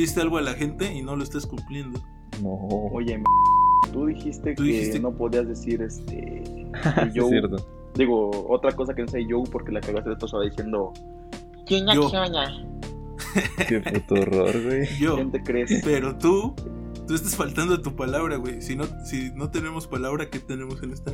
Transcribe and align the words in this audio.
prometiste 0.00 0.20
algo 0.20 0.38
a 0.38 0.42
la 0.42 0.54
gente 0.54 0.92
y 0.94 1.02
no 1.02 1.16
lo 1.16 1.22
estás 1.22 1.46
cumpliendo. 1.46 2.00
No. 2.42 2.50
Oye, 2.92 3.14
m- 3.14 3.24
tú 3.92 4.06
dijiste 4.06 4.54
Tú 4.54 4.62
que 4.62 4.68
dijiste- 4.70 5.00
no 5.00 5.12
podías 5.12 5.46
decir 5.46 5.82
este. 5.82 6.42
Sí, 6.72 7.10
yo, 7.14 7.24
es 7.24 7.30
cierto. 7.30 7.56
digo, 7.96 8.30
otra 8.48 8.72
cosa 8.72 8.94
que 8.94 9.02
no 9.02 9.08
sé 9.08 9.26
yo 9.26 9.42
porque 9.50 9.72
la 9.72 9.80
cagaste 9.80 10.10
de 10.10 10.14
estaba 10.14 10.44
diciendo. 10.44 10.92
¿Quién 11.66 11.86
Yo. 11.94 12.10
Qué 13.68 13.80
puto 13.80 14.14
horror, 14.14 14.62
güey. 14.64 14.88
Yo. 14.98 15.16
¿Quién 15.16 15.30
te 15.30 15.42
crees? 15.42 15.80
Pero 15.84 16.16
tú, 16.16 16.54
tú 17.06 17.14
estás 17.14 17.36
faltando 17.36 17.74
a 17.74 17.82
tu 17.82 17.94
palabra, 17.94 18.36
güey. 18.36 18.60
Si 18.62 18.74
no, 18.76 18.84
si 19.04 19.30
no 19.34 19.50
tenemos 19.50 19.86
palabra, 19.86 20.30
¿qué 20.30 20.38
tenemos 20.40 20.82
en 20.82 20.92
esta? 20.92 21.12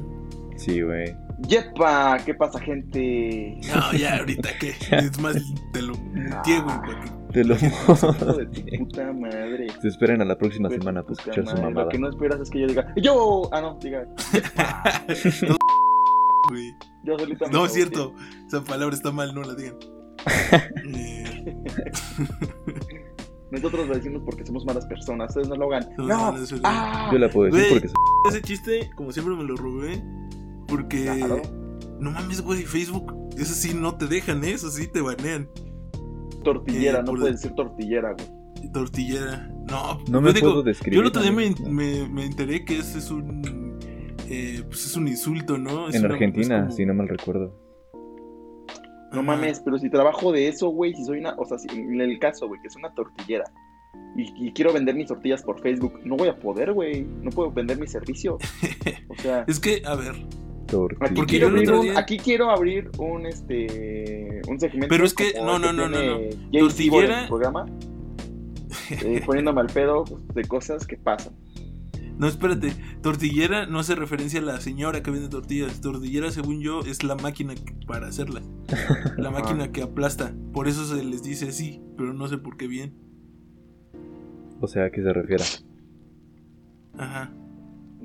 Sí, 0.56 0.80
güey. 0.80 1.14
¡Yepa! 1.48 2.18
¿Qué 2.24 2.32
pasa, 2.34 2.58
gente? 2.60 3.58
No, 3.74 3.92
ya, 3.98 4.18
ahorita 4.18 4.50
que. 4.58 4.70
Es 4.96 5.18
más, 5.20 5.36
te 5.72 5.82
lo 5.82 5.94
muteé, 5.94 6.60
güey. 6.60 6.76
para 6.78 7.04
que- 7.36 7.42
Te 7.42 7.44
lo 7.44 7.54
Hijo 7.56 8.32
de 8.32 8.78
puta 8.78 9.12
madre. 9.12 9.66
Se 9.80 9.88
esperen 9.88 10.22
a 10.22 10.24
la 10.24 10.36
próxima 10.38 10.68
semana 10.70 11.02
para 11.02 11.12
escuchar 11.14 11.46
su 11.46 11.56
mamada. 11.56 11.84
Lo 11.84 11.88
que 11.90 11.98
no 11.98 12.08
esperas 12.08 12.40
es 12.40 12.50
que 12.50 12.60
yo 12.60 12.66
diga. 12.66 12.92
¡Yo! 12.96 13.48
Ah, 13.52 13.60
no, 13.60 13.78
diga. 13.80 14.06
güey. 16.48 16.74
Yo 17.04 17.18
solita 17.18 17.46
me 17.46 17.52
No, 17.52 17.66
es 17.66 17.72
cierto. 17.72 18.12
Esa 18.46 18.64
palabra 18.64 18.94
está 18.94 19.10
mal, 19.12 19.34
no 19.34 19.42
la 19.42 19.54
digan. 19.54 19.76
Nosotros 23.50 23.86
lo 23.86 23.94
decimos 23.94 24.22
porque 24.24 24.44
somos 24.44 24.64
malas 24.64 24.86
personas. 24.86 25.30
Ustedes 25.30 25.48
no 25.48 25.56
lo 25.56 25.66
hagan. 25.72 25.88
No, 25.96 26.06
¡No! 26.06 26.32
no, 26.32 26.42
eso 26.42 26.56
no. 26.56 26.62
¡Ah! 26.64 27.08
Yo 27.12 27.18
la 27.18 27.28
puedo 27.30 27.50
decir 27.52 27.70
Güey. 27.70 27.80
porque 27.80 27.88
soy- 27.88 27.96
ese 28.30 28.42
chiste, 28.42 28.90
como 28.96 29.12
siempre, 29.12 29.34
me 29.36 29.44
lo 29.44 29.56
robé. 29.56 30.02
Porque. 30.66 31.04
Claro. 31.04 31.40
No 32.00 32.10
mames, 32.10 32.40
güey. 32.42 32.64
Facebook. 32.64 33.14
Eso 33.38 33.54
sí 33.54 33.72
no 33.74 33.96
te 33.96 34.06
dejan, 34.06 34.42
¿eh? 34.44 34.52
Eso 34.52 34.70
sí 34.70 34.88
te 34.88 35.00
banean. 35.00 35.48
Tortillera, 36.52 36.98
Eh, 36.98 37.02
no 37.02 37.06
por- 37.12 37.20
puedes 37.20 37.36
decir 37.40 37.52
tortillera, 37.54 38.14
güey. 38.14 38.70
Tortillera. 38.72 39.50
No, 39.70 39.98
No 40.08 40.20
me 40.20 40.32
digo, 40.32 40.48
puedo 40.50 40.62
describir. 40.62 40.94
Yo 40.96 41.00
el 41.02 41.08
otro 41.08 41.22
día 41.22 41.32
me, 41.32 41.54
me, 41.68 42.08
me 42.08 42.24
enteré 42.24 42.64
que 42.64 42.78
ese 42.78 42.98
es 42.98 43.10
un. 43.10 43.78
eh, 44.28 44.62
pues 44.66 44.86
es 44.86 44.96
un 44.96 45.06
insulto, 45.08 45.58
¿no? 45.58 45.88
Es 45.88 45.94
En 45.96 46.04
una- 46.04 46.14
Argentina, 46.14 46.60
como- 46.62 46.72
si 46.72 46.86
no 46.86 46.94
mal 46.94 47.08
recuerdo. 47.08 47.54
No 49.12 49.20
Ajá. 49.20 49.22
mames, 49.22 49.60
pero 49.64 49.78
si 49.78 49.88
trabajo 49.88 50.32
de 50.32 50.48
eso, 50.48 50.68
güey, 50.68 50.92
si 50.94 51.04
soy 51.04 51.18
una, 51.20 51.34
o 51.38 51.44
sea, 51.46 51.58
si 51.58 51.68
en 51.70 52.00
el 52.00 52.18
caso, 52.18 52.48
güey, 52.48 52.60
que 52.60 52.66
es 52.68 52.76
una 52.76 52.92
tortillera 52.92 53.44
y, 54.16 54.48
y 54.48 54.52
quiero 54.52 54.72
vender 54.72 54.94
mis 54.94 55.06
tortillas 55.06 55.42
por 55.42 55.60
Facebook, 55.60 56.00
no 56.04 56.16
voy 56.16 56.28
a 56.28 56.36
poder, 56.38 56.72
güey, 56.72 57.04
no 57.22 57.30
puedo 57.30 57.50
vender 57.52 57.78
mi 57.78 57.86
servicio. 57.86 58.36
O 59.08 59.14
sea, 59.22 59.44
Es 59.46 59.58
que, 59.60 59.80
a 59.86 59.94
ver, 59.94 60.14
Tortilla. 60.66 60.98
porque 61.14 61.26
quiero, 61.38 61.48
abrir 61.48 61.70
un, 61.72 61.96
aquí 61.96 62.18
quiero 62.18 62.50
abrir 62.50 62.90
un, 62.98 63.26
este, 63.26 64.40
un 64.48 64.58
segmento. 64.60 64.88
Pero 64.88 65.04
es 65.04 65.14
que- 65.14 65.32
no, 65.34 65.58
no, 65.58 65.72
no, 65.72 65.88
no, 65.88 65.96
Jay 66.52 66.60
Tortillera- 66.60 67.22
en 67.22 67.28
programa, 67.28 67.66
eh, 68.90 69.22
poniéndome 69.26 69.60
al 69.60 69.68
pedo 69.68 70.04
de 70.34 70.44
cosas 70.44 70.86
que 70.86 70.96
pasan. 70.96 71.32
no, 72.18 72.26
espérate. 72.28 72.72
Tortillera 73.02 73.66
no 73.66 73.78
hace 73.78 73.94
referencia 73.94 74.40
a 74.40 74.42
la 74.42 74.60
señora 74.60 75.02
que 75.02 75.10
vende 75.10 75.28
tortillas. 75.28 75.80
Tortillera, 75.80 76.30
según 76.32 76.60
yo, 76.60 76.80
es 76.80 77.04
la 77.04 77.14
máquina 77.14 77.54
para 77.86 78.08
hacerlas. 78.08 78.42
La 79.16 79.30
máquina 79.30 79.70
que 79.70 79.82
aplasta. 79.82 80.34
Por 80.52 80.66
eso 80.68 80.84
se 80.84 81.04
les 81.04 81.22
dice 81.22 81.48
así, 81.48 81.80
pero 81.96 82.12
no 82.14 82.26
sé 82.28 82.38
por 82.38 82.56
qué 82.56 82.66
bien. 82.66 82.94
O 84.60 84.66
sea, 84.66 84.86
¿a 84.86 84.90
qué 84.90 85.02
se 85.02 85.12
refiere? 85.12 85.44
Ajá. 86.98 87.30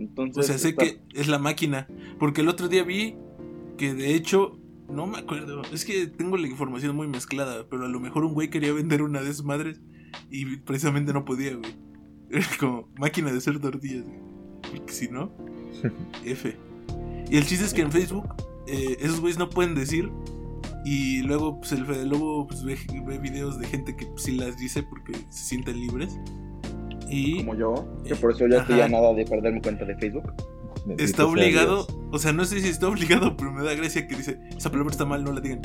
Entonces, 0.02 0.44
O 0.44 0.48
sea, 0.48 0.58
sé 0.58 0.70
está- 0.70 0.86
que 0.86 1.02
es 1.14 1.28
la 1.28 1.40
máquina. 1.40 1.88
Porque 2.20 2.42
el 2.42 2.50
otro 2.50 2.68
día 2.68 2.84
vi 2.84 3.16
que 3.78 3.94
de 3.94 4.16
hecho, 4.16 4.60
no 4.90 5.08
me 5.08 5.18
acuerdo. 5.20 5.62
Es 5.74 5.86
que 5.86 6.08
tengo 6.08 6.38
la 6.38 6.48
información 6.48 6.96
muy 6.96 7.08
mezclada. 7.08 7.68
Pero 7.70 7.86
a 7.86 7.90
lo 7.90 8.00
mejor 8.00 8.26
un 8.26 8.34
güey 8.34 8.50
quería 8.50 8.74
vender 8.74 9.02
una 9.02 9.22
de 9.22 9.30
esas 9.30 9.46
madres. 9.46 9.80
Y 10.30 10.58
precisamente 10.58 11.14
no 11.14 11.24
podía, 11.26 11.56
güey. 11.56 11.72
Era 12.30 12.46
como 12.60 12.90
máquina 12.98 13.32
de 13.32 13.38
hacer 13.38 13.60
tortillas, 13.60 14.06
güey. 14.06 14.20
Porque 14.76 14.94
si 14.94 15.08
no, 15.10 15.34
F. 16.26 16.58
Y 17.30 17.38
el 17.38 17.46
chiste 17.46 17.66
es 17.66 17.74
que 17.74 17.82
en 17.82 17.92
Facebook, 17.92 18.26
eh, 18.68 18.98
esos 19.00 19.20
güeyes 19.22 19.38
no 19.40 19.50
pueden 19.50 19.76
decir. 19.76 20.10
Y 20.84 21.22
luego, 21.22 21.60
pues 21.60 21.72
el 21.74 21.86
Fede 21.86 22.06
Lobo 22.06 22.48
pues, 22.48 22.64
ve, 22.64 22.76
ve 23.06 23.20
videos 23.20 23.60
de 23.60 23.68
gente 23.68 23.96
que 23.96 24.08
sí 24.18 24.32
las 24.32 24.58
dice 24.58 24.82
porque 24.84 25.14
se 25.30 25.44
sienten 25.46 25.80
libres. 25.80 26.18
Y 27.12 27.38
como 27.38 27.56
yo, 27.56 27.88
que 28.06 28.16
por 28.16 28.32
eso 28.32 28.48
ya 28.48 28.60
estoy 28.60 28.80
a 28.80 28.88
nada 28.88 29.14
de 29.14 29.26
perder 29.26 29.54
mi 29.54 29.62
cuenta 29.62 29.86
de 29.86 29.96
Facebook. 29.98 30.34
Bendito 30.86 31.04
está 31.04 31.26
obligado, 31.26 31.86
o 32.12 32.18
sea, 32.18 32.32
no 32.32 32.46
sé 32.46 32.62
si 32.62 32.70
está 32.70 32.88
obligado, 32.88 33.36
pero 33.38 33.52
me 33.52 33.64
da 33.64 33.76
gracia 33.76 34.08
que 34.08 34.16
dice, 34.16 34.40
esa 34.58 34.72
palabra 34.72 34.92
está 34.92 35.06
mal, 35.06 35.24
no 35.24 35.34
la 35.34 35.42
digan. 35.42 35.62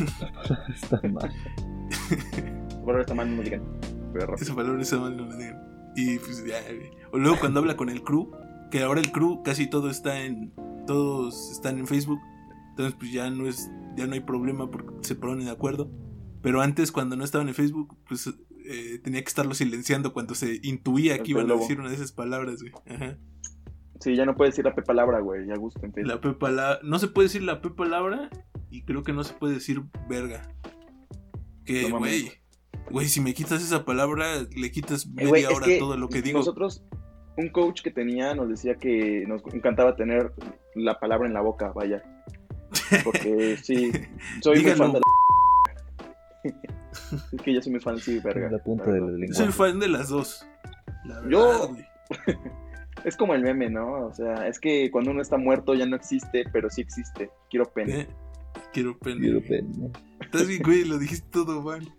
Está 0.74 1.00
mal. 1.08 1.30
Por 2.84 2.90
ahora 2.90 3.02
está 3.02 3.14
mal, 3.14 3.30
no 3.30 3.36
me 3.36 3.44
digan. 3.44 3.62
Esa 4.40 4.54
palabra 4.54 4.80
está 4.80 4.98
mal, 4.98 5.16
no 5.16 5.26
la 5.26 5.36
digan. 5.36 5.58
Y 5.96 6.18
pues 6.18 6.44
ya. 6.44 6.56
O 7.12 7.18
luego 7.18 7.38
cuando 7.38 7.60
habla 7.60 7.76
con 7.76 7.88
el 7.88 8.02
crew, 8.02 8.30
que 8.70 8.82
ahora 8.82 9.00
el 9.00 9.12
crew 9.12 9.42
casi 9.42 9.66
todo 9.66 9.90
está 9.90 10.20
en, 10.20 10.52
todos 10.86 11.50
están 11.50 11.78
en 11.78 11.86
Facebook, 11.86 12.20
entonces 12.70 12.94
pues 12.98 13.12
ya 13.12 13.28
no 13.30 13.46
es, 13.46 13.70
ya 13.96 14.06
no 14.06 14.14
hay 14.14 14.20
problema 14.20 14.70
porque 14.70 14.94
se 15.02 15.14
ponen 15.14 15.44
de 15.44 15.50
acuerdo. 15.50 15.90
Pero 16.42 16.62
antes 16.62 16.92
cuando 16.92 17.16
no 17.16 17.24
estaban 17.24 17.48
en 17.48 17.54
Facebook, 17.54 17.96
pues 18.08 18.32
eh, 18.70 18.98
tenía 19.02 19.20
que 19.20 19.28
estarlo 19.28 19.54
silenciando 19.54 20.12
cuando 20.12 20.34
se 20.34 20.60
intuía 20.62 21.16
El 21.16 21.22
que 21.22 21.32
iban 21.32 21.50
a 21.50 21.54
decir 21.54 21.80
una 21.80 21.88
de 21.88 21.96
esas 21.96 22.12
palabras, 22.12 22.60
güey. 22.62 22.72
Ajá. 22.88 23.18
Sí, 23.98 24.14
ya 24.16 24.24
no 24.24 24.34
puedes 24.36 24.54
decir 24.54 24.64
la 24.64 24.74
P 24.74 24.82
palabra, 24.82 25.20
güey, 25.20 25.46
ya 25.46 25.54
Facebook. 25.54 26.06
La 26.06 26.20
P 26.20 26.32
palabra. 26.32 26.78
No 26.82 26.98
se 26.98 27.08
puede 27.08 27.26
decir 27.26 27.42
la 27.42 27.60
P 27.60 27.70
palabra 27.70 28.30
y 28.70 28.82
creo 28.82 29.02
que 29.02 29.12
no 29.12 29.24
se 29.24 29.34
puede 29.34 29.54
decir 29.54 29.82
verga. 30.08 30.42
Que, 31.64 31.88
No 31.90 31.98
güey. 31.98 32.30
Güey, 32.90 33.08
si 33.08 33.20
me 33.20 33.34
quitas 33.34 33.62
esa 33.62 33.84
palabra, 33.84 34.46
le 34.56 34.70
quitas 34.70 35.04
Eh, 35.04 35.10
media 35.14 35.28
güey, 35.28 35.44
hora 35.44 35.66
que 35.66 35.78
todo 35.78 35.96
lo 35.96 36.08
que 36.08 36.22
digo. 36.22 36.38
Nosotros, 36.38 36.82
un 37.36 37.48
coach 37.50 37.82
que 37.82 37.90
tenía 37.90 38.34
nos 38.34 38.48
decía 38.48 38.76
que 38.76 39.24
nos 39.26 39.42
encantaba 39.52 39.96
tener 39.96 40.32
la 40.74 40.98
palabra 40.98 41.26
en 41.28 41.34
la 41.34 41.40
boca, 41.40 41.72
vaya. 41.72 42.02
Porque 43.04 43.56
sí, 43.62 43.90
soy 44.42 44.58
Dígalo. 44.58 44.76
muy 44.88 44.92
fan 44.92 44.92
de 44.92 45.00
la... 45.00 46.76
es 47.32 47.42
que 47.42 47.54
yo 47.54 47.62
soy 47.62 47.72
muy 47.72 47.80
fan, 47.80 47.98
sí, 47.98 48.18
verga. 48.20 48.50
La 48.50 48.58
punta 48.58 48.84
Yo 48.86 49.34
soy 49.34 49.52
fan 49.52 49.78
de 49.80 49.88
las 49.88 50.08
dos. 50.08 50.46
La 51.04 51.22
Yo- 51.28 51.48
verdad, 51.48 51.68
güey. 51.68 51.86
Es 53.04 53.16
como 53.16 53.32
el 53.34 53.40
meme, 53.40 53.70
¿no? 53.70 54.06
O 54.08 54.12
sea, 54.12 54.46
es 54.46 54.60
que 54.60 54.90
cuando 54.90 55.10
uno 55.12 55.22
está 55.22 55.38
muerto 55.38 55.72
ya 55.74 55.86
no 55.86 55.96
existe, 55.96 56.44
pero 56.52 56.68
sí 56.68 56.82
existe. 56.82 57.30
Quiero 57.48 57.64
pena. 57.72 57.94
Eh, 57.94 58.08
Quiero 58.74 58.98
pena. 58.98 59.20
Quiero 59.22 59.40
pena. 59.40 59.68
Estás 60.20 60.46
bien, 60.46 60.62
güey, 60.62 60.84
lo 60.84 60.98
dijiste 60.98 61.26
todo 61.30 61.62
mal. 61.62 61.90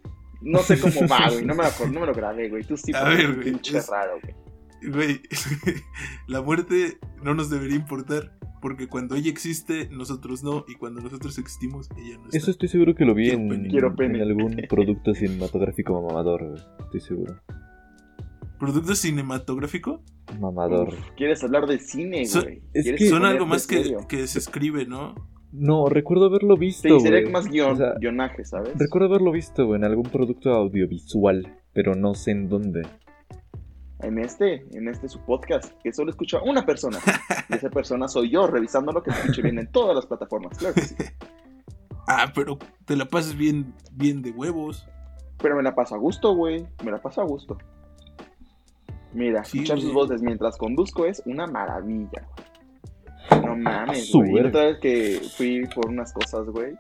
No 0.42 0.60
sé 0.60 0.80
cómo 0.80 1.08
va, 1.08 1.28
güey. 1.32 1.44
No 1.44 1.56
me 1.56 1.64
lo, 1.64 1.70
acor- 1.70 1.92
no 1.92 2.02
me 2.02 2.06
lo 2.06 2.14
grabé, 2.14 2.50
güey. 2.50 2.64
Tú 2.64 2.78
sí, 2.78 2.92
A 2.94 3.06
ver, 3.06 3.34
güey, 3.34 3.46
pinche 3.46 3.80
es- 3.80 3.88
raro, 3.88 4.20
güey. 4.22 4.92
Güey, 4.92 5.22
la 6.28 6.42
muerte 6.42 7.00
no 7.24 7.34
nos 7.34 7.50
debería 7.50 7.78
importar. 7.78 8.38
Porque 8.62 8.88
cuando 8.88 9.16
ella 9.16 9.30
existe, 9.32 9.90
nosotros 9.90 10.44
no. 10.44 10.66
Y 10.68 10.76
cuando 10.76 11.02
nosotros 11.02 11.38
existimos, 11.40 11.90
ella 11.98 12.18
no 12.20 12.26
está. 12.26 12.38
Eso 12.38 12.52
estoy 12.52 12.70
seguro 12.70 12.94
que 12.96 13.06
lo 13.06 13.16
vi 13.16 13.30
Quiero 13.30 13.42
en, 13.42 13.50
pene. 13.50 13.70
Quiero 13.70 13.96
pene. 13.96 14.18
en 14.20 14.22
algún 14.30 14.56
producto 14.70 15.14
cinematográfico 15.16 16.00
mamador, 16.02 16.48
güey. 16.48 16.62
Estoy 16.80 17.00
seguro. 17.02 17.36
¿Producto 18.60 18.94
cinematográfico? 18.94 20.04
Mamador. 20.40 20.90
Uf, 20.90 21.10
¿Quieres 21.18 21.44
hablar 21.44 21.66
de 21.66 21.80
cine, 21.80 22.26
Son- 22.26 22.44
güey? 22.44 22.62
es 22.74 22.84
¿Quieres 22.84 23.02
que- 23.02 23.10
Son 23.10 23.26
algo 23.26 23.46
más 23.48 23.66
que, 23.66 23.96
que 24.08 24.28
se 24.28 24.38
escribe, 24.40 24.86
¿no? 24.86 25.16
No, 25.52 25.88
recuerdo 25.90 26.26
haberlo 26.28 26.56
visto, 26.56 26.88
Sí, 26.88 27.00
sería 27.06 27.30
más 27.30 27.48
guion, 27.50 27.72
O 27.74 27.76
sea, 27.76 27.96
guionaje, 28.00 28.46
¿sabes? 28.46 28.72
recuerdo 28.78 29.08
haberlo 29.10 29.32
visto 29.34 29.66
güey, 29.66 29.80
en 29.80 29.84
algún 29.86 30.06
producto 30.10 30.52
audiovisual, 30.54 31.58
pero 31.74 31.96
no 31.96 32.14
sé 32.14 32.32
en 32.32 32.48
dónde. 32.48 32.84
En 34.02 34.18
este, 34.20 34.66
en 34.76 34.88
este 34.88 35.08
su 35.08 35.20
podcast, 35.22 35.72
que 35.84 35.94
solo 35.94 36.10
escucha 36.12 36.42
una 36.44 36.66
persona. 36.66 36.98
Y 37.50 37.56
esa 37.56 37.70
persona 37.70 38.08
soy 38.08 38.32
yo, 38.32 38.48
revisando 38.48 38.92
lo 38.92 39.04
que 39.04 39.12
escuche 39.12 39.42
bien 39.42 39.60
en 39.60 39.68
todas 39.72 39.96
las 39.96 40.06
plataformas, 40.06 40.58
claro 40.58 40.76
que 40.76 40.82
sí. 40.82 40.96
Ah, 42.08 42.32
pero 42.34 42.58
te 42.86 42.96
la 42.96 43.06
pasas 43.06 43.38
bien, 43.38 43.74
bien 43.92 44.22
de 44.24 44.32
huevos. 44.32 44.88
Pero 45.38 45.56
me 45.56 45.64
la 45.64 45.76
paso 45.76 45.94
a 45.96 45.98
gusto, 46.00 46.34
güey. 46.36 46.68
Me 46.84 46.92
la 46.92 47.00
paso 47.02 47.22
a 47.22 47.26
gusto. 47.26 47.58
Mira, 49.14 49.44
Sí, 49.46 49.60
escuchar 49.60 49.80
sus 49.80 49.94
voces 49.94 50.22
mientras 50.22 50.58
conduzco 50.58 51.06
es 51.06 51.22
una 51.26 51.46
maravilla, 51.48 52.28
güey. 53.30 53.42
No 53.46 53.56
mames, 53.56 54.10
Su 54.10 54.18
güey. 54.18 54.32
Y 54.32 54.34
verga. 54.34 54.50
otra 54.50 54.66
vez 54.66 54.80
que 54.80 55.22
fui 55.38 55.62
por 55.74 55.88
unas 55.90 56.12
cosas, 56.12 56.48
güey. 56.48 56.74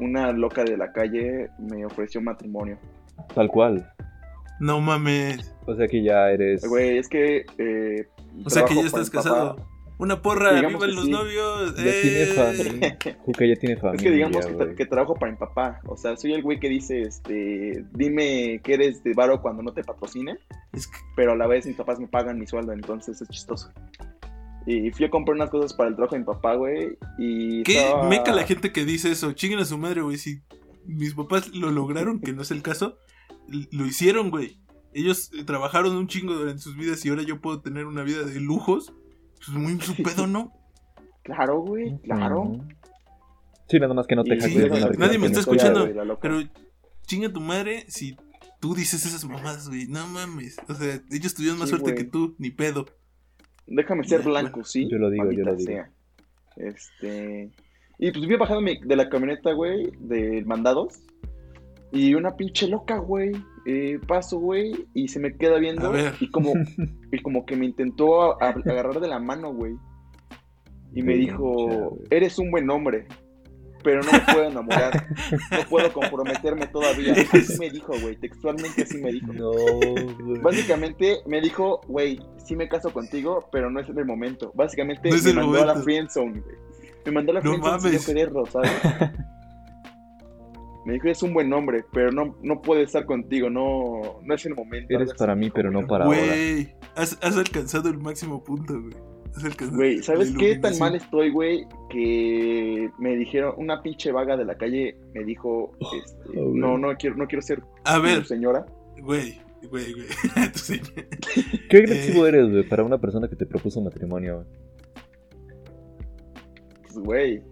Una 0.00 0.32
loca 0.32 0.64
de 0.64 0.76
la 0.76 0.90
calle 0.90 1.50
me 1.58 1.84
ofreció 1.84 2.20
matrimonio. 2.20 2.78
Tal 3.34 3.48
cual. 3.48 3.92
No 4.60 4.80
mames. 4.80 5.54
O 5.66 5.74
sea 5.74 5.86
que 5.88 6.02
ya 6.02 6.30
eres. 6.30 6.66
Güey, 6.66 6.98
es 6.98 7.08
que. 7.08 7.44
eh, 7.58 8.08
O 8.44 8.50
sea 8.50 8.64
que 8.64 8.74
ya 8.74 8.82
estás 8.82 9.10
papá. 9.10 9.22
casado. 9.22 9.68
Una 9.98 10.20
porra, 10.20 10.52
Digamos 10.54 10.74
vivan 10.74 10.94
los 10.94 11.04
sí. 11.06 11.10
novios. 11.10 11.74
Ya 11.76 11.82
tiene 11.82 12.22
¡eh! 12.22 12.26
familia. 12.26 12.98
Juca 13.24 13.46
ya 13.46 13.56
tiene 13.56 13.76
familia. 13.78 13.96
Es 13.96 14.02
que 14.02 14.10
digamos 14.10 14.46
que, 14.46 14.52
tra- 14.52 14.64
güey. 14.64 14.74
que 14.76 14.86
trabajo 14.86 15.14
para 15.14 15.32
mi 15.32 15.38
papá. 15.38 15.80
O 15.86 15.96
sea, 15.96 16.16
soy 16.18 16.34
el 16.34 16.42
güey 16.42 16.60
que 16.60 16.68
dice, 16.68 17.00
este, 17.00 17.82
dime 17.94 18.60
que 18.62 18.74
eres 18.74 19.02
de 19.02 19.14
varo 19.14 19.40
cuando 19.40 19.62
no 19.62 19.72
te 19.72 19.82
patrocine, 19.82 20.36
Es 20.74 20.86
que- 20.86 20.98
pero 21.16 21.32
a 21.32 21.36
la 21.36 21.46
vez 21.46 21.64
mis 21.66 21.76
papás 21.76 21.98
me 21.98 22.08
pagan 22.08 22.38
mi 22.38 22.46
sueldo, 22.46 22.72
entonces 22.72 23.22
es 23.22 23.28
chistoso. 23.30 23.72
Y 24.66 24.90
fui 24.90 25.06
a 25.06 25.10
comprar 25.10 25.36
unas 25.36 25.48
cosas 25.48 25.72
para 25.72 25.88
el 25.88 25.94
trabajo 25.94 26.14
de 26.16 26.18
mi 26.20 26.24
papá, 26.26 26.56
güey, 26.56 26.98
y 27.18 27.62
¿Qué 27.62 27.78
estaba- 27.78 28.08
meca 28.08 28.32
la 28.32 28.42
gente 28.42 28.72
que 28.72 28.84
dice 28.84 29.10
eso? 29.12 29.32
Chinguen 29.32 29.60
a 29.60 29.64
su 29.64 29.78
madre, 29.78 30.02
güey. 30.02 30.18
Si 30.18 30.40
mis 30.84 31.14
papás 31.14 31.48
lo 31.54 31.70
lograron, 31.70 32.20
que 32.20 32.32
no 32.34 32.42
es 32.42 32.50
el 32.50 32.60
caso. 32.62 32.98
Lo 33.70 33.86
hicieron, 33.86 34.30
güey. 34.30 34.58
Ellos 34.92 35.30
eh, 35.38 35.44
trabajaron 35.44 35.94
un 35.96 36.06
chingo 36.08 36.34
durante 36.34 36.62
sus 36.62 36.76
vidas 36.76 37.04
y 37.04 37.10
ahora 37.10 37.22
yo 37.22 37.40
puedo 37.40 37.60
tener 37.60 37.86
una 37.86 38.02
vida 38.02 38.22
de 38.24 38.40
lujos. 38.40 38.92
Pues 39.36 39.48
muy 39.56 39.78
su 39.80 39.94
pedo, 40.02 40.26
¿no? 40.26 40.52
Claro, 41.22 41.60
güey, 41.60 41.98
claro. 42.02 42.58
Sí, 43.68 43.80
nada 43.80 43.94
más 43.94 44.06
que 44.06 44.14
no 44.14 44.22
te 44.24 44.40
sí, 44.40 44.54
de 44.54 44.64
una 44.70 44.90
nadie 44.90 45.18
me 45.18 45.26
está 45.26 45.40
escuchando, 45.40 45.92
güey. 45.92 46.16
Pero 46.22 46.40
chinga 47.06 47.32
tu 47.32 47.40
madre 47.40 47.84
si 47.88 48.16
tú 48.60 48.74
dices 48.74 49.04
esas 49.04 49.24
mamadas, 49.24 49.68
güey. 49.68 49.86
No 49.88 50.06
mames. 50.06 50.56
O 50.68 50.74
sea, 50.74 51.00
ellos 51.10 51.34
tuvieron 51.34 51.58
más 51.58 51.68
Sí, 51.68 51.70
suerte 51.76 51.92
güey. 51.92 52.04
que 52.04 52.10
tú, 52.10 52.34
ni 52.38 52.50
pedo. 52.50 52.86
Déjame 53.66 54.04
ser 54.06 54.22
blanco, 54.22 54.62
sí. 54.64 54.88
yo 54.88 54.98
lo 54.98 55.10
digo, 55.10 55.30
yo 55.32 55.44
lo 55.44 55.56
digo. 55.56 55.66
sea. 55.72 55.90
Este. 56.56 57.50
Y 57.98 58.10
pues 58.12 58.26
vi 58.26 58.36
bajando 58.36 58.60
mi- 58.62 58.80
de 58.80 58.96
la 58.96 59.08
camioneta, 59.08 59.52
güey, 59.52 59.90
de 59.98 60.42
mandados. 60.46 61.00
Y 61.96 62.14
una 62.14 62.36
pinche 62.36 62.68
loca, 62.68 62.98
güey. 62.98 63.32
eh, 63.66 63.98
paso, 64.06 64.38
güey, 64.38 64.86
y 64.94 65.08
se 65.08 65.18
me 65.18 65.36
queda 65.36 65.58
viendo. 65.58 65.88
A 65.88 65.90
ver. 65.90 66.14
Y 66.20 66.30
como, 66.30 66.52
y 67.12 67.20
como 67.22 67.44
que 67.46 67.56
me 67.56 67.66
intentó 67.66 68.22
a- 68.22 68.36
a- 68.40 68.50
agarrar 68.50 69.00
de 69.00 69.08
la 69.08 69.18
mano, 69.18 69.52
güey. 69.52 69.74
Y 70.94 71.02
me 71.02 71.14
dijo. 71.14 71.98
Eres 72.10 72.38
un 72.38 72.50
buen 72.50 72.70
hombre, 72.70 73.06
pero 73.82 74.02
no 74.02 74.12
me 74.12 74.20
puedo 74.32 74.44
enamorar. 74.44 75.08
No 75.50 75.58
puedo 75.68 75.92
comprometerme 75.92 76.66
todavía. 76.68 77.12
Así 77.32 77.58
me 77.58 77.70
dijo, 77.70 77.92
güey. 78.00 78.16
Textualmente 78.16 78.82
así 78.82 78.98
me 78.98 79.12
dijo. 79.12 79.32
No, 79.32 79.50
güey. 79.50 80.40
Básicamente 80.40 81.18
me 81.26 81.40
dijo, 81.40 81.80
güey, 81.88 82.20
sí 82.44 82.56
me 82.56 82.68
caso 82.68 82.90
contigo, 82.92 83.48
pero 83.52 83.68
no 83.70 83.80
es 83.80 83.88
el 83.88 84.04
momento. 84.06 84.52
Básicamente 84.54 85.08
No 85.10 85.16
es 85.16 85.24
me 85.24 85.30
el 85.30 85.36
mandó 85.36 85.62
a 85.62 85.66
la 85.66 85.74
friendzone, 85.76 86.40
güey. 86.40 86.56
Me 87.04 87.12
mandó 87.12 87.32
a 87.32 87.34
la 87.34 87.40
No 87.40 87.50
friendzone 87.50 87.80
sin 87.80 87.90
yo 87.90 87.92
mames. 87.98 88.06
quererlo, 88.06 88.46
¿sabes? 88.46 88.70
me 90.86 90.92
dijo, 90.94 91.08
es 91.08 91.22
un 91.22 91.34
buen 91.34 91.52
hombre, 91.52 91.84
pero 91.92 92.12
no, 92.12 92.36
no 92.42 92.62
puede 92.62 92.84
estar 92.84 93.04
contigo, 93.04 93.50
no, 93.50 94.20
no 94.22 94.34
es 94.34 94.46
el 94.46 94.54
momento. 94.54 94.94
Eres 94.94 95.12
para 95.14 95.34
mí, 95.34 95.50
pero 95.50 95.70
no 95.70 95.86
para 95.86 96.04
ahora. 96.04 96.16
Güey, 96.18 96.74
has, 96.94 97.18
has 97.22 97.36
alcanzado 97.36 97.88
el 97.88 97.98
máximo 97.98 98.42
punto, 98.44 98.80
güey. 98.80 98.94
Has 99.34 99.44
alcanzado 99.44 99.76
Güey, 99.76 100.02
¿sabes 100.02 100.32
qué 100.38 100.56
tan 100.56 100.78
mal 100.78 100.94
estoy, 100.94 101.30
güey? 101.30 101.66
Que 101.90 102.88
me 102.98 103.16
dijeron, 103.16 103.54
una 103.58 103.82
pinche 103.82 104.12
vaga 104.12 104.36
de 104.36 104.44
la 104.46 104.54
calle 104.56 104.96
me 105.12 105.24
dijo, 105.24 105.72
este, 105.80 106.38
Oh, 106.40 106.52
no, 106.54 106.78
no 106.78 106.94
quiero, 106.96 107.16
no 107.16 107.26
quiero 107.26 107.42
ser 107.42 107.62
A 107.84 107.96
tu 107.96 108.02
ver, 108.02 108.24
señora. 108.24 108.64
güey, 109.02 109.38
güey, 109.68 109.92
güey. 109.92 110.06
Qué 111.68 111.76
agresivo 111.78 112.24
Eh. 112.24 112.28
eres, 112.28 112.50
güey, 112.50 112.68
para 112.68 112.84
una 112.84 112.98
persona 112.98 113.28
que 113.28 113.36
te 113.36 113.44
propuso 113.44 113.80
matrimonio, 113.82 114.36
güey. 114.36 114.46
Pues, 116.82 116.98
güey, 116.98 117.42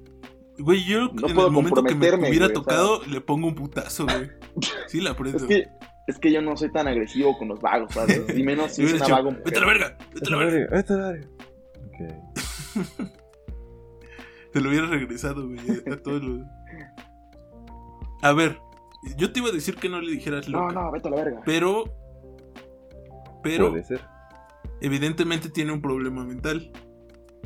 Güey, 0.58 0.84
yo 0.84 1.08
No 1.12 1.28
en 1.28 1.34
puedo 1.34 1.48
el 1.48 1.52
momento 1.52 1.82
que 1.82 1.94
me 1.94 2.00
hubiera 2.28 2.46
güey, 2.46 2.52
tocado, 2.52 3.02
le 3.06 3.20
pongo 3.20 3.48
un 3.48 3.54
putazo, 3.54 4.04
güey. 4.04 4.30
Sí, 4.86 5.00
la 5.00 5.10
aprendo. 5.10 5.38
es 5.38 5.44
que, 5.44 5.64
es 6.06 6.18
que 6.18 6.32
yo 6.32 6.40
no 6.42 6.56
soy 6.56 6.70
tan 6.70 6.86
agresivo 6.86 7.36
con 7.38 7.48
los 7.48 7.60
vagos, 7.60 7.92
¿sabes? 7.92 8.22
Y 8.36 8.42
menos 8.44 8.72
si 8.72 8.82
es 8.84 8.92
hubiera 8.92 9.06
una 9.06 9.16
dicho, 9.16 9.24
vaga 9.30 9.42
vete 9.44 9.58
a 9.58 9.60
la 9.60 9.66
mujer. 9.66 9.80
verga, 9.80 9.98
vete 10.14 10.26
a 10.28 10.30
la 10.30 10.36
verga. 10.36 10.66
Vete 10.76 10.92
a 10.92 10.96
la 10.96 11.10
verga. 11.12 11.28
Ok. 11.86 13.10
Te 14.52 14.60
lo 14.60 14.68
hubiera 14.70 14.86
regresado, 14.86 15.48
güey, 15.48 15.58
a 15.92 15.96
todos 16.00 16.22
los... 16.22 16.40
A 18.22 18.32
ver, 18.32 18.60
yo 19.16 19.32
te 19.32 19.40
iba 19.40 19.48
a 19.48 19.52
decir 19.52 19.74
que 19.74 19.88
no 19.88 20.00
le 20.00 20.12
dijeras 20.12 20.48
No, 20.48 20.60
loca, 20.68 20.74
no, 20.74 20.92
vete 20.92 21.08
a 21.08 21.10
la 21.10 21.16
verga. 21.16 21.40
pero... 21.44 21.84
Pero 23.42 23.70
Puede 23.70 23.84
ser. 23.84 24.00
evidentemente 24.80 25.50
tiene 25.50 25.72
un 25.72 25.82
problema 25.82 26.24
mental. 26.24 26.70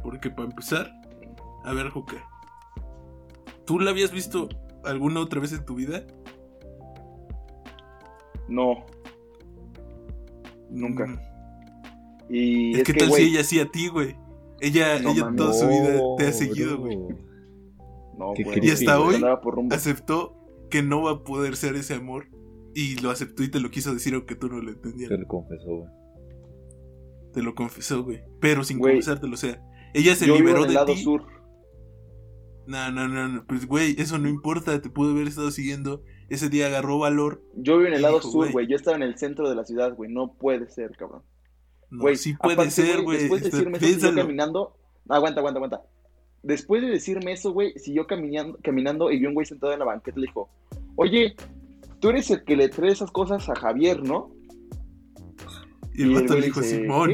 Porque 0.03 0.31
para 0.31 0.49
empezar, 0.49 0.93
a 1.65 1.73
ver, 1.73 1.89
Juca, 1.91 2.23
¿tú 3.69 3.79
la 3.79 3.91
habías 3.91 4.11
visto 4.11 4.49
alguna 4.83 5.21
otra 5.21 5.41
vez 5.41 5.53
en 5.53 5.65
tu 5.65 5.75
vida? 5.75 6.03
No. 8.49 8.87
Nunca. 10.71 11.07
Mm, 11.07 11.19
Y 12.31 12.73
Es 12.73 12.79
es 12.79 12.85
que 12.85 12.93
que, 12.95 12.99
tal 13.01 13.13
si 13.13 13.23
ella 13.23 13.45
sí 13.45 13.61
a 13.61 13.71
ti, 13.71 13.89
güey. 13.89 14.17
Ella, 14.61 14.99
No 15.01 15.11
ella 15.11 15.33
toda 15.37 15.53
su 15.53 15.69
vida 15.69 16.01
te 16.17 16.25
ha 16.25 16.31
No, 16.31 16.33
seguido, 16.33 16.79
güey. 16.79 16.97
no, 18.17 18.33
güey. 18.35 18.67
Y 18.67 18.71
hasta 18.71 19.01
hoy 19.01 19.23
aceptó 19.71 20.35
que 20.71 20.83
no 20.83 21.03
va 21.03 21.11
a 21.13 21.25
poder 21.25 21.57
ser 21.57 21.77
ese 21.77 21.95
amor. 21.95 22.27
Y 22.75 22.97
lo 23.01 23.11
aceptó 23.11 23.43
y 23.43 23.51
te 23.51 23.61
lo 23.61 23.71
quiso 23.71 23.93
decir 23.93 24.15
aunque 24.15 24.35
tú 24.35 24.49
no 24.49 24.61
lo 24.61 24.71
entendías. 24.71 25.09
Te 25.11 25.19
lo 25.19 25.27
confesó, 25.27 25.67
güey. 25.77 25.91
Te 27.33 27.43
lo 27.43 27.55
confesó, 27.55 28.03
güey. 28.03 28.23
Pero 28.41 28.65
sin 28.65 28.79
confesártelo, 28.79 29.35
o 29.35 29.37
sea. 29.37 29.63
Ella 29.95 30.15
se 30.15 30.27
Yo 30.27 30.35
vivo 30.35 30.49
liberó 30.49 30.59
en 30.61 30.65
el 30.65 30.69
de 30.69 30.75
lado 30.75 30.93
ti. 30.95 31.03
sur. 31.03 31.38
No, 32.69 32.93
no, 32.93 33.09
no, 33.09 33.29
no. 33.29 33.45
Pues, 33.47 33.67
güey, 33.67 33.97
eso 33.99 34.19
no 34.19 34.29
importa. 34.29 34.81
Te 34.83 34.91
pudo 34.91 35.13
haber 35.13 35.27
estado 35.27 35.51
siguiendo. 35.51 36.03
Ese 36.29 36.51
día 36.51 36.67
agarró 36.67 36.99
valor. 36.99 37.43
Yo 37.57 37.79
vivo 37.79 37.89
en 37.89 37.95
el 37.95 38.03
lado 38.03 38.21
sur, 38.21 38.53
güey. 38.53 38.67
Yo 38.67 38.77
estaba 38.77 38.97
en 38.99 39.03
el 39.03 39.17
centro 39.17 39.49
de 39.49 39.55
la 39.55 39.65
ciudad, 39.65 39.95
güey. 39.97 40.13
No 40.13 40.35
puede 40.35 40.69
ser, 40.69 40.91
cabrón. 40.97 41.23
No, 41.91 42.03
Güey, 42.03 42.17
sí 42.17 42.35
puede 42.35 42.53
aparte, 42.53 42.71
ser, 42.71 43.01
güey. 43.03 43.21
Después 43.21 43.41
de 43.41 43.49
Está- 43.49 43.57
decirme 43.57 43.79
eso, 43.79 43.87
si 43.87 44.07
yo 44.07 44.15
caminando. 44.15 44.77
Aguanta, 45.09 45.41
aguanta, 45.41 45.59
aguanta. 45.59 45.83
Después 46.43 46.83
de 46.83 46.89
decirme 46.89 47.33
eso, 47.33 47.53
güey, 47.53 47.73
siguió 47.79 48.07
caminando, 48.07 48.59
caminando 48.63 49.11
y 49.11 49.19
vi 49.19 49.25
un 49.27 49.33
güey 49.35 49.47
sentado 49.47 49.73
en 49.73 49.79
la 49.79 49.87
banqueta 49.87 50.19
y 50.19 50.21
le 50.21 50.27
dijo: 50.27 50.51
Oye, 50.97 51.35
tú 52.01 52.11
eres 52.11 52.31
el 52.31 52.45
que 52.45 52.57
le 52.57 52.69
trae 52.69 52.93
esas 52.93 53.11
cosas 53.11 53.49
a 53.49 53.55
Javier, 53.55 54.03
¿no? 54.03 54.31
Y 55.95 56.03
el 56.03 56.11
y 56.11 56.15
el 56.15 56.21
vato 56.21 56.27
güey 56.29 56.41
le 56.41 56.47
dijo, 56.47 56.61
dice, 56.61 56.77
Simón. 56.83 57.11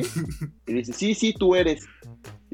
Y 0.67 0.73
le 0.73 0.79
dice: 0.79 0.93
Sí, 0.93 1.15
sí, 1.15 1.33
tú 1.39 1.55
eres. 1.55 1.87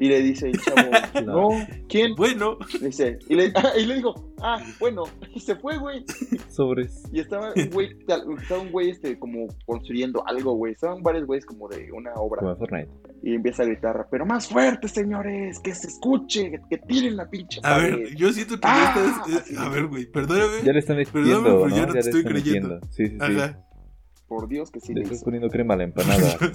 Y 0.01 0.07
le 0.09 0.19
dice 0.21 0.47
el 0.47 0.59
chavo: 0.59 0.89
No, 1.25 1.49
¿quién? 1.87 2.15
Bueno, 2.15 2.57
Le 2.81 2.87
dice, 2.87 3.19
y 3.29 3.35
le, 3.35 3.51
ah, 3.55 3.71
y 3.79 3.85
le 3.85 3.95
digo, 3.95 4.33
ah, 4.41 4.59
bueno, 4.79 5.03
y 5.35 5.39
se 5.47 5.55
fue, 5.55 5.77
güey. 5.77 6.03
Sobres. 6.49 7.03
Y 7.13 7.19
estaba 7.19 7.53
un 7.55 7.69
güey, 7.69 7.89
estaba 7.99 8.61
un 8.61 8.71
güey, 8.71 8.89
este, 8.89 9.19
como 9.19 9.45
construyendo 9.65 10.23
algo, 10.27 10.55
güey. 10.55 10.73
Estaban 10.73 11.03
varios 11.03 11.27
güeyes 11.27 11.45
como 11.45 11.67
de 11.69 11.91
una 11.91 12.13
obra. 12.15 12.41
Como 12.41 12.55
Fortnite. 12.57 12.89
Y 13.21 13.35
empieza 13.35 13.61
a 13.61 13.67
gritar, 13.67 14.07
pero 14.09 14.25
más 14.25 14.47
fuerte, 14.47 14.87
señores, 14.87 15.59
que 15.59 15.75
se 15.75 15.87
escuche, 15.87 16.49
que, 16.49 16.59
que 16.71 16.77
tiren 16.79 17.15
la 17.15 17.29
pinche 17.29 17.59
a 17.59 17.75
pared". 17.75 17.95
ver, 17.99 18.15
yo 18.15 18.33
siento 18.33 18.55
que 18.55 18.61
Ah, 18.63 18.93
ya 18.95 19.05
estás. 19.11 19.29
eh, 19.29 19.37
así. 19.43 19.55
a 19.55 19.69
ver, 19.69 19.85
güey, 19.85 20.05
perdóname. 20.07 20.63
Ya 20.65 20.73
le 20.73 20.79
están 20.79 20.97
Perdóname, 20.97 21.27
metiendo, 21.27 21.43
pero 21.43 21.69
¿no? 21.69 21.75
ya 21.75 21.85
no 21.85 21.93
te 21.93 21.99
estoy 21.99 22.23
creyendo. 22.23 22.69
metiendo. 22.69 22.87
Sí, 22.91 23.07
sí, 23.07 23.11
sí. 23.11 23.17
Ajá. 23.39 23.63
Por 24.27 24.47
Dios 24.47 24.71
que 24.71 24.79
sí 24.79 24.93
Le 24.93 25.01
le 25.01 25.01
estás 25.03 25.17
hizo. 25.17 25.25
poniendo 25.25 25.49
crema 25.49 25.75
a 25.75 25.77
la 25.77 25.83
empanada. 25.83 26.37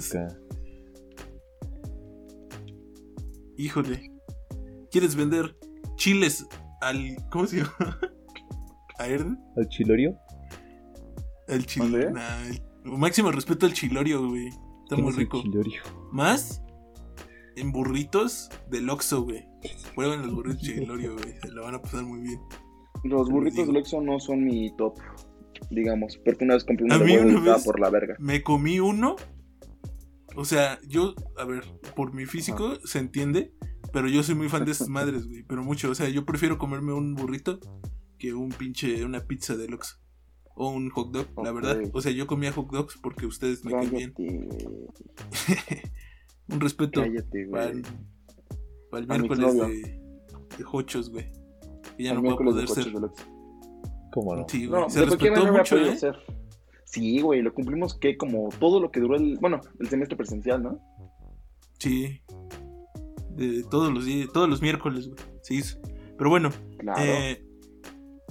Híjole. 3.57 4.11
¿Quieres 4.91 5.15
vender 5.15 5.57
chiles 5.95 6.47
al. 6.81 7.15
¿Cómo 7.31 7.45
se 7.47 7.57
llama? 7.57 7.99
¿A 8.99 9.07
Erde? 9.07 9.35
¿Al 9.55 9.67
chilorio? 9.69 10.17
El 11.47 11.65
chile. 11.65 12.05
¿Mande? 12.05 12.11
Nah, 12.11 12.47
el- 12.47 12.61
máximo 12.97 13.31
respeto 13.31 13.65
al 13.65 13.73
chilorio, 13.73 14.27
güey. 14.27 14.47
Está 14.47 14.95
¿Quién 14.95 15.03
muy 15.03 15.13
rico. 15.13 15.41
chilorio? 15.41 15.81
Más 16.11 16.61
en 17.57 17.71
burritos 17.71 18.49
del 18.69 18.89
Oxxo, 18.89 19.23
güey. 19.23 19.45
Prueben 19.95 20.21
los 20.21 20.33
burritos 20.33 20.61
chilorio, 20.61 21.15
güey. 21.15 21.35
Se 21.41 21.51
la 21.51 21.61
van 21.63 21.75
a 21.75 21.81
pasar 21.81 22.03
muy 22.03 22.21
bien. 22.21 22.39
Los 23.03 23.29
burritos 23.29 23.67
del 23.67 23.77
Oxxo 23.77 24.01
no 24.01 24.19
son 24.19 24.43
mi 24.45 24.75
top, 24.77 24.97
digamos. 25.69 26.17
Porque 26.23 26.43
una 26.45 26.53
vez 26.55 26.63
compré 26.63 26.85
uno 26.85 26.97
de 27.41 27.63
por 27.63 27.79
la 27.79 27.89
verga. 27.89 28.15
Me 28.19 28.41
comí 28.43 28.79
uno. 28.79 29.15
O 30.37 30.45
sea, 30.45 30.79
yo, 30.87 31.15
a 31.35 31.45
ver, 31.45 31.63
por 31.95 32.13
mi 32.13 32.27
físico 32.27 32.77
se 32.85 32.99
entiende, 32.99 33.55
pero 33.91 34.07
yo 34.07 34.21
soy 34.21 34.35
muy 34.35 34.49
fan 34.49 34.65
de 34.65 34.71
esas 34.71 34.87
madres, 34.87 35.25
güey. 35.25 35.41
Pero 35.41 35.63
mucho, 35.63 35.89
o 35.89 35.95
sea, 35.95 36.07
yo 36.09 36.25
prefiero 36.25 36.59
comerme 36.59 36.93
un 36.93 37.15
burrito 37.15 37.59
que 38.19 38.35
un 38.35 38.49
pinche, 38.49 39.03
una 39.03 39.21
pizza 39.21 39.57
del 39.57 39.73
Oxxo. 39.73 39.97
O 40.53 40.69
un 40.69 40.91
hot 40.91 41.11
dog, 41.11 41.27
la 41.43 41.51
verdad. 41.51 41.79
O 41.91 42.01
sea, 42.01 42.11
yo 42.11 42.27
comía 42.27 42.51
hot 42.51 42.71
dogs 42.71 42.99
porque 43.01 43.25
ustedes 43.25 43.65
me 43.65 43.71
caen 43.71 43.89
bien. 43.89 44.13
Cállate, 44.15 44.45
güey. 44.45 45.81
Un 46.49 46.59
respeto 46.61 47.01
Cállate, 47.01 47.47
para 47.47 47.65
güey. 47.65 47.77
el, 47.77 47.85
para 48.89 49.03
el 49.03 49.09
miércoles 49.09 49.55
de, 49.55 49.67
de 50.57 50.65
hochos, 50.71 51.09
güey. 51.09 51.31
Que 51.97 52.03
ya 52.03 52.11
El 52.11 52.21
no 52.21 52.23
va 52.23 52.33
a 52.33 52.37
de 52.37 52.43
poder 52.43 52.69
ser. 52.69 52.93
¿Cómo 54.13 54.35
no? 54.35 54.45
Sí, 54.47 54.65
güey. 54.67 54.81
No, 54.81 54.89
se 54.89 54.99
de 54.99 55.05
respetó 55.07 55.51
mucho, 55.51 55.77
¿eh? 55.77 55.97
ser. 55.97 56.15
Sí, 56.89 57.19
güey, 57.21 57.41
lo 57.41 57.53
cumplimos 57.53 57.93
que 57.95 58.15
como 58.17 58.47
todo 58.59 58.79
lo 58.79 58.91
que 58.91 59.01
duró 59.01 59.17
el, 59.17 59.37
bueno, 59.39 59.59
el 59.79 59.89
semestre 59.89 60.15
presencial, 60.15 60.63
¿no? 60.63 60.79
Sí. 61.79 62.21
De 63.35 63.63
todos 63.69 63.93
los 63.93 64.05
días, 64.05 64.29
todos 64.33 64.49
los 64.49 64.61
miércoles, 64.61 65.07
güey. 65.09 65.19
Se 65.41 65.53
hizo. 65.55 65.79
Pero 66.17 66.29
bueno, 66.29 66.49
Claro. 66.79 67.01
eh, 67.03 67.45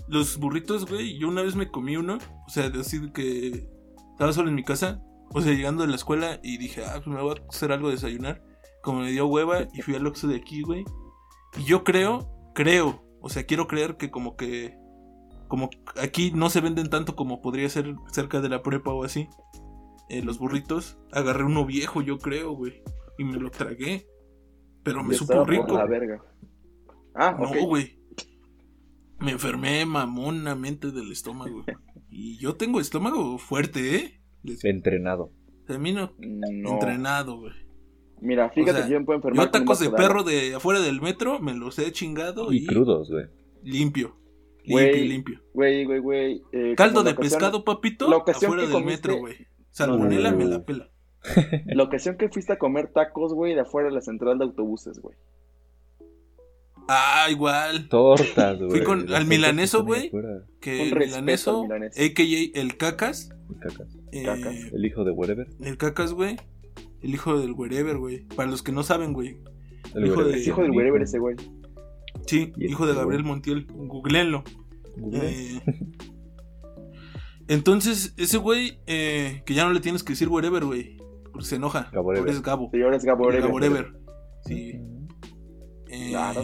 los 0.09 0.39
burritos, 0.39 0.87
güey, 0.87 1.19
yo 1.19 1.29
una 1.29 1.43
vez 1.43 1.55
me 1.55 1.71
comí 1.71 1.97
uno. 1.97 2.19
O 2.47 2.51
sea, 2.51 2.71
de 2.71 2.81
así 2.81 2.99
de 2.99 3.13
que 3.13 3.69
estaba 4.13 4.33
solo 4.33 4.49
en 4.49 4.55
mi 4.55 4.65
casa. 4.65 5.03
O 5.35 5.41
sea, 5.43 5.53
llegando 5.53 5.83
de 5.83 5.89
la 5.89 5.97
escuela 5.97 6.41
y 6.43 6.57
dije, 6.57 6.83
ah, 6.85 6.95
pues 6.97 7.09
me 7.09 7.21
voy 7.21 7.37
a 7.39 7.49
hacer 7.49 7.73
algo 7.73 7.89
de 7.89 7.95
desayunar. 7.95 8.43
Como 8.83 9.01
me 9.01 9.11
dio 9.11 9.27
hueva 9.27 9.69
y 9.75 9.83
fui 9.83 9.95
al 9.97 10.07
Oxxo 10.07 10.29
de 10.29 10.37
aquí, 10.37 10.63
güey. 10.63 10.85
Y 11.59 11.65
yo 11.65 11.85
creo, 11.85 12.31
creo, 12.55 13.05
o 13.21 13.29
sea, 13.29 13.45
quiero 13.45 13.67
creer 13.67 13.97
que 13.97 14.11
como 14.11 14.37
que, 14.37 14.77
como 15.49 15.71
aquí 16.01 16.33
no 16.33 16.51
se 16.51 16.61
venden 16.61 16.89
tanto 16.91 17.15
como 17.17 17.41
podría 17.43 17.69
ser 17.69 17.95
cerca 18.13 18.41
de 18.41 18.49
la 18.49 18.63
prepa 18.63 18.93
o 18.93 19.05
así. 19.05 19.29
eh, 20.09 20.23
los 20.23 20.39
burritos, 20.39 20.99
agarré 21.13 21.45
uno 21.45 21.65
viejo, 21.67 22.01
yo 22.03 22.19
creo, 22.19 22.53
güey. 22.53 22.83
Y 23.19 23.25
me 23.25 23.39
lo 23.39 23.51
tragué. 23.51 24.07
Pero 24.85 25.03
me 25.03 25.15
supo 25.15 25.35
por 25.35 25.49
rico. 25.51 25.77
la 25.77 25.85
verga. 25.87 26.23
Ah, 27.15 27.37
No, 27.41 27.67
güey. 27.67 27.99
Me 29.19 29.33
enfermé 29.33 29.85
mamonamente 29.87 30.91
del 30.93 31.11
estómago. 31.13 31.65
Y 32.09 32.39
yo 32.39 32.55
tengo 32.55 32.81
estómago 32.81 33.37
fuerte, 33.37 33.97
¿eh? 33.97 34.21
Les- 34.43 34.65
Entrenado. 34.65 35.33
A 35.69 35.77
mí 35.77 35.93
no. 35.93 36.13
No. 36.19 36.71
Entrenado, 36.75 37.39
güey. 37.41 37.53
Mira, 38.23 38.49
fíjate 38.51 38.71
O 38.79 38.83
sea, 38.83 38.89
yo 38.89 39.01
me 39.01 39.05
puedo 39.05 39.17
enfermar. 39.19 39.45
Yo 39.47 39.51
tacos 39.51 39.81
de 39.81 39.91
perro 39.91 40.23
de 40.23 40.55
afuera 40.55 40.81
del 40.81 41.03
metro 41.03 41.41
me 41.41 41.53
los 41.53 41.79
he 41.79 41.91
chingado 41.93 42.53
y, 42.53 42.59
Y 42.59 42.67
crudos, 42.67 43.11
güey. 43.11 43.27
limpio. 43.65 44.17
Limpio, 44.67 45.05
limpio. 45.05 45.41
Güey, 45.55 45.85
güey, 45.85 46.01
güey. 46.01 46.43
eh, 46.53 46.75
Caldo 46.77 47.03
de 47.03 47.13
ocasión- 47.13 47.39
pescado, 47.41 47.65
papito, 47.65 48.09
la 48.11 48.17
ocasión 48.17 48.51
afuera 48.53 48.63
que 48.63 48.69
del 48.75 48.83
comiste- 48.83 49.09
metro, 49.09 49.19
güey. 49.19 49.35
Salmonela 49.71 50.31
No. 50.33 50.37
me 50.39 50.45
la 50.47 50.65
pela. 50.65 50.91
La 51.67 51.83
ocasión 51.83 52.17
que 52.17 52.29
fuiste 52.29 52.53
a 52.53 52.59
comer 52.59 52.93
tacos, 52.93 53.33
güey, 53.35 53.55
de 53.55 53.61
afuera 53.61 53.89
de 53.89 53.95
la 53.95 54.01
central 54.01 54.39
de 54.39 54.45
autobuses, 54.45 54.99
güey. 55.01 55.17
Ah, 56.89 57.27
igual. 57.31 57.89
Tortas, 57.89 58.59
güey. 58.59 58.71
Fui 58.71 58.83
con- 58.85 59.13
al 59.13 59.27
milaneso, 59.27 59.85
güey. 59.85 60.11
Que 60.61 60.83
el 60.89 60.97
milaneso, 60.97 61.65
a.k.a. 61.65 62.61
el 62.61 62.77
cacas. 62.77 63.31
Cacas. 63.61 63.97
eh, 64.13 64.23
Cacas. 64.25 64.55
El 64.73 64.85
hijo 64.85 65.05
de 65.05 65.11
wherever. 65.11 65.49
el 65.63 65.77
cacas, 65.79 66.13
güey. 66.13 66.37
El 67.03 67.13
hijo 67.15 67.41
del 67.41 67.53
wherever, 67.53 67.97
güey. 67.99 68.21
Para 68.37 68.49
los 68.51 68.63
que 68.63 68.71
no 68.73 68.83
saben, 68.85 69.13
güey. 69.13 69.37
El 69.95 70.07
Hijo 70.07 70.23
de- 70.25 70.37
Es 70.39 70.47
hijo 70.47 70.63
del 70.63 70.71
wherever 70.73 71.01
ese, 71.03 71.19
güey. 71.19 71.37
Sí, 72.27 72.53
hijo 72.59 72.85
de 72.87 72.93
este, 72.93 73.03
Gabriel. 73.03 73.25
Montiel. 73.25 73.67
Googleenlo. 73.73 74.43
Google. 74.97 75.21
Eh, 75.31 75.61
entonces, 77.49 78.15
ese 78.17 78.39
güey, 78.39 78.79
eh, 78.87 79.43
que 79.47 79.55
ya 79.55 79.65
no 79.65 79.73
le 79.73 79.81
tienes 79.81 80.03
que 80.03 80.13
decir 80.13 80.29
wherever, 80.29 80.65
güey. 80.65 80.97
Porque 81.33 81.45
se 81.47 81.57
enoja. 81.57 81.89
Gaborever. 81.93 82.21
Ahora 82.29 82.33
es 82.33 82.43
Gabo. 82.43 82.71
Señores 82.71 83.05
Gabo 83.05 83.31
El 83.31 83.45
Wherever. 83.45 83.47
Gaborever. 83.49 83.93
Sí. 84.45 84.81
Eh, 85.89 86.09
Claro. 86.11 86.43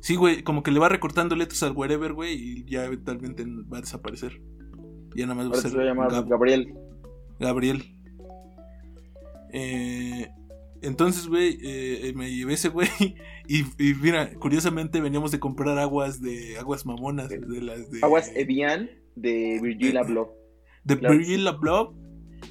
Sí, 0.00 0.16
güey, 0.16 0.42
como 0.42 0.62
que 0.62 0.70
le 0.70 0.78
va 0.80 0.90
recortando 0.90 1.34
letras 1.34 1.62
al 1.62 1.72
wherever, 1.72 2.12
güey, 2.12 2.34
y 2.34 2.64
ya 2.70 2.84
eventualmente 2.84 3.44
va 3.72 3.78
a 3.78 3.80
desaparecer. 3.80 4.42
Ya 5.16 5.24
nada 5.26 5.34
más 5.36 5.46
va 5.46 5.50
a 5.52 5.54
Ahora 5.54 5.60
ser 5.62 5.70
se 5.70 5.76
va 5.78 5.82
a 5.82 5.86
llamar 5.86 6.10
Gab- 6.10 6.28
Gabriel. 6.28 6.74
Gabriel. 7.40 7.84
Eh, 9.52 10.28
entonces, 10.84 11.26
güey, 11.26 11.58
eh, 11.62 12.12
me 12.14 12.34
llevé 12.34 12.54
ese 12.54 12.68
güey. 12.68 12.88
Y, 13.46 13.60
y 13.78 13.94
mira, 14.00 14.32
curiosamente 14.36 15.02
veníamos 15.02 15.30
de 15.30 15.38
comprar 15.38 15.78
aguas 15.78 16.22
de 16.22 16.56
aguas 16.58 16.86
mamonas, 16.86 17.28
de 17.28 17.60
las 17.60 17.90
de. 17.90 17.98
Aguas 18.00 18.32
Evian 18.34 18.88
de 19.16 19.60
Virgil 19.62 19.98
Abloh. 19.98 20.32
De 20.82 20.98
claro. 20.98 21.16
Virgil 21.16 21.46
Abloh. 21.46 21.94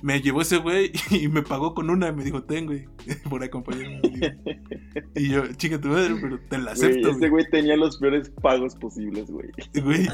Me 0.04 0.22
llevó 0.22 0.42
ese 0.42 0.58
güey 0.58 0.92
y 1.12 1.28
me 1.30 1.42
pagó 1.42 1.74
con 1.74 1.90
una 1.90 2.10
y 2.10 2.14
me 2.14 2.24
dijo, 2.24 2.44
ten, 2.44 2.66
güey, 2.66 2.86
por 3.30 3.44
acompañarme. 3.44 4.02
y 5.16 5.30
yo, 5.30 5.46
chica 5.54 5.80
tu 5.80 5.88
madre, 5.88 6.16
pero 6.22 6.40
te 6.48 6.58
la 6.58 6.72
acepto, 6.72 7.10
ese 7.10 7.18
güey. 7.18 7.30
güey 7.30 7.46
tenía 7.50 7.76
los 7.76 7.98
peores 7.98 8.30
pagos 8.42 8.76
posibles, 8.76 9.32
güey. 9.32 9.50
Güey, 9.84 10.08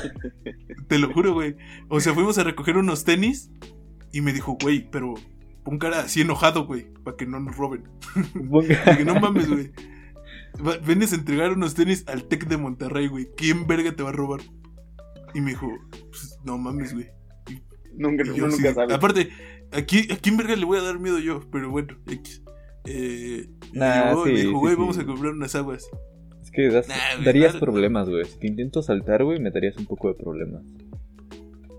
te 0.88 0.98
lo 0.98 1.12
juro, 1.14 1.34
güey. 1.34 1.56
O 1.90 2.00
sea, 2.00 2.14
fuimos 2.14 2.38
a 2.38 2.44
recoger 2.44 2.78
unos 2.78 3.04
tenis 3.04 3.52
y 4.12 4.22
me 4.22 4.34
dijo, 4.34 4.58
güey, 4.62 4.90
pero 4.90 5.16
pon 5.70 5.78
cara 5.80 6.00
así 6.02 6.22
enojado, 6.22 6.66
güey, 6.66 6.88
para 7.04 7.16
que 7.16 7.26
no 7.28 7.40
nos 7.40 7.56
roben. 7.56 7.84
Dije, 8.34 9.06
no 9.06 9.20
mames, 9.20 9.48
güey. 9.50 9.72
Vienes 10.86 11.14
a 11.14 11.16
entregar 11.16 11.52
unos 11.52 11.76
tenis 11.76 12.04
al 12.08 12.24
Tec 12.24 12.48
de 12.48 12.58
Monterrey, 12.58 13.08
güey. 13.08 13.28
¿Quién 13.38 13.68
verga 13.68 13.92
te 13.96 14.02
va 14.04 14.10
a 14.10 14.14
robar? 14.14 14.42
Y 15.34 15.42
me 15.42 15.52
dijo, 15.52 15.68
pues, 16.10 16.40
no 16.44 16.58
mames, 16.58 16.94
güey. 16.94 17.08
Nunca, 17.96 18.24
yo 18.24 18.48
nunca 18.48 18.64
de- 18.70 18.74
sabe. 18.74 18.94
Aparte, 18.94 19.30
¿a, 19.72 19.78
¿a 19.78 19.84
quién 20.18 20.38
verga 20.38 20.56
le 20.56 20.66
voy 20.66 20.80
a 20.80 20.82
dar 20.82 21.00
miedo 21.00 21.20
yo? 21.20 21.42
Pero 21.52 21.70
bueno, 21.70 21.96
X. 22.08 22.42
Eh, 22.86 23.48
Nah, 23.74 24.14
y 24.14 24.16
me 24.16 24.24
sí, 24.24 24.30
dijo, 24.32 24.50
sí, 24.50 24.54
güey, 24.54 24.74
sí. 24.74 24.80
vamos 24.80 24.98
a 24.98 25.06
comprar 25.06 25.32
unas 25.34 25.54
aguas. 25.56 25.88
Es 26.42 26.50
que 26.52 26.70
das- 26.70 26.88
Nah, 26.88 27.24
darías 27.24 27.54
dar- 27.54 27.60
problemas, 27.60 28.10
güey. 28.10 28.26
Si 28.26 28.40
te 28.40 28.48
intento 28.48 28.82
saltar, 28.82 29.24
güey, 29.24 29.40
me 29.40 29.52
darías 29.52 29.78
un 29.78 29.86
poco 29.86 30.08
de 30.08 30.16
problemas. 30.16 30.64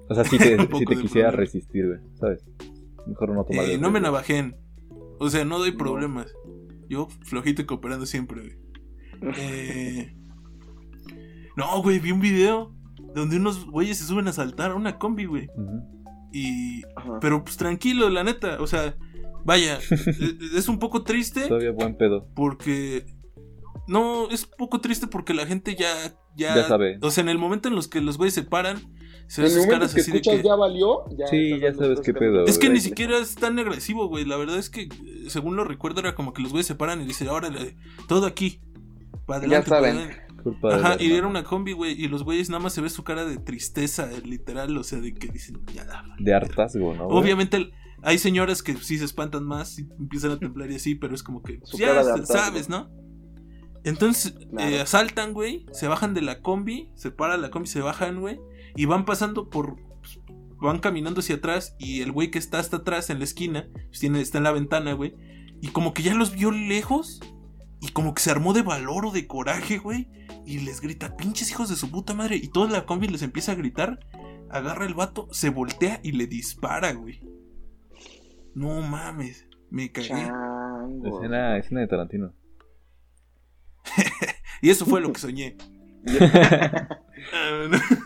O 0.09 0.15
sea, 0.15 0.25
si 0.25 0.39
te, 0.39 0.57
si 0.79 0.85
te 0.85 0.97
quisiera 0.97 1.31
resistir, 1.33 1.87
güey, 1.89 2.01
¿sabes? 2.15 2.45
Mejor 3.07 3.35
no 3.35 3.45
tomar 3.45 3.65
Eh, 3.65 3.79
no 3.79 3.91
me 3.91 4.01
navajen. 4.01 4.57
O 5.19 5.29
sea, 5.31 5.45
no 5.45 5.59
doy 5.59 5.73
No. 5.73 5.79
problemas. 5.79 6.33
Yo 6.89 7.09
flojito 7.25 7.63
y 7.63 7.67
cooperando 7.67 8.07
siempre, 8.07 8.41
güey. 8.43 9.33
Eh... 9.37 10.15
No, 11.57 11.83
güey, 11.83 11.99
vi 11.99 12.13
un 12.13 12.21
video 12.21 12.75
donde 13.15 13.37
unos 13.37 13.67
güeyes 13.67 13.99
se 13.99 14.05
suben 14.05 14.29
a 14.29 14.33
saltar 14.33 14.71
a 14.71 14.75
una 14.77 14.99
combi, 14.99 15.27
güey. 15.27 15.49
Y... 16.33 16.83
Ajá. 16.97 17.19
Pero 17.21 17.43
pues 17.45 17.57
tranquilo, 17.57 18.09
la 18.09 18.25
neta. 18.25 18.59
O 18.61 18.67
sea, 18.67 18.97
vaya, 19.45 19.79
e- 19.91 20.57
es 20.57 20.69
un 20.69 20.79
poco 20.79 21.03
triste 21.03 21.47
Todavía 21.49 21.73
buen 21.73 21.97
pedo. 21.97 22.29
porque... 22.35 23.05
No, 23.89 24.31
es 24.31 24.45
un 24.45 24.51
poco 24.57 24.81
triste 24.81 25.07
porque 25.09 25.35
la 25.35 25.45
gente 25.47 25.75
ya... 25.75 25.93
Ya, 26.37 26.55
Ya 26.55 26.69
sabe. 26.69 26.99
O 27.03 27.11
sea, 27.11 27.23
en 27.23 27.29
el 27.29 27.39
momento 27.39 27.69
en 27.69 27.75
los 27.75 27.89
que 27.89 28.01
los 28.01 28.17
güeyes 28.17 28.35
se 28.35 28.45
paran, 28.45 28.79
se 29.31 29.43
En 29.43 29.47
el 29.47 29.51
sus 29.53 29.59
momento 29.61 29.75
caras 29.81 29.95
que 29.95 30.01
así 30.01 30.11
de 30.11 30.19
escuchas 30.19 30.41
que... 30.43 30.49
ya 30.49 30.55
valió, 30.57 31.05
ya 31.17 31.27
Sí, 31.29 31.61
ya 31.61 31.73
sabes 31.73 32.01
qué 32.01 32.13
pedo, 32.13 32.45
Es 32.47 32.59
que 32.59 32.67
güey. 32.67 32.79
ni 32.79 32.81
siquiera 32.83 33.19
es 33.19 33.37
tan 33.37 33.59
agresivo, 33.59 34.09
güey. 34.09 34.25
La 34.25 34.37
verdad 34.37 34.59
es 34.59 34.71
que, 34.71 34.89
según 35.29 35.55
lo 35.55 35.63
recuerdo, 35.65 36.01
era 36.01 36.15
como 36.17 36.33
que 36.33 36.43
los 36.43 36.51
güeyes 36.51 36.67
se 36.67 36.75
paran 36.75 37.01
y 37.01 37.05
dicen, 37.07 37.29
órale, 37.29 37.77
todo 38.09 38.27
aquí. 38.27 38.61
Para 39.27 39.41
Ya 39.47 39.59
adelante, 39.59 39.69
para 39.71 39.81
saben. 39.83 39.97
adelante". 39.99 40.27
Culpa 40.43 40.69
de 40.71 40.75
Ajá, 40.75 40.97
y 40.99 41.13
era 41.13 41.27
una 41.29 41.45
combi, 41.45 41.73
güey. 41.73 41.93
Y 42.03 42.09
los 42.09 42.25
güeyes 42.25 42.49
nada 42.51 42.61
más 42.63 42.73
se 42.73 42.81
ve 42.81 42.89
su 42.91 43.05
cara 43.05 43.25
de 43.27 43.37
tristeza, 43.39 44.09
literal. 44.25 44.77
O 44.77 44.83
sea, 44.83 44.99
de 44.99 45.13
que 45.15 45.29
dicen, 45.29 45.61
ya 45.75 45.85
da. 45.85 46.03
De 46.19 46.35
hartazgo, 46.35 46.95
¿no? 46.95 47.07
güey? 47.07 47.19
Obviamente 47.19 47.57
el- 47.59 47.73
hay 48.03 48.17
señoras 48.19 48.63
que 48.63 48.75
sí 48.79 48.97
se 48.99 49.05
espantan 49.05 49.45
más 49.45 49.79
y 49.79 49.87
empiezan 49.99 50.31
a 50.33 50.39
temblar 50.41 50.71
y 50.73 50.77
así, 50.77 50.95
pero 50.95 51.15
es 51.15 51.23
como 51.23 51.43
que, 51.43 51.61
Su 51.65 51.77
ya 51.77 52.03
de 52.03 52.25
sabes, 52.27 52.69
¿no? 52.71 52.91
Entonces, 53.85 54.33
Claro. 54.51 54.71
eh, 54.71 54.81
asaltan, 54.81 55.33
güey, 55.33 55.67
se 55.73 55.89
bajan 55.89 56.15
de 56.15 56.23
la 56.23 56.41
combi, 56.43 56.91
se 56.95 57.11
para 57.11 57.37
la 57.37 57.51
combi, 57.51 57.67
se 57.69 57.81
bajan, 57.81 58.21
güey, 58.21 58.39
y 58.77 58.85
van 58.85 59.05
pasando 59.05 59.51
por, 59.51 59.77
pues, 60.01 60.21
van 60.61 60.79
caminando 60.79 61.21
hacia 61.21 61.37
atrás 61.37 61.75
y 61.79 62.01
el 62.01 62.13
güey 62.13 62.31
que 62.31 62.39
está 62.39 62.59
hasta 62.59 62.79
atrás 62.79 63.11
en 63.11 63.19
la 63.19 63.25
esquina, 63.25 63.69
pues, 63.73 64.01
tiene, 64.01 64.21
está 64.21 64.39
en 64.39 64.45
la 64.45 64.53
ventana, 64.53 64.93
güey, 64.93 65.15
y 65.61 65.69
como 65.69 65.95
que 65.95 66.03
ya 66.03 66.15
los 66.15 66.33
vio 66.33 66.51
lejos 66.51 67.21
y 67.81 67.89
como 67.89 68.15
que 68.15 68.23
se 68.23 68.31
armó 68.31 68.53
de 68.53 68.63
valor 68.63 69.07
o 69.07 69.11
de 69.11 69.27
coraje, 69.27 69.79
güey, 69.79 70.09
y 70.45 70.61
les 70.61 70.81
grita, 70.81 71.17
pinches 71.17 71.51
hijos 71.51 71.69
de 71.69 71.77
su 71.77 71.91
puta 71.91 72.15
madre, 72.15 72.37
y 72.37 72.49
toda 72.49 72.71
la 72.71 72.87
combi 72.87 73.09
les 73.09 73.23
empieza 73.23 73.53
a 73.53 73.57
gritar, 73.57 74.01
agarra 74.51 74.87
el 74.87 74.95
vato, 74.95 75.29
se 75.33 75.49
voltea 75.51 76.01
y 76.03 76.13
le 76.13 76.27
dispara, 76.27 76.93
güey. 76.93 77.23
No 78.55 78.81
mames, 78.81 79.47
me 79.71 79.93
cagué. 79.93 80.09
Chango. 80.09 81.19
Escena, 81.19 81.57
escena 81.57 81.81
de 81.81 81.87
Tarantino. 81.87 82.35
Y 84.63 84.69
eso 84.69 84.85
fue 84.85 85.01
lo 85.01 85.13
que 85.13 85.21
soñé. 85.21 85.57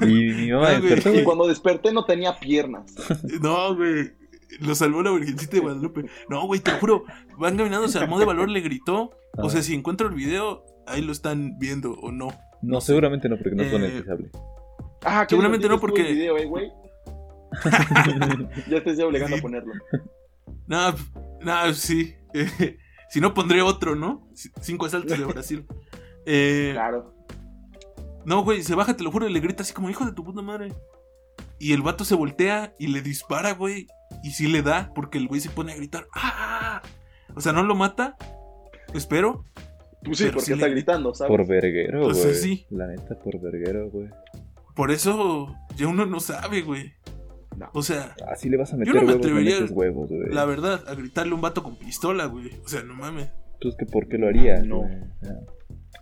Y 0.01 0.05
mi 0.33 0.53
mamá 0.53 0.69
Ah, 0.71 0.81
güey. 0.81 1.21
Y 1.21 1.25
cuando 1.25 1.47
desperté 1.47 1.93
no 1.93 2.05
tenía 2.05 2.39
piernas. 2.39 2.95
No, 3.41 3.75
güey. 3.77 4.13
Lo 4.61 4.75
salvó 4.75 5.03
la 5.03 5.11
Virgencita 5.11 5.53
de 5.57 5.61
Guadalupe. 5.61 6.05
No, 6.29 6.47
güey, 6.47 6.61
te 6.61 6.71
lo 6.73 6.79
juro. 6.79 7.05
Van 7.39 7.57
caminando, 7.57 7.89
se 7.89 7.99
armó 7.99 8.19
de 8.19 8.25
valor, 8.25 8.49
le 8.49 8.61
gritó. 8.61 9.11
O 9.37 9.47
Ah. 9.47 9.51
sea, 9.51 9.63
si 9.63 9.75
encuentro 9.75 10.09
el 10.09 10.15
video, 10.15 10.65
ahí 10.87 11.03
lo 11.03 11.11
están 11.13 11.59
viendo 11.59 11.93
o 11.95 12.13
no. 12.13 12.29
No, 12.63 12.81
seguramente 12.81 13.29
no, 13.29 13.37
porque 13.37 13.57
no 13.57 13.63
es 13.63 13.69
Eh, 13.69 13.73
monetizable. 13.73 14.31
Ah, 15.05 15.27
Seguramente 15.29 15.69
no, 15.69 15.81
porque- 15.81 16.07
el 16.09 16.15
video, 16.15 16.39
eh, 16.39 16.47
güey. 16.47 16.71
Ya 18.69 18.83
te 18.83 18.91
estoy 18.91 19.05
obligando 19.05 19.37
Sí. 19.37 19.41
a 19.41 19.43
ponerlo. 19.43 19.73
No, 20.67 20.95
no, 21.43 21.75
sí. 21.75 22.15
si 23.11 23.21
no, 23.21 23.35
pondré 23.35 23.61
otro, 23.63 23.95
¿no? 23.97 24.29
C- 24.35 24.51
Cinco 24.61 24.87
asaltos 24.87 25.19
de 25.19 25.25
Brasil. 25.25 25.67
Eh, 26.27 26.71
Claro. 26.73 27.14
No, 28.25 28.43
güey, 28.43 28.63
se 28.63 28.75
baja, 28.75 28.97
te 28.97 29.03
lo 29.05 29.11
juro, 29.11 29.29
y 29.29 29.33
le 29.33 29.41
grita 29.41 29.63
así 29.63 29.73
como, 29.73 29.91
hijo 29.91 30.05
de 30.07 30.13
tu 30.13 30.25
puta 30.25 30.43
madre. 30.43 30.73
Y 31.59 31.73
el 31.73 31.83
vato 31.83 32.05
se 32.05 32.15
voltea 32.15 32.75
y 32.79 32.89
le 32.89 33.03
dispara, 33.03 33.53
güey. 33.53 33.87
Y 34.23 34.31
sí 34.31 34.47
le 34.49 34.63
da, 34.63 34.93
porque 34.95 35.19
el 35.19 35.29
güey 35.29 35.41
se 35.41 35.51
pone 35.51 35.73
a 35.73 35.77
gritar. 35.77 36.07
¡Ah! 36.15 36.83
O 37.35 37.41
sea, 37.41 37.53
no 37.53 37.63
lo 37.63 37.75
mata. 37.75 38.17
Espero. 38.95 39.45
Pues 40.05 40.19
sí, 40.19 40.25
porque 40.27 40.41
sí 40.43 40.53
está 40.53 40.67
le- 40.67 40.73
gritando, 40.75 41.15
¿sabes? 41.15 41.29
Por 41.31 41.47
verguero, 41.47 42.03
O 42.03 42.05
güey. 42.11 42.15
sea, 42.17 42.35
sí. 42.35 42.67
La 42.71 42.87
neta, 42.87 43.19
por 43.19 43.41
verguero, 43.41 43.91
güey. 43.91 44.09
Por 44.75 44.91
eso 44.91 45.55
ya 45.77 45.87
uno 45.89 46.05
no 46.07 46.21
sabe, 46.21 46.63
güey. 46.63 46.93
No. 47.57 47.71
O 47.73 47.83
sea, 47.83 48.15
Así 48.31 48.49
le 48.49 48.57
vas 48.57 48.73
a 48.73 48.77
meter 48.77 48.95
no 48.95 49.01
me 49.03 49.07
huevos, 49.09 49.25
atrevería- 49.25 49.65
huevos, 49.71 50.11
güey. 50.11 50.29
la 50.33 50.45
verdad, 50.45 50.83
a 50.89 50.95
gritarle 50.95 51.33
a 51.33 51.35
un 51.37 51.41
vato 51.41 51.63
con 51.63 51.77
pistola, 51.77 52.27
güey. 52.27 52.51
O 52.65 52.69
sea, 52.69 52.83
no 52.83 52.95
mames. 52.95 53.31
Tú 53.61 53.69
es 53.69 53.77
que 53.77 53.87
¿por 53.87 54.09
qué 54.09 54.19
lo 54.19 54.27
harías? 54.27 54.65
No. 54.65 54.79
güey? 54.81 54.97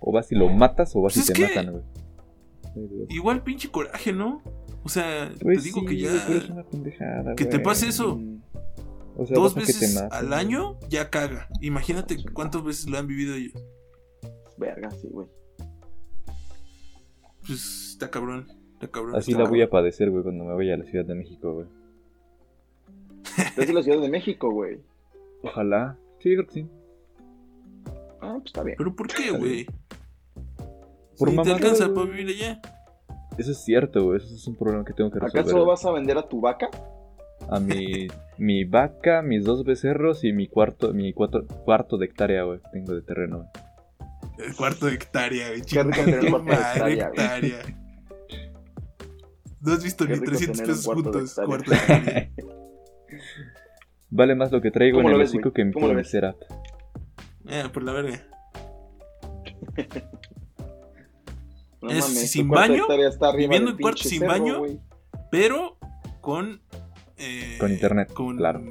O 0.01 0.11
O 0.11 0.13
vas 0.13 0.33
y 0.33 0.35
lo 0.35 0.49
matas 0.49 0.97
o 0.97 1.03
vas 1.03 1.15
Pues 1.15 1.29
y 1.29 1.33
te 1.33 1.39
que- 1.39 1.49
matan, 1.49 1.71
güey. 1.73 1.85
Igual 3.09 3.43
pinche 3.43 3.71
coraje, 3.71 4.13
¿no? 4.13 4.43
O 4.85 4.89
sea, 4.89 5.33
Pues 5.41 5.59
te 5.59 5.65
digo 5.65 5.81
sí, 5.81 5.87
que 5.87 5.99
ya. 5.99 6.11
güey, 6.11 6.21
pero 6.27 6.39
es 6.39 6.51
una 6.51 6.65
pendejada, 6.65 7.35
que 7.35 7.45
te 7.45 7.59
pase 7.61 7.89
eso 7.89 8.17
Mm, 8.17 8.41
O 9.17 9.27
sea, 9.27 9.37
dos 9.37 9.55
veces 9.55 9.95
maten, 9.95 10.13
al 10.13 10.33
año, 10.33 10.79
ya 10.89 11.11
caga. 11.11 11.49
Imagínate 11.61 12.17
cuántas 12.33 12.65
veces 12.65 12.89
lo 12.89 12.99
han 12.99 13.07
vivido 13.07 13.35
ellos. 13.35 13.53
Verga, 14.59 14.91
sí, 14.91 15.09
güey. 15.11 15.29
Pues 17.47 17.91
está 17.93 18.11
cabrón. 18.11 18.47
Está 18.75 18.89
cabrón. 18.89 19.17
Así 19.17 19.33
está 19.33 19.43
la 19.45 19.49
voy 19.51 19.63
a 19.63 19.71
padecer, 19.71 20.11
güey, 20.11 20.23
cuando 20.23 20.45
me 20.45 20.55
vaya 20.55 20.75
a 20.75 20.79
la 20.79 20.85
Ciudad 20.85 21.05
de 21.05 21.15
México, 21.15 21.53
güey. 21.55 21.67
Es 23.57 23.67
de 23.67 23.73
la 23.73 23.83
Ciudad 23.83 24.01
de 24.01 24.09
México, 24.09 24.51
güey. 24.51 24.79
Ojalá. 25.43 25.97
Sí, 26.21 26.35
creo 26.35 26.47
que 26.47 26.53
sí. 26.53 26.67
Ah, 28.21 28.35
pues 28.39 28.47
está 28.47 28.63
bien. 28.63 28.77
¿Pero 28.79 28.95
por 28.95 29.09
qué, 29.09 29.31
güey? 29.31 29.67
Por 31.25 31.45
te 31.45 31.53
alcanza 31.53 31.87
güey. 31.87 31.95
para 31.95 32.17
vivir 32.17 32.37
allá. 32.37 32.61
Eso 33.39 33.53
es 33.53 33.65
cierto, 33.65 34.05
güey. 34.05 34.19
Eso 34.19 34.35
es 34.35 34.47
un 34.47 34.57
problema 34.57 34.85
que 34.85 34.93
tengo 34.93 35.11
que 35.11 35.19
resolver. 35.19 35.43
¿Acaso 35.43 35.65
vas 35.65 35.85
a 35.85 35.93
vender 35.93 36.19
a 36.19 36.29
tu 36.29 36.41
vaca? 36.41 36.69
A 37.49 37.59
mi, 37.59 38.09
mi 38.39 38.65
vaca, 38.65 39.23
mis 39.23 39.45
dos 39.45 39.65
becerros 39.65 40.25
y 40.25 40.33
mi 40.33 40.47
cuarto, 40.47 40.93
mi 40.93 41.13
cuatro, 41.13 41.47
cuarto 41.65 41.99
de 41.99 42.07
hectárea, 42.07 42.45
güey. 42.45 42.61
Tengo 42.73 42.95
de 42.95 43.03
terreno, 43.03 43.39
güey. 43.39 43.49
El 44.47 44.55
cuarto 44.57 44.87
de 44.87 44.95
hectárea, 44.95 45.49
güey. 45.49 45.63
Qué 45.63 45.83
rico 45.83 45.97
chingada 45.97 46.05
tener 46.05 46.25
un 46.25 46.31
cuarto 46.31 46.51
de 46.51 46.57
madre, 46.57 46.93
hectárea. 46.95 47.63
No 49.61 49.73
has 49.73 49.85
visto 49.85 50.07
Qué 50.07 50.13
ni 50.13 50.19
rico 50.21 50.31
300 50.33 50.57
tener 50.59 50.71
un 50.71 50.77
pesos 50.77 50.95
juntos. 50.95 51.41
Cuarto 51.47 51.71
de 51.71 51.77
hectárea. 51.77 52.31
Vale 54.11 54.35
más 54.35 54.53
lo 54.53 54.61
que 54.61 54.71
traigo 54.71 54.99
en 54.99 55.05
¿Cómo 55.05 55.17
el 55.17 55.23
hocico 55.23 55.53
que 55.53 55.65
mi 55.65 55.73
setup. 56.05 56.37
Eh, 57.49 57.65
por 57.73 57.83
la 57.83 57.93
verga. 57.93 58.23
No 61.83 61.91
Es 61.91 62.01
mames, 62.09 62.31
sin 62.31 62.49
baño, 62.49 62.85
está 63.09 63.35
viviendo 63.35 63.73
en 63.73 63.77
cuarto 63.77 64.05
sin 64.05 64.21
cerro, 64.21 64.31
baño. 64.33 64.63
Pero 65.31 65.79
con. 66.21 66.63
eh, 67.17 67.57
Con 67.59 67.73
internet, 67.73 68.13
con, 68.13 68.37
claro. 68.37 68.63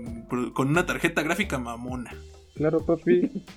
Con 0.53 0.69
una 0.69 0.85
tarjeta 0.85 1.21
gráfica 1.21 1.57
mamona. 1.59 2.13
Claro, 2.55 2.85
papi. 2.85 3.43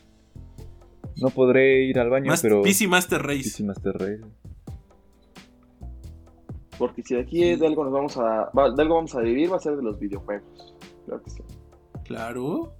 No 1.16 1.30
podré 1.30 1.84
ir 1.84 2.00
al 2.00 2.10
baño, 2.10 2.26
Mas- 2.26 2.42
pero. 2.42 2.62
PC 2.62 2.88
Master 2.88 3.22
Race. 3.22 3.44
PC 3.44 3.62
Master 3.62 3.92
Race. 3.94 4.20
Porque 6.76 7.02
si 7.04 7.14
de 7.14 7.20
aquí 7.20 7.44
es 7.44 7.60
de 7.60 7.68
algo 7.68 7.84
nos 7.84 7.92
vamos 7.92 8.16
a. 8.16 8.50
de 8.74 8.82
algo 8.82 8.96
vamos 8.96 9.14
a 9.14 9.20
vivir, 9.20 9.52
va 9.52 9.56
a 9.56 9.60
ser 9.60 9.76
de 9.76 9.82
los 9.82 9.98
videojuegos. 10.00 10.74
Claro 11.06 11.22
que 11.22 11.30
sí. 11.30 11.40
Claro. 12.04 12.74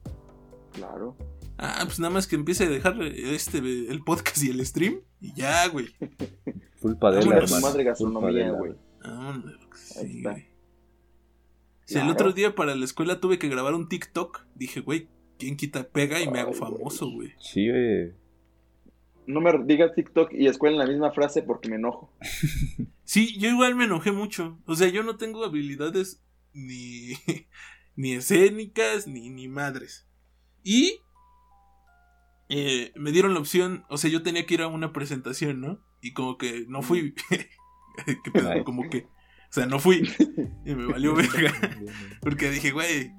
Claro. 0.72 1.16
Ah, 1.58 1.82
pues 1.84 2.00
nada 2.00 2.12
más 2.12 2.26
que 2.26 2.34
empiece 2.34 2.64
a 2.64 2.68
dejar 2.68 3.00
este 3.02 3.58
el 3.58 4.02
podcast 4.04 4.42
y 4.42 4.50
el 4.50 4.66
stream. 4.66 5.00
Y 5.24 5.32
ya, 5.32 5.66
güey. 5.68 5.86
Vámonos. 6.82 7.24
Tu 7.24 7.32
hermano. 7.32 7.60
madre 7.60 7.84
gastronomía, 7.84 8.50
güey. 8.50 8.74
Sí, 9.74 10.22
güey. 10.22 10.48
Si 11.86 11.98
el 11.98 12.10
otro 12.10 12.32
día 12.32 12.54
para 12.54 12.74
la 12.74 12.84
escuela 12.84 13.20
tuve 13.20 13.38
que 13.38 13.48
grabar 13.48 13.74
un 13.74 13.88
TikTok, 13.88 14.44
dije, 14.54 14.80
güey, 14.80 15.08
¿quién 15.38 15.56
quita 15.56 15.88
pega 15.88 16.20
y 16.20 16.28
me 16.28 16.40
hago 16.40 16.52
Ay, 16.52 16.58
famoso, 16.58 17.10
güey? 17.10 17.32
Sí, 17.38 17.70
güey. 17.70 18.12
No 19.26 19.40
me 19.40 19.50
digas 19.64 19.94
TikTok 19.94 20.34
y 20.34 20.46
escuela 20.46 20.74
en 20.74 20.78
la 20.80 20.86
misma 20.86 21.10
frase 21.12 21.42
porque 21.42 21.70
me 21.70 21.76
enojo. 21.76 22.12
Sí, 23.06 23.38
yo 23.38 23.50
igual 23.50 23.74
me 23.74 23.84
enojé 23.84 24.12
mucho. 24.12 24.58
O 24.64 24.74
sea, 24.74 24.88
yo 24.88 25.02
no 25.02 25.18
tengo 25.18 25.44
habilidades 25.44 26.22
ni, 26.54 27.12
ni 27.96 28.14
escénicas 28.14 29.06
ni, 29.06 29.28
ni 29.28 29.46
madres. 29.46 30.06
Y 30.62 31.00
eh, 32.48 32.92
me 32.96 33.10
dieron 33.12 33.34
la 33.34 33.40
opción, 33.40 33.84
o 33.88 33.96
sea, 33.98 34.10
yo 34.10 34.22
tenía 34.22 34.46
que 34.46 34.54
ir 34.54 34.62
a 34.62 34.68
una 34.68 34.92
presentación, 34.92 35.60
¿no? 35.60 35.80
Y 36.00 36.12
como 36.12 36.36
que 36.38 36.64
no 36.68 36.82
fui. 36.82 37.14
¿Qué 38.06 38.30
pedo? 38.32 38.64
Como 38.64 38.88
que, 38.90 39.06
o 39.06 39.52
sea, 39.52 39.66
no 39.66 39.78
fui. 39.78 40.08
Y 40.64 40.74
me 40.74 40.86
valió 40.86 41.14
verga. 41.16 41.52
Porque 42.20 42.50
dije, 42.50 42.72
güey, 42.72 43.12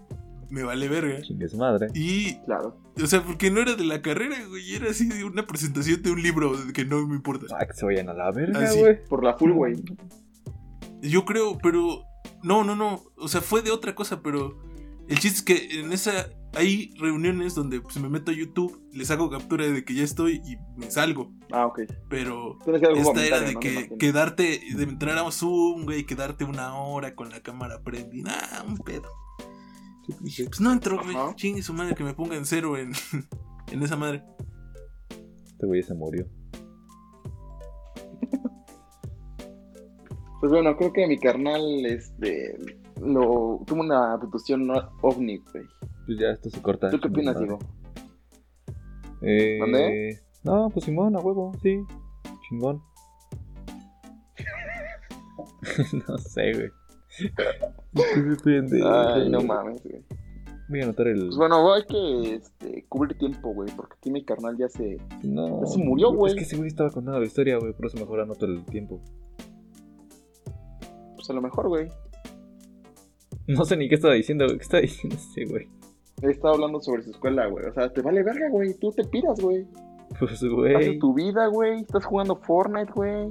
me 0.50 0.64
vale 0.64 0.88
verga. 0.88 1.22
Chingue 1.22 1.48
su 1.50 1.58
madre. 1.58 1.88
Y, 1.96 2.36
Claro. 2.46 2.78
o 3.02 3.08
sea, 3.08 3.24
porque 3.24 3.50
no 3.52 3.62
era 3.62 3.76
de 3.76 3.86
la 3.86 4.02
carrera, 4.02 4.38
güey, 4.48 4.76
era 4.76 4.90
así 4.92 5.08
de 5.08 5.24
una 5.24 5.48
presentación 5.48 6.02
de 6.04 6.12
un 6.12 6.22
libro 6.22 6.54
que 6.74 6.86
no 6.86 7.06
me 7.08 7.16
importa. 7.16 7.48
Ah, 7.60 7.66
que 7.66 7.74
se 7.74 7.86
vayan 7.86 8.10
a 8.10 8.14
la 8.14 8.32
verga, 8.32 8.60
Ah, 8.60 8.74
güey. 8.78 9.04
Por 9.06 9.24
la 9.24 9.34
full, 9.38 9.52
güey. 9.52 9.76
Yo 11.02 11.26
creo, 11.26 11.58
pero. 11.62 12.04
No, 12.44 12.64
no, 12.64 12.76
no. 12.76 13.04
O 13.18 13.28
sea, 13.28 13.42
fue 13.42 13.62
de 13.62 13.72
otra 13.72 13.96
cosa, 13.96 14.22
pero. 14.22 14.62
El 15.08 15.20
chiste 15.20 15.38
es 15.38 15.44
que 15.44 15.80
en 15.80 15.92
esa. 15.92 16.30
Hay 16.54 16.94
reuniones 16.98 17.54
donde 17.54 17.82
pues, 17.82 17.98
me 18.00 18.08
meto 18.08 18.32
a 18.32 18.34
YouTube, 18.34 18.82
les 18.94 19.12
hago 19.12 19.30
captura 19.30 19.68
de 19.68 19.84
que 19.84 19.94
ya 19.94 20.04
estoy 20.04 20.42
y 20.46 20.56
me 20.78 20.90
salgo. 20.90 21.34
Ah, 21.52 21.66
ok. 21.66 21.82
Pero. 22.10 22.58
Esta 22.66 23.26
era 23.26 23.42
de 23.42 23.56
que 23.56 23.90
quedarte, 24.00 24.62
de 24.76 24.84
entrar 24.84 25.18
a 25.18 25.30
Zoom, 25.32 25.84
güey, 25.84 26.06
quedarte 26.06 26.46
una 26.46 26.76
hora 26.76 27.14
con 27.14 27.30
la 27.30 27.42
cámara 27.42 27.82
prendida. 27.84 28.32
Ah, 28.54 28.64
un 28.66 28.78
pedo. 28.78 29.10
Dije, 30.22 30.46
pues 30.46 30.62
no 30.62 30.72
entro, 30.72 31.02
güey. 31.04 31.16
Chingue 31.36 31.62
su 31.62 31.74
madre 31.74 31.94
que 31.94 32.04
me 32.04 32.14
ponga 32.14 32.38
en 32.38 32.46
cero 32.46 32.78
en, 32.78 32.94
en 33.72 33.84
esa 33.84 33.98
madre. 33.98 34.24
Este 35.46 35.66
güey 35.66 35.84
se 35.84 35.94
murió. 35.94 36.26
Pues 40.40 40.52
bueno, 40.52 40.78
creo 40.78 40.94
que 40.94 41.08
mi 41.08 41.18
carnal, 41.18 41.86
este, 41.88 42.56
lo, 43.02 43.62
tuvo 43.66 43.82
una 43.82 44.14
abducción 44.14 44.68
no- 44.68 44.92
ovni, 45.02 45.38
güey. 45.38 45.66
Pues 46.06 46.20
ya 46.20 46.30
esto 46.30 46.50
se 46.50 46.62
corta. 46.62 46.90
¿Tú 46.90 47.00
qué 47.00 47.08
opinas. 47.08 47.38
Diego? 47.38 47.60
Eh, 49.22 49.58
¿Mande? 49.60 50.20
No, 50.44 50.70
pues 50.70 50.86
Simón, 50.86 51.16
a 51.16 51.20
huevo, 51.20 51.52
sí. 51.62 51.84
Chingón. 52.48 52.82
no 56.08 56.18
sé, 56.18 56.54
güey. 56.54 56.70
Ay, 58.84 59.30
no 59.30 59.42
mames, 59.42 59.82
güey. 59.84 60.04
Voy 60.68 60.82
a 60.82 60.84
anotar 60.84 61.08
el. 61.08 61.26
Pues 61.26 61.38
bueno, 61.38 61.74
hay 61.74 61.84
que 61.86 62.36
este, 62.36 62.86
cubrir 62.90 63.18
tiempo, 63.18 63.54
güey, 63.54 63.70
porque 63.76 63.96
aquí 63.98 64.12
mi 64.12 64.26
carnal 64.26 64.58
ya 64.58 64.68
se... 64.68 64.98
no. 65.24 65.62
ya 65.62 65.68
se 65.68 65.78
murió, 65.78 66.12
güey. 66.12 66.34
Es 66.34 66.38
que 66.38 66.44
ese 66.44 66.58
güey 66.58 66.68
estaba 66.68 66.90
contando 66.90 67.20
la 67.20 67.26
historia, 67.26 67.58
güey. 67.58 67.74
Por 67.74 67.86
eso 67.86 67.98
mejor 67.98 68.22
anoto 68.22 68.46
el 68.46 68.66
tiempo. 68.66 69.00
Pues 71.16 71.30
a 71.30 71.34
lo 71.34 71.42
mejor, 71.42 71.68
güey. 71.68 71.88
No 73.48 73.64
sé 73.66 73.78
ni 73.78 73.88
qué 73.88 73.96
estaba 73.96 74.14
diciendo, 74.16 74.46
güey. 74.46 74.58
¿Qué 74.58 74.64
estaba 74.64 74.82
diciendo 74.82 75.16
ese 75.16 75.46
güey? 75.46 75.68
Estaba 76.22 76.54
hablando 76.56 76.80
sobre 76.80 77.04
su 77.04 77.12
escuela, 77.12 77.46
güey. 77.48 77.66
O 77.66 77.74
sea, 77.74 77.92
te 77.92 78.02
vale 78.02 78.24
verga, 78.24 78.50
güey. 78.50 78.74
Tú 78.80 78.92
te 78.92 79.04
piras, 79.04 79.40
güey. 79.40 79.68
Pues, 80.20 80.32
Haces 80.32 80.50
güey. 80.52 80.98
tu 81.00 81.14
vida, 81.14 81.48
güey. 81.48 81.82
Estás 81.82 82.06
jugando 82.06 82.36
Fortnite, 82.38 82.92
güey. 82.94 83.30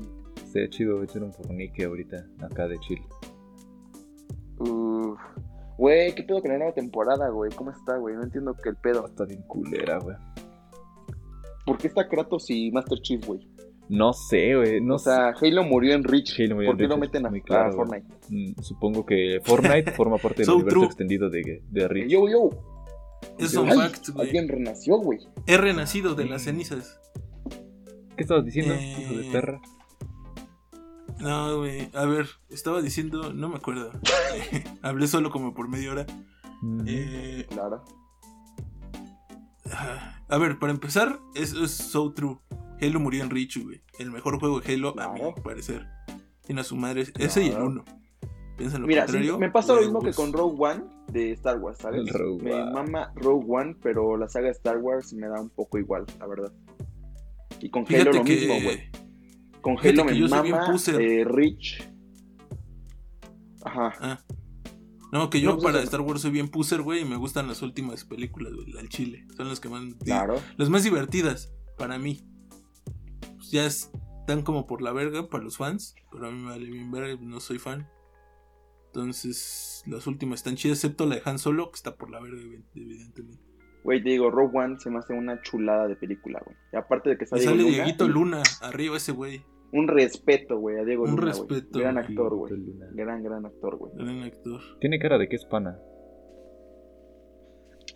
Sería 0.52 0.68
chido 0.68 1.02
echar 1.02 1.22
un 1.22 1.32
fornique 1.32 1.84
ahorita, 1.84 2.24
acá 2.40 2.68
de 2.68 2.78
chill. 2.80 3.00
Uf. 4.58 5.18
Güey, 5.78 6.14
¿qué 6.14 6.22
pedo 6.22 6.40
con 6.40 6.52
la 6.52 6.58
nueva 6.58 6.72
temporada, 6.72 7.28
güey? 7.30 7.50
¿Cómo 7.52 7.70
está, 7.72 7.96
güey? 7.96 8.14
No 8.14 8.22
entiendo 8.22 8.54
qué 8.62 8.68
el 8.68 8.76
pedo. 8.76 9.06
Está 9.06 9.24
bien 9.24 9.42
culera, 9.42 9.98
güey. 9.98 10.16
¿Por 11.66 11.78
qué 11.78 11.88
está 11.88 12.06
Kratos 12.08 12.48
y 12.50 12.70
Master 12.70 12.98
Chief, 13.00 13.26
güey? 13.26 13.40
No 13.88 14.12
sé, 14.12 14.54
güey. 14.56 14.80
No 14.80 14.94
o 14.94 14.98
sea, 14.98 15.34
Halo 15.40 15.62
murió 15.64 15.94
en 15.94 16.04
Reach. 16.04 16.38
Halo 16.40 16.54
murió 16.56 16.70
¿Por 16.70 16.78
qué 16.78 16.88
lo 16.88 16.96
meten 16.96 17.26
a, 17.26 17.30
muy 17.30 17.40
a 17.40 17.42
claro, 17.42 17.76
güey. 17.76 18.02
Fortnite? 18.02 18.14
Mm, 18.30 18.62
Supongo 18.62 19.04
que 19.04 19.40
Fortnite 19.44 19.90
forma 19.96 20.16
parte 20.18 20.38
del 20.38 20.46
So 20.46 20.54
universo 20.56 20.74
true. 20.78 20.86
extendido 20.86 21.28
de, 21.30 21.62
de 21.70 21.88
Reach. 21.88 22.08
Yo, 22.10 22.28
yo. 22.28 22.50
Es 23.38 23.54
un 23.54 23.70
fact, 23.70 24.08
güey. 24.10 24.26
Alguien 24.28 24.48
renació, 24.48 24.96
güey. 24.98 25.18
He 25.46 25.56
renacido 25.56 26.14
de 26.14 26.24
las 26.26 26.42
cenizas. 26.42 27.00
¿Qué 28.16 28.22
estabas 28.22 28.44
diciendo, 28.44 28.74
Eh, 28.74 28.96
hijo 29.00 29.14
de 29.14 29.30
perra? 29.32 29.60
No, 31.20 31.58
güey. 31.58 31.88
A 31.94 32.04
ver, 32.06 32.26
estaba 32.50 32.80
diciendo, 32.82 33.32
no 33.32 33.48
me 33.48 33.56
acuerdo. 33.56 33.90
Hablé 34.82 35.06
solo 35.08 35.30
como 35.30 35.52
por 35.54 35.68
media 35.68 35.90
hora. 35.92 36.06
Mm, 36.62 36.84
Eh, 36.86 37.46
Claro. 37.50 37.84
ah, 39.72 40.22
a 40.28 40.38
ver, 40.38 40.58
para 40.58 40.72
empezar, 40.72 41.18
eso 41.34 41.64
es 41.64 41.70
so 41.72 42.12
true. 42.12 42.38
Halo 42.84 43.00
murió 43.00 43.22
en 43.24 43.30
Reach, 43.30 43.58
güey. 43.62 43.82
El 43.98 44.10
mejor 44.10 44.38
juego 44.38 44.60
de 44.60 44.72
Halo, 44.74 44.94
a 45.00 45.12
mi 45.12 45.20
parecer. 45.42 45.86
Tiene 46.46 46.60
a 46.60 46.64
su 46.64 46.76
madre. 46.76 47.04
Ese 47.18 47.42
y 47.42 47.46
el 47.46 47.50
Claro. 47.52 47.66
1. 47.66 47.84
Piensa 48.56 48.76
en 48.76 48.82
lo 48.82 48.88
Mira, 48.88 49.02
sí, 49.02 49.12
contrario. 49.12 49.38
me 49.38 49.50
pasa 49.50 49.74
lo 49.74 49.80
mismo 49.80 50.00
que 50.00 50.12
con 50.12 50.32
Rogue 50.32 50.56
One 50.58 50.84
de 51.10 51.32
Star 51.32 51.58
Wars, 51.58 51.78
¿sabes? 51.78 52.12
Rogue 52.12 52.42
me 52.44 52.52
One. 52.54 52.72
mama 52.72 53.12
Rogue 53.16 53.46
One, 53.48 53.76
pero 53.82 54.16
la 54.16 54.28
saga 54.28 54.50
Star 54.50 54.78
Wars 54.78 55.12
me 55.12 55.26
da 55.26 55.40
un 55.40 55.50
poco 55.50 55.78
igual, 55.78 56.04
la 56.20 56.26
verdad. 56.26 56.52
Y 57.60 57.68
con 57.70 57.84
Fíjate 57.86 58.10
Halo 58.10 58.18
lo 58.20 58.24
que. 58.24 58.34
mismo, 58.36 58.54
güey. 58.62 58.80
Con 59.60 59.78
fíjate 59.78 60.00
Halo 60.02 60.04
me 60.04 60.18
yo 60.18 60.28
soy 60.28 60.42
bien 60.42 60.54
mama 60.56 60.70
puser. 60.70 61.00
eh, 61.00 61.24
Reach. 61.24 61.82
Ajá. 63.64 63.92
Ah. 64.00 64.20
No, 65.10 65.30
que 65.30 65.40
yo 65.40 65.50
No, 65.50 65.54
pues 65.56 65.64
para 65.64 65.78
eso- 65.78 65.84
Star 65.84 66.00
Wars 66.00 66.20
soy 66.22 66.30
bien 66.32 66.48
puser, 66.48 66.82
güey, 66.82 67.02
y 67.02 67.04
me 67.04 67.16
gustan 67.16 67.46
las 67.48 67.62
últimas 67.62 68.04
películas, 68.04 68.52
güey, 68.52 68.76
al 68.78 68.88
chile. 68.88 69.26
Son 69.36 69.48
las 69.48 69.60
que 69.60 69.68
más... 69.68 69.82
Claro. 70.04 70.40
Las 70.56 70.68
más 70.70 70.82
divertidas, 70.84 71.52
para 71.78 71.98
mí. 71.98 72.20
Ya 73.54 73.66
están 73.66 74.42
como 74.42 74.66
por 74.66 74.82
la 74.82 74.92
verga 74.92 75.28
para 75.28 75.44
los 75.44 75.58
fans, 75.58 75.94
pero 76.10 76.26
a 76.26 76.30
mí 76.32 76.38
me 76.42 76.50
vale 76.50 76.68
bien 76.68 76.90
verga, 76.90 77.16
no 77.20 77.38
soy 77.38 77.58
fan. 77.58 77.88
Entonces, 78.86 79.82
las 79.86 80.06
últimas 80.06 80.40
están 80.40 80.56
chidas, 80.56 80.78
excepto 80.78 81.06
la 81.06 81.16
de 81.16 81.22
Han 81.24 81.38
Solo, 81.38 81.70
que 81.70 81.76
está 81.76 81.96
por 81.96 82.10
la 82.10 82.20
verga, 82.20 82.36
evi- 82.40 82.64
evidentemente. 82.74 83.42
Güey, 83.82 84.02
te 84.02 84.10
digo, 84.10 84.30
Rogue 84.30 84.56
One 84.58 84.78
se 84.80 84.90
me 84.90 84.98
hace 84.98 85.12
una 85.12 85.40
chulada 85.42 85.86
de 85.88 85.96
película, 85.96 86.40
güey. 86.44 86.56
Y 86.72 86.76
aparte 86.76 87.10
de 87.10 87.18
que 87.18 87.24
Y 87.24 87.26
sale, 87.28 87.42
sale 87.42 87.56
Diego 87.62 87.70
Dieguito 87.70 88.08
Luna, 88.08 88.42
arriba 88.62 88.96
ese 88.96 89.12
güey. 89.12 89.44
Un 89.72 89.88
respeto, 89.88 90.58
güey, 90.58 90.78
a 90.78 90.84
Diego 90.84 91.04
Un 91.04 91.10
Luna, 91.10 91.32
güey. 91.32 91.32
respeto, 91.32 91.78
Gran 91.78 91.94
güey. 91.94 92.06
actor, 92.06 92.34
güey. 92.36 92.52
Luna. 92.56 92.86
Gran, 92.92 93.22
gran 93.22 93.46
actor, 93.46 93.76
güey. 93.76 93.92
Gran 93.94 94.22
actor. 94.22 94.60
Tiene 94.80 94.98
cara 94.98 95.18
de 95.18 95.28
que 95.28 95.36
es 95.36 95.44
pana. 95.44 95.78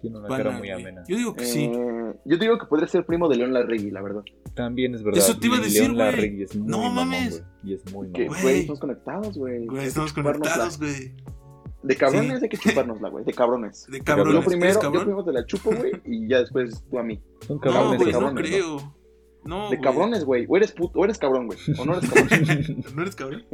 Tiene 0.00 0.18
una 0.18 0.28
cara 0.28 0.50
muy 0.52 0.70
amena. 0.70 1.02
Yo 1.08 1.16
digo 1.16 1.34
que 1.34 1.44
sí. 1.44 1.64
Eh, 1.64 2.14
yo 2.24 2.36
digo 2.36 2.58
que 2.58 2.66
podría 2.66 2.86
ser 2.86 3.04
primo 3.04 3.28
de 3.28 3.36
León 3.36 3.52
Larregui, 3.52 3.90
la 3.90 4.00
verdad. 4.02 4.22
También 4.54 4.94
es 4.94 5.02
verdad. 5.02 5.18
Eso 5.18 5.38
te 5.38 5.46
iba 5.48 5.56
a 5.56 5.60
decir, 5.60 5.84
güey. 5.86 5.96
Larregui 5.96 6.42
es 6.44 6.56
muy 6.56 6.68
No 6.68 6.78
mamón, 6.78 6.94
mames. 7.08 7.40
güey. 7.62 7.72
Y 7.72 7.74
es 7.74 7.92
muy 7.92 8.12
Que, 8.12 8.26
mamón. 8.26 8.42
Güey. 8.42 8.58
estamos 8.60 8.80
conectados, 8.80 9.38
güey. 9.38 9.66
Estamos 9.80 10.12
conectados, 10.12 10.78
güey. 10.78 11.12
De 11.82 11.94
cabrones 11.96 12.38
Sí. 12.38 12.44
hay 12.44 12.48
que 12.48 12.56
chupárnosla, 12.58 13.08
güey. 13.08 13.24
De 13.24 13.32
cabrones. 13.32 13.86
De 13.88 13.98
Yo 13.98 14.04
cabrones. 14.04 14.34
¿Eres 14.34 14.46
primero, 14.46 14.82
yo 14.82 14.92
primero 15.00 15.24
te 15.24 15.32
la 15.32 15.46
chupo, 15.46 15.70
güey, 15.74 15.92
y 16.06 16.28
ya 16.28 16.40
después 16.40 16.84
tú 16.90 16.98
a 16.98 17.02
mí. 17.04 17.20
Son 17.46 17.56
No, 17.56 17.60
cabrones 17.60 18.00
no 18.06 18.12
cabrones, 18.12 18.48
creo. 18.50 18.94
No, 19.44 19.70
De 19.70 19.78
cabrones, 19.80 20.24
güey. 20.24 20.44
O 20.48 20.56
eres 20.56 20.72
puto, 20.72 20.98
o 20.98 21.04
eres 21.04 21.18
cabrón, 21.18 21.46
güey. 21.46 21.58
O 21.78 21.84
no 21.84 21.96
eres 21.96 22.10
cabrón. 22.10 22.84
¿No 22.96 23.02
eres 23.02 23.14
cabrón? 23.16 23.44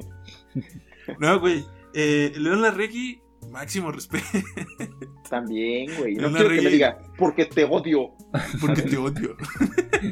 No, 1.19 1.39
güey. 1.41 1.65
Eh, 1.93 2.33
León 2.37 2.63
Larregui, 2.63 3.21
máximo 3.55 3.91
respeto. 3.93 4.27
También, 5.31 5.91
güey. 5.99 6.17
No 6.17 6.31
quiero 6.33 6.51
que 6.51 6.61
me 6.63 6.71
diga, 6.71 6.99
porque 7.17 7.47
te 7.47 7.65
odio. 7.65 8.11
Porque 8.61 8.83
te 8.83 8.97
odio. 8.99 9.37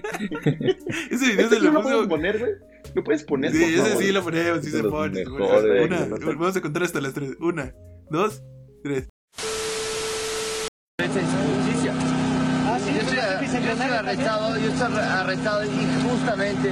ese 1.11 1.27
video 1.33 1.49
se 1.49 1.57
¿Ese 1.57 1.61
lo 1.61 1.73
no 1.73 1.83
puso. 1.83 2.09
poner, 2.09 2.39
güey? 2.39 2.53
¿Lo 2.95 3.05
puedes 3.05 3.25
poner, 3.25 3.53
Sí, 3.53 3.59
por 3.61 3.69
ese 3.69 3.83
favor? 3.83 4.03
sí 4.03 4.13
lo 4.13 4.23
ponemos, 4.25 4.65
sí 4.65 4.71
se 4.71 4.83
pone. 4.85 5.25
Una, 5.27 6.05
güey. 6.07 6.21
vamos 6.37 6.57
a 6.57 6.61
contar 6.61 6.83
hasta 6.85 7.01
las 7.01 7.13
tres. 7.15 7.37
Una, 7.41 7.73
dos, 8.11 8.43
tres. 8.83 9.09
Esa 10.99 11.21
es 11.21 11.27
justicia. 11.27 11.93
yo, 12.93 13.01
estoy, 13.01 13.17
yo 13.65 13.73
estoy 13.73 13.89
arrestado, 13.91 14.57
yo 14.59 14.67
estoy 14.69 14.87
arre- 14.89 15.11
arrestado 15.21 15.65
injustamente. 15.65 16.71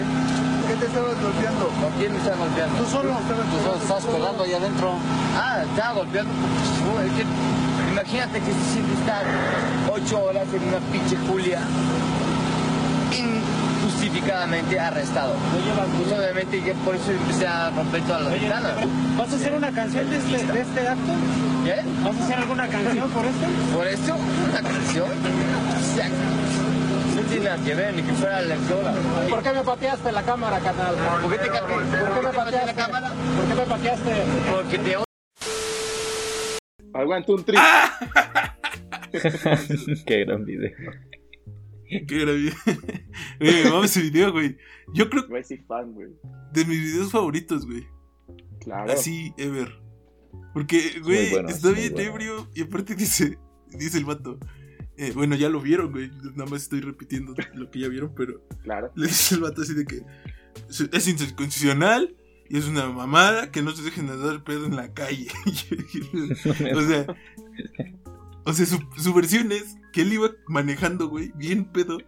¿Qué 0.70 0.76
te 0.76 0.86
estabas 0.86 1.20
golpeando? 1.20 1.66
¿Con 1.66 1.92
quién 1.98 2.12
me 2.12 2.18
estás 2.18 2.38
golpeando? 2.38 2.76
Tú 2.78 2.84
solo. 2.88 3.10
Tú 3.10 3.58
solo 3.58 3.76
estás 3.82 4.04
pegando 4.04 4.44
ahí 4.44 4.54
adentro. 4.54 4.94
Ah, 5.36 5.64
estaba 5.68 5.94
golpeando. 5.94 6.30
Imagínate 7.90 8.38
que 8.38 8.52
se 8.52 8.64
siente 8.72 8.92
estar 9.00 9.24
ocho 9.92 10.22
horas 10.22 10.46
en 10.54 10.62
una 10.68 10.78
pinche 10.92 11.16
Julia 11.26 11.58
injustificadamente 13.10 14.78
arrestado. 14.78 15.34
Pues 15.98 16.12
obviamente 16.16 16.62
yo 16.62 16.74
por 16.84 16.94
eso 16.94 17.10
empecé 17.10 17.48
a 17.48 17.70
romper 17.70 18.02
todas 18.02 18.22
las 18.22 18.32
ventanas. 18.32 18.72
¿Vas 19.18 19.32
a 19.32 19.34
hacer 19.34 19.52
una 19.52 19.72
canción 19.72 20.08
de 20.08 20.18
este, 20.18 20.52
de 20.52 20.60
este 20.60 20.86
acto? 20.86 21.12
¿Qué? 21.64 21.82
¿Vas 22.04 22.16
a 22.16 22.24
hacer 22.24 22.36
alguna 22.38 22.68
canción 22.68 23.10
por 23.10 23.26
esto? 23.26 23.46
¿Por 23.74 23.86
esto? 23.88 24.14
¿Una 24.48 24.62
canción? 24.62 25.10
O 25.10 26.49
ver, 27.38 27.94
ni 27.94 28.02
que 28.02 28.12
fuera 28.12 28.42
la 28.42 28.54
lectora. 28.54 28.92
¿Por 29.28 29.42
qué 29.42 29.52
me 29.52 29.62
pateaste 29.62 30.12
la 30.12 30.22
cámara, 30.22 30.58
carnal? 30.60 30.94
¿Por 31.22 31.30
qué 31.30 31.38
te 31.38 31.48
¿Por 31.48 31.66
qué 31.66 31.76
me 31.76 31.80
¿Por 31.80 32.14
qué 32.14 32.20
te 32.20 32.22
pateé 32.22 32.34
pateaste 32.34 32.66
la 32.66 32.74
cámara? 32.74 33.12
¿Por 33.36 33.46
qué 33.46 33.54
me 33.54 33.66
pateaste? 33.66 34.22
Porque 34.50 34.78
te 34.78 34.96
odio. 34.96 35.04
Aguanta 36.92 37.32
un 37.32 37.44
trick. 37.44 37.60
Qué 40.06 40.24
gran 40.24 40.44
video. 40.44 40.70
Qué 41.88 42.18
gran 42.18 42.36
video. 42.36 42.54
Güey, 43.40 43.64
me 43.64 43.70
mama 43.70 43.84
ese 43.86 44.02
video, 44.02 44.32
güey. 44.32 44.56
Yo 44.92 45.08
creo 45.08 45.26
que 45.26 45.34
de 46.52 46.64
mis 46.64 46.78
videos 46.78 47.10
favoritos, 47.10 47.66
güey. 47.66 47.86
Claro. 48.60 48.92
Así, 48.92 49.32
ever. 49.38 49.80
Porque, 50.52 51.00
güey, 51.02 51.30
bueno, 51.30 51.48
está 51.48 51.70
bien 51.70 51.92
bueno. 51.92 52.10
ebrio. 52.10 52.48
Y 52.54 52.62
aparte 52.62 52.94
dice, 52.94 53.38
dice 53.68 53.98
el 53.98 54.04
vato. 54.04 54.38
Eh, 55.00 55.12
bueno, 55.14 55.34
ya 55.34 55.48
lo 55.48 55.60
vieron, 55.60 55.92
güey. 55.92 56.10
Nada 56.36 56.50
más 56.50 56.62
estoy 56.62 56.80
repitiendo 56.80 57.34
lo 57.54 57.70
que 57.70 57.80
ya 57.80 57.88
vieron, 57.88 58.12
pero 58.14 58.46
Claro. 58.62 58.92
le 58.94 59.06
dice 59.06 59.34
el 59.34 59.40
vato 59.40 59.62
así 59.62 59.72
de 59.74 59.86
que 59.86 60.02
es 60.92 61.08
inconstitucional 61.08 62.14
y 62.48 62.58
es 62.58 62.66
una 62.66 62.86
mamada 62.90 63.50
que 63.50 63.62
no 63.62 63.70
se 63.70 63.82
dejen 63.82 64.08
de 64.08 64.18
dar 64.18 64.44
pedo 64.44 64.66
en 64.66 64.76
la 64.76 64.92
calle. 64.92 65.28
o 66.74 66.82
sea, 66.82 67.06
o 68.44 68.52
sea, 68.52 68.66
su, 68.66 68.78
su 68.98 69.14
versión 69.14 69.52
es 69.52 69.76
que 69.92 70.02
él 70.02 70.12
iba 70.12 70.30
manejando, 70.48 71.08
güey, 71.08 71.32
bien 71.34 71.64
pedo, 71.64 71.98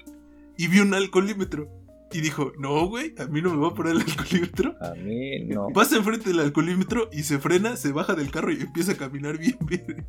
y 0.59 0.69
vio 0.69 0.83
un 0.83 0.95
alcoholímetro. 0.95 1.71
Y 2.15 2.21
dijo, 2.21 2.53
no, 2.59 2.87
güey, 2.89 3.15
a 3.19 3.25
mí 3.27 3.41
no 3.41 3.55
me 3.55 3.57
va 3.57 3.69
a 3.69 3.75
poner 3.75 3.93
el 3.93 4.03
alcoholímetro. 4.03 4.75
A 4.83 4.95
mí 4.95 5.45
no. 5.47 5.69
Pasa 5.75 5.97
enfrente 5.97 6.29
del 6.29 6.41
alcoholímetro 6.41 7.09
y 7.11 7.23
se 7.23 7.39
frena, 7.39 7.77
se 7.77 7.91
baja 7.93 8.15
del 8.15 8.31
carro 8.31 8.53
y 8.53 8.61
empieza 8.61 8.93
a 8.93 8.97
caminar 8.97 9.39
bien, 9.39 9.57
bien. 9.63 10.07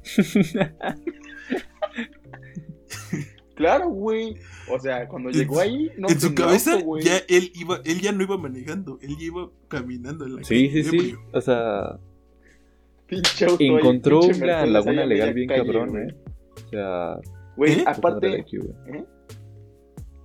Claro, 3.56 3.88
güey. 3.90 4.36
O 4.68 4.80
sea, 4.80 5.08
cuando 5.08 5.30
En 5.30 5.36
llegó 5.36 5.60
ahí, 5.60 5.92
no 6.00 6.10
en 6.10 6.20
su 6.20 6.34
cabeza 6.34 6.74
auto, 6.74 6.86
güey. 6.86 7.04
ya 7.04 7.18
él 7.30 7.52
iba, 7.54 7.80
él 7.86 8.02
ya 8.02 8.12
no 8.12 8.24
iba 8.24 8.36
manejando, 8.36 8.98
él 9.00 9.16
ya 9.16 9.26
iba 9.26 9.48
caminando 9.68 10.26
en 10.26 10.38
la 10.38 10.44
Sí, 10.44 10.68
calle, 10.70 10.84
sí, 10.84 10.90
sí. 10.90 10.98
ebrio. 10.98 11.20
O 11.34 11.42
sea, 11.42 12.00
Pinche 13.06 13.46
auto 13.46 13.58
ahí, 13.64 13.68
encontró 13.70 14.22
pinche 14.22 14.44
una 14.44 14.66
laguna 14.66 15.04
ahí 15.04 15.08
legal 15.10 15.34
bien 15.36 15.48
calle, 15.50 15.66
cabrón, 15.66 15.90
güey. 15.90 16.04
eh. 16.10 16.16
O 16.66 16.70
sea, 16.70 17.18
Güey, 17.56 17.72
¿Eh? 17.74 17.84
aparte, 17.86 18.40
IQ. 18.40 18.54
¿eh? 18.88 19.06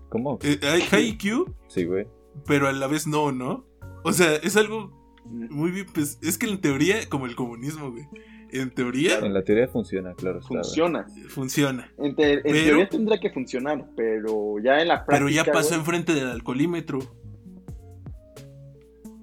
¿Cómo? 0.09 0.39
Eh, 0.43 0.59
hay 0.63 0.83
hay 0.91 1.09
IQ, 1.11 1.55
Sí, 1.69 1.85
güey. 1.85 2.07
pero 2.47 2.67
a 2.69 2.73
la 2.73 2.87
vez 2.87 3.07
no, 3.07 3.31
¿no? 3.31 3.67
O 4.05 4.13
sea, 4.15 4.37
es 4.37 4.57
algo 4.57 4.97
Mm, 5.27 5.55
muy 5.55 5.71
bien, 5.71 5.85
pues 5.93 6.19
es 6.23 6.39
que 6.39 6.47
en 6.47 6.59
teoría, 6.63 7.07
como 7.11 7.27
el 7.27 7.37
comunismo, 7.37 7.91
güey, 7.91 8.07
en 8.51 8.71
teoría 8.71 9.19
En 9.19 9.35
la 9.35 9.43
teoría 9.43 9.69
funciona, 9.69 10.15
claro. 10.15 10.41
funciona. 10.43 11.07
funciona. 11.29 11.93
En, 11.99 12.15
te- 12.17 12.35
en 12.35 12.43
Pero- 12.43 12.65
teoría 12.65 12.89
tendría 12.89 13.21
que 13.21 13.31
funcionar, 13.31 13.85
pero 13.97 14.59
ya 14.63 14.81
en 14.81 14.89
la 14.89 15.05
práctica. 15.05 15.27
Pero 15.27 15.29
ya 15.29 15.45
pasó 15.53 15.69
güey, 15.71 15.81
enfrente 15.81 16.15
del 16.15 16.29
alcoholímetro. 16.29 16.99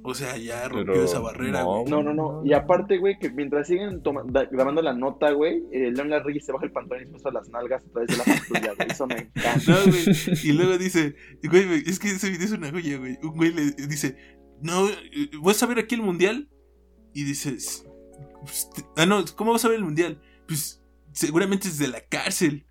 O 0.08 0.14
sea, 0.14 0.38
ya 0.38 0.68
rompió 0.68 0.94
Pero 0.94 1.06
esa 1.06 1.20
barrera, 1.20 1.62
no, 1.64 1.80
güey. 1.80 1.92
No, 1.92 2.04
no, 2.04 2.14
no. 2.14 2.46
Y 2.46 2.54
aparte, 2.54 3.00
güey, 3.00 3.18
que 3.18 3.32
mientras 3.32 3.66
siguen 3.68 4.04
grabando 4.52 4.84
la 4.84 4.94
nota, 4.94 5.32
güey, 5.32 5.64
eh, 5.72 5.92
León 5.92 6.12
se 6.42 6.52
baja 6.52 6.66
el 6.66 6.72
pantalón 6.72 7.02
y 7.02 7.06
se 7.06 7.12
muestra 7.12 7.32
las 7.32 7.50
nalgas 7.50 7.84
a 7.84 7.90
través 7.90 8.10
de 8.10 8.18
la 8.18 8.24
patrulla, 8.24 8.74
güey. 8.76 8.88
Eso 8.92 9.08
me 9.08 9.16
encanta. 9.16 9.56
No, 9.68 9.92
güey. 9.92 10.06
Y 10.44 10.52
luego 10.52 10.78
dice, 10.78 11.16
güey, 11.50 11.66
güey, 11.66 11.84
es 11.88 11.98
que 11.98 12.10
ese 12.10 12.30
video 12.30 12.46
es 12.46 12.52
una 12.52 12.70
joya, 12.70 12.98
güey. 13.00 13.18
Un 13.24 13.32
güey 13.36 13.52
le 13.52 13.72
dice, 13.88 14.16
no, 14.62 14.88
eh, 14.90 15.32
¿vas 15.42 15.64
a 15.64 15.66
ver 15.66 15.80
aquí 15.80 15.96
el 15.96 16.04
mundial? 16.04 16.50
Y 17.16 17.24
dices, 17.24 17.88
pues, 18.46 18.70
ah, 18.98 19.06
no, 19.06 19.24
¿cómo 19.36 19.52
vas 19.52 19.66
a 19.66 19.70
ver 19.70 19.78
el 19.78 19.84
mundial? 19.84 20.22
Pues 20.48 20.82
seguramente 21.12 21.68
desde 21.68 21.88
la 21.88 22.02
cárcel. 22.02 22.66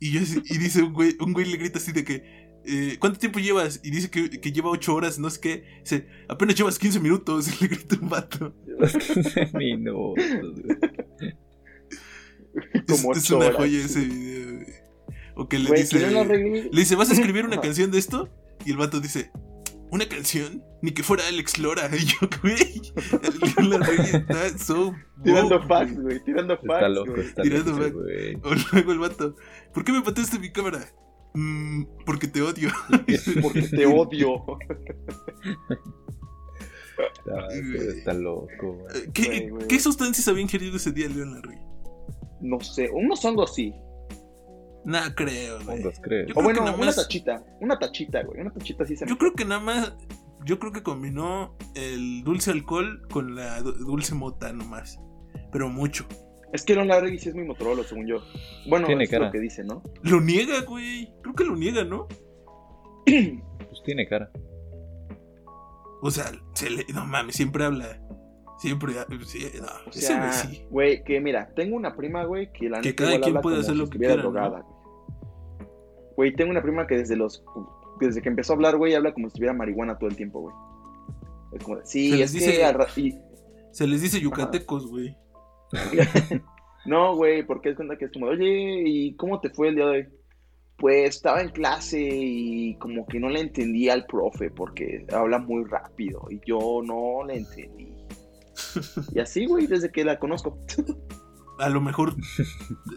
Y, 0.00 0.12
yo, 0.12 0.20
así- 0.20 0.42
y 0.44 0.58
dice 0.58 0.82
un 0.82 0.92
güey, 0.92 1.16
un 1.20 1.32
güey 1.32 1.46
le 1.46 1.56
grita 1.56 1.78
así 1.78 1.92
de 1.92 2.04
que, 2.04 2.22
eh, 2.64 2.96
¿cuánto 3.00 3.18
tiempo 3.18 3.38
llevas? 3.40 3.80
Y 3.82 3.90
dice 3.90 4.10
que, 4.10 4.30
que 4.30 4.52
lleva 4.52 4.70
8 4.70 4.94
horas, 4.94 5.18
no 5.18 5.28
sé 5.30 5.40
qué. 5.40 5.64
Dice, 5.80 6.08
apenas 6.28 6.54
llevas 6.54 6.78
15 6.78 7.00
minutos. 7.00 7.48
Y 7.48 7.62
le 7.64 7.68
grita 7.68 7.96
un 8.00 8.08
vato. 8.08 8.54
Los 8.66 8.92
15 8.92 9.50
minutos. 9.54 10.24
Es, 12.54 13.00
Como 13.02 13.12
es 13.12 13.18
ocho 13.24 13.36
una 13.38 13.52
joya 13.52 13.84
ese 13.84 14.00
video, 14.04 14.54
güey. 14.54 14.66
O 15.36 15.48
que 15.48 15.58
le 15.58 15.68
Güey, 15.68 15.82
dice. 15.82 16.10
Le 16.10 16.80
dice, 16.80 16.96
¿vas 16.96 17.10
a 17.10 17.12
escribir 17.18 17.44
una 17.44 17.60
canción 17.60 17.90
de 17.90 17.98
esto? 17.98 18.28
Y 18.64 18.72
el 18.72 18.76
vato 18.76 19.00
dice, 19.00 19.30
¿una 19.90 20.08
canción? 20.08 20.62
Ni 20.82 20.92
que 20.92 21.02
fuera 21.02 21.26
Alex 21.28 21.58
Lora. 21.58 21.88
Y 21.92 22.04
yo, 22.04 22.18
güey, 22.42 22.80
León 23.56 23.70
Larregui 23.80 24.16
está 24.16 24.58
so 24.58 24.94
Tirando 25.24 25.60
facts, 25.66 26.00
güey. 26.00 26.22
Tirando 26.24 26.54
Está 26.54 26.66
facts. 26.66 26.90
loco, 26.94 27.12
güey. 27.12 27.26
está 27.26 27.42
Tirando 27.42 27.70
loco, 27.72 27.82
back. 27.82 27.92
güey. 27.94 28.34
O 28.42 28.54
luego 28.72 28.92
el 28.92 28.98
vato, 28.98 29.36
¿por 29.74 29.84
qué 29.84 29.92
me 29.92 30.02
pateaste 30.02 30.38
mi 30.38 30.50
cámara? 30.52 30.80
"Mm, 31.34 31.84
porque 32.06 32.26
te 32.28 32.40
odio. 32.42 32.70
Porque 33.42 33.62
te 33.62 33.86
odio. 33.86 34.44
Está, 36.98 37.46
está 37.92 38.12
loco, 38.12 38.72
güey. 38.72 39.12
¿Qué, 39.12 39.48
Güey. 39.50 39.68
¿Qué 39.68 39.78
sustancias 39.78 40.26
había 40.28 40.42
ingerido 40.42 40.76
ese 40.76 40.90
día 40.92 41.08
León 41.08 41.34
Larregui? 41.34 41.62
No 42.40 42.58
sé, 42.60 42.88
unos 42.92 43.24
hongos 43.24 43.54
sí. 43.54 43.72
No 44.88 44.98
creo, 45.14 45.58
güey. 45.64 45.84
O 45.84 45.92
creo 46.00 46.26
bueno, 46.34 46.62
una 46.62 46.72
más- 46.76 46.96
tachita. 46.96 47.44
Una 47.60 47.78
tachita, 47.78 48.22
güey. 48.22 48.40
Una 48.40 48.50
tachita 48.50 48.86
sí 48.86 48.96
se 48.96 49.04
me. 49.04 49.10
Yo 49.10 49.18
creo 49.18 49.34
que 49.34 49.44
nada 49.44 49.60
más. 49.60 49.94
Yo 50.46 50.58
creo 50.58 50.72
que 50.72 50.82
combinó 50.82 51.54
el 51.74 52.24
dulce 52.24 52.52
alcohol 52.52 53.02
con 53.10 53.34
la 53.34 53.60
du- 53.60 53.72
dulce 53.72 54.14
mota 54.14 54.50
nomás. 54.52 54.98
Pero 55.52 55.68
mucho. 55.68 56.06
Es 56.54 56.62
que 56.64 56.74
León 56.74 56.88
Larregui 56.88 57.18
sí 57.18 57.28
es 57.28 57.34
muy 57.34 57.44
motorolo, 57.44 57.84
según 57.84 58.06
yo. 58.06 58.16
Bueno, 58.66 58.86
Tiene 58.86 59.04
es 59.04 59.10
cara. 59.10 59.26
lo 59.26 59.32
que 59.32 59.40
dice, 59.40 59.62
¿no? 59.62 59.82
Lo 60.02 60.22
niega, 60.22 60.62
güey. 60.62 61.12
Creo 61.22 61.34
que 61.34 61.44
lo 61.44 61.54
niega, 61.56 61.84
¿no? 61.84 62.08
Pues 63.06 63.82
tiene 63.84 64.08
cara. 64.08 64.30
O 66.00 66.10
sea, 66.10 66.30
se 66.54 66.70
le, 66.70 66.86
no 66.94 67.04
mames, 67.04 67.36
siempre 67.36 67.64
habla. 67.64 68.00
Siempre. 68.58 68.94
Sí, 69.26 69.46
no, 69.60 69.66
O 69.86 69.90
ese 69.90 70.00
sea, 70.00 70.18
güey 70.20 70.32
sí. 70.56 70.66
güey, 70.70 71.04
que 71.04 71.20
mira, 71.20 71.52
tengo 71.54 71.76
una 71.76 71.94
prima, 71.94 72.24
güey, 72.24 72.50
que 72.52 72.68
la 72.70 72.80
Que 72.80 72.94
cada 72.94 73.20
quien 73.20 73.34
puede 73.40 73.56
como 73.56 73.60
hacer 73.60 73.76
lo 73.76 73.88
que 73.90 73.98
quiera. 73.98 74.22
Güey, 76.18 76.34
tengo 76.34 76.50
una 76.50 76.60
prima 76.62 76.84
que 76.84 76.96
desde 76.96 77.14
los 77.14 77.44
desde 78.00 78.20
que 78.20 78.28
empezó 78.28 78.52
a 78.52 78.56
hablar, 78.56 78.76
güey, 78.76 78.92
habla 78.94 79.14
como 79.14 79.28
si 79.28 79.34
estuviera 79.34 79.54
marihuana 79.54 79.96
todo 79.98 80.10
el 80.10 80.16
tiempo, 80.16 80.40
güey. 80.40 80.54
Es 81.52 81.62
como 81.62 81.76
de, 81.76 81.86
sí, 81.86 82.10
Se 82.10 82.16
les 82.16 82.24
es 82.26 82.32
dice- 82.32 82.56
que 82.58 82.72
ra- 82.72 82.86
y- 82.96 83.14
Se 83.70 83.86
les 83.86 84.02
dice 84.02 84.20
yucatecos, 84.20 84.88
güey. 84.88 85.16
no, 86.86 87.14
güey, 87.14 87.46
porque 87.46 87.70
es 87.70 87.76
cuenta 87.76 87.96
que 87.96 88.06
es 88.06 88.12
como, 88.12 88.26
"Oye, 88.26 88.82
¿y 88.84 89.14
cómo 89.16 89.38
te 89.40 89.50
fue 89.50 89.68
el 89.68 89.76
día 89.76 89.84
de 89.86 89.90
hoy?" 89.90 90.08
Pues 90.76 91.10
estaba 91.16 91.40
en 91.40 91.50
clase 91.50 92.00
y 92.00 92.76
como 92.78 93.06
que 93.06 93.18
no 93.20 93.28
le 93.28 93.40
entendía 93.40 93.92
al 93.92 94.06
profe 94.06 94.50
porque 94.50 95.06
habla 95.12 95.38
muy 95.38 95.64
rápido 95.64 96.26
y 96.30 96.40
yo 96.46 96.80
no 96.84 97.24
le 97.26 97.36
entendí. 97.38 97.94
Y 99.14 99.20
así, 99.20 99.46
güey, 99.46 99.68
desde 99.68 99.92
que 99.92 100.04
la 100.04 100.18
conozco. 100.18 100.58
A 101.60 101.68
lo 101.68 101.80
mejor 101.80 102.14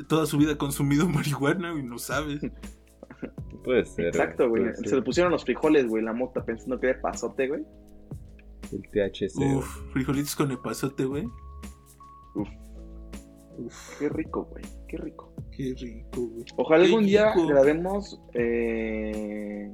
toda 0.08 0.26
su 0.26 0.38
vida 0.40 0.54
ha 0.54 0.58
consumido 0.58 1.08
marihuana 1.08 1.74
y 1.78 1.84
no 1.84 2.00
sabe. 2.00 2.40
Puede 3.64 3.86
ser. 3.86 4.08
Exacto, 4.08 4.50
güey. 4.50 4.66
Se 4.76 4.84
ser. 4.90 4.94
le 4.96 5.02
pusieron 5.04 5.32
los 5.32 5.44
frijoles, 5.44 5.88
güey, 5.88 6.04
la 6.04 6.14
mota, 6.14 6.44
pensando 6.44 6.80
que 6.80 6.90
era 6.90 7.02
pasote, 7.02 7.48
güey. 7.48 7.64
El 8.72 8.82
THC. 8.90 9.36
güey. 9.36 9.56
Uf, 9.56 9.92
frijolitos 9.94 10.36
con 10.36 10.52
epazote, 10.52 11.06
güey. 11.06 11.26
Uf, 12.36 12.50
Uf, 13.58 14.00
qué 14.00 14.10
rico, 14.10 14.46
güey. 14.46 14.64
Qué 14.88 14.98
rico. 14.98 15.34
qué 15.52 15.76
rico, 15.78 16.22
güey. 16.28 16.46
Ojalá 16.58 16.84
Qué 16.84 16.90
algún 16.90 17.06
día 17.06 17.34
rico. 17.34 17.48
grabemos 17.48 18.20
eh, 18.34 19.70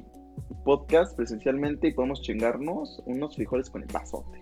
podcast 0.66 1.16
presencialmente 1.16 1.88
y 1.88 1.94
podemos 1.94 2.22
chingarnos 2.22 3.02
unos 3.06 3.36
frijoles 3.36 3.70
con 3.70 3.84
el 3.84 3.88
pasote. 3.88 4.42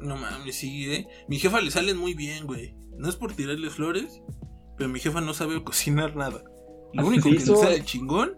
No 0.00 0.16
mames, 0.16 0.54
sí, 0.54 0.92
eh. 0.92 1.08
Mi 1.28 1.38
jefa 1.38 1.60
le 1.60 1.70
salen 1.70 1.96
muy 1.96 2.14
bien, 2.14 2.46
güey. 2.46 2.76
No 2.96 3.08
es 3.08 3.16
por 3.16 3.32
tirarle 3.34 3.70
flores, 3.70 4.22
pero 4.76 4.88
mi 4.90 5.00
jefa 5.00 5.20
no 5.20 5.34
sabe 5.34 5.62
cocinar 5.64 6.14
nada. 6.14 6.42
Lo 6.92 7.06
único 7.06 7.28
que 7.28 7.34
le 7.34 7.40
sale 7.40 7.84
chingón 7.84 8.36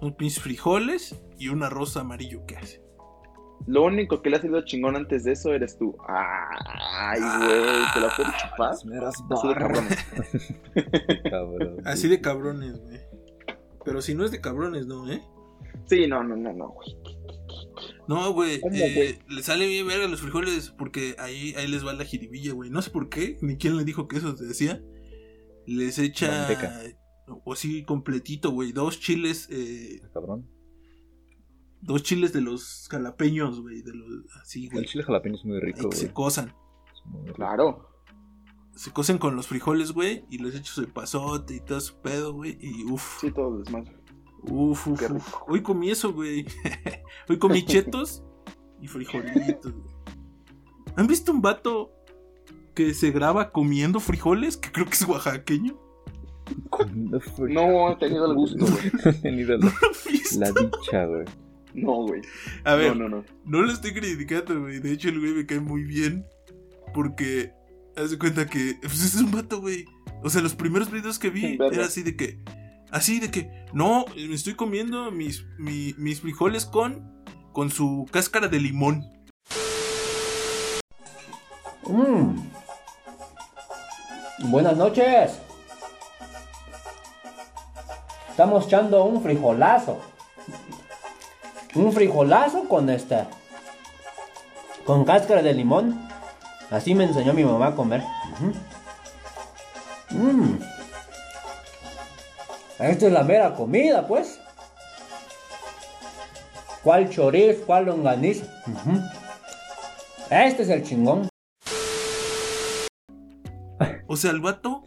son 0.00 0.16
pinches 0.16 0.42
frijoles 0.42 1.22
y 1.38 1.48
un 1.48 1.62
arroz 1.62 1.96
amarillo 1.96 2.44
que 2.46 2.56
hace. 2.56 2.82
Lo 3.66 3.84
único 3.84 4.22
que 4.22 4.30
le 4.30 4.36
ha 4.36 4.40
sido 4.40 4.64
chingón 4.64 4.96
antes 4.96 5.24
de 5.24 5.32
eso 5.32 5.52
eres 5.52 5.78
tú. 5.78 5.96
Ay, 6.08 7.20
güey, 7.20 7.82
¿te 7.92 8.00
la 8.00 8.08
puedo 8.16 8.30
chupar? 8.38 8.70
Las 8.70 8.84
meras 8.84 9.14
Así 9.30 9.48
de 9.48 9.54
cabrones. 9.54 10.06
Cabrón. 11.30 11.76
Así 11.84 12.08
de 12.08 12.20
cabrones, 12.20 12.80
güey. 12.80 13.00
Pero 13.84 14.02
si 14.02 14.14
no 14.14 14.24
es 14.24 14.30
de 14.30 14.40
cabrones, 14.40 14.86
no, 14.86 15.10
¿eh? 15.10 15.22
Sí, 15.86 16.06
no, 16.06 16.24
no, 16.24 16.36
no, 16.36 16.52
no, 16.52 16.68
güey. 16.70 16.96
No, 18.08 18.32
güey. 18.32 18.60
¿Cómo, 18.60 18.74
eh, 18.76 19.18
le 19.28 19.42
sale 19.42 19.66
bien 19.66 19.86
verga 19.86 20.08
los 20.08 20.20
frijoles 20.20 20.70
porque 20.70 21.14
ahí, 21.18 21.54
ahí 21.56 21.68
les 21.68 21.86
va 21.86 21.92
la 21.92 22.04
jiribilla, 22.04 22.52
güey. 22.52 22.70
No 22.70 22.82
sé 22.82 22.90
por 22.90 23.08
qué, 23.08 23.38
ni 23.40 23.56
quién 23.56 23.76
le 23.76 23.84
dijo 23.84 24.08
que 24.08 24.18
eso 24.18 24.36
se 24.36 24.46
decía. 24.46 24.82
Les 25.66 25.98
echa. 25.98 26.28
Manteca. 26.28 26.80
O 27.44 27.52
así 27.52 27.84
completito, 27.84 28.50
güey. 28.50 28.72
Dos 28.72 28.98
chiles, 29.00 29.48
eh, 29.50 30.00
Cabrón. 30.12 30.48
dos 31.80 32.02
chiles 32.02 32.32
de 32.32 32.40
los 32.40 32.88
jalapeños, 32.90 33.60
güey. 33.60 33.82
De 33.82 33.92
los. 33.94 34.08
Así, 34.42 34.66
El 34.66 34.72
güey. 34.72 34.84
chile 34.86 35.04
jalapeño 35.04 35.36
es 35.36 35.44
muy 35.44 35.60
rico, 35.60 35.88
que 35.90 35.96
se 35.96 36.04
güey. 36.06 36.14
cosan. 36.14 36.54
Claro. 37.34 37.88
Se 38.74 38.92
cocen 38.92 39.18
con 39.18 39.36
los 39.36 39.46
frijoles, 39.48 39.92
güey. 39.92 40.24
Y 40.30 40.38
les 40.38 40.54
echas 40.54 40.78
el 40.78 40.88
pasote 40.88 41.56
y 41.56 41.60
todo 41.60 41.80
su 41.80 42.00
pedo, 42.00 42.32
güey. 42.32 42.56
Y 42.60 42.84
uff. 42.84 43.20
Sí, 43.20 43.30
todo 43.32 43.58
desmadre. 43.58 43.96
Uf, 44.42 44.86
uf, 44.88 44.98
Qué 44.98 45.06
uf. 45.06 45.12
rico. 45.12 45.44
Hoy 45.48 45.62
comí 45.62 45.90
eso, 45.90 46.12
güey. 46.12 46.46
Hoy 47.28 47.38
comí 47.38 47.64
chetos 47.64 48.22
y 48.80 48.86
frijolitos, 48.88 49.72
güey. 49.72 49.94
¿Han 50.96 51.06
visto 51.06 51.30
un 51.32 51.42
vato 51.42 51.92
que 52.74 52.94
se 52.94 53.10
graba 53.10 53.52
comiendo 53.52 54.00
frijoles? 54.00 54.56
Que 54.56 54.72
creo 54.72 54.86
que 54.86 54.92
es 54.94 55.02
oaxaqueño. 55.06 55.78
Comiendo 56.70 57.20
No 57.48 57.92
he 57.92 57.96
tenido 57.96 58.26
el 58.30 58.34
gusto, 58.34 58.64
güey. 58.66 58.90
He 59.04 59.12
tenido 59.20 59.58
la, 59.58 59.72
la 60.38 60.48
dicha, 60.52 61.04
güey. 61.06 61.24
No, 61.74 61.92
güey. 62.06 62.20
A 62.64 62.74
ver, 62.74 62.96
No, 62.96 63.08
no, 63.08 63.16
no. 63.18 63.24
no 63.44 63.62
lo 63.62 63.72
estoy 63.72 63.92
criticando, 63.92 64.60
güey. 64.60 64.80
De 64.80 64.92
hecho, 64.92 65.08
el 65.08 65.20
güey 65.20 65.32
me 65.32 65.46
cae 65.46 65.60
muy 65.60 65.84
bien. 65.84 66.24
Porque 66.94 67.52
haz 67.96 68.10
de 68.10 68.18
cuenta 68.18 68.46
que 68.46 68.74
pues, 68.82 69.02
es 69.04 69.14
un 69.20 69.30
vato, 69.30 69.60
güey. 69.60 69.84
O 70.22 70.30
sea, 70.30 70.42
los 70.42 70.54
primeros 70.54 70.90
videos 70.90 71.18
que 71.18 71.30
vi 71.30 71.56
era 71.72 71.84
así 71.86 72.02
de 72.02 72.16
que. 72.16 72.40
Así 72.90 73.20
de 73.20 73.30
que. 73.30 73.48
No, 73.72 74.04
me 74.16 74.34
estoy 74.34 74.54
comiendo 74.54 75.10
mis, 75.12 75.44
mi- 75.58 75.94
mis 75.98 76.20
frijoles 76.20 76.66
con. 76.66 77.08
Con 77.52 77.70
su 77.70 78.06
cáscara 78.12 78.46
de 78.48 78.60
limón. 78.60 79.04
Mm. 81.86 82.36
Buenas 84.50 84.76
noches. 84.76 85.38
Estamos 88.30 88.66
echando 88.66 89.04
un 89.04 89.22
frijolazo. 89.22 90.00
Un 91.74 91.92
frijolazo 91.92 92.68
con 92.68 92.88
este. 92.88 93.26
Con 94.86 95.04
cáscara 95.04 95.42
de 95.42 95.52
limón. 95.52 96.08
Así 96.70 96.94
me 96.94 97.04
enseñó 97.04 97.32
mi 97.32 97.44
mamá 97.44 97.68
a 97.68 97.74
comer. 97.74 98.02
Ujú. 98.32 98.52
Mm. 100.10 100.58
Esta 102.78 103.06
es 103.06 103.12
la 103.12 103.22
mera 103.22 103.54
comida, 103.54 104.06
pues. 104.06 104.40
¿Cuál 106.82 107.10
chorizo? 107.10 107.66
¿Cuál 107.66 107.86
longaniza? 107.86 108.46
Este 110.30 110.62
es 110.62 110.68
el 110.70 110.82
chingón. 110.82 111.28
O 114.06 114.16
sea, 114.16 114.30
el 114.30 114.40
vato 114.40 114.82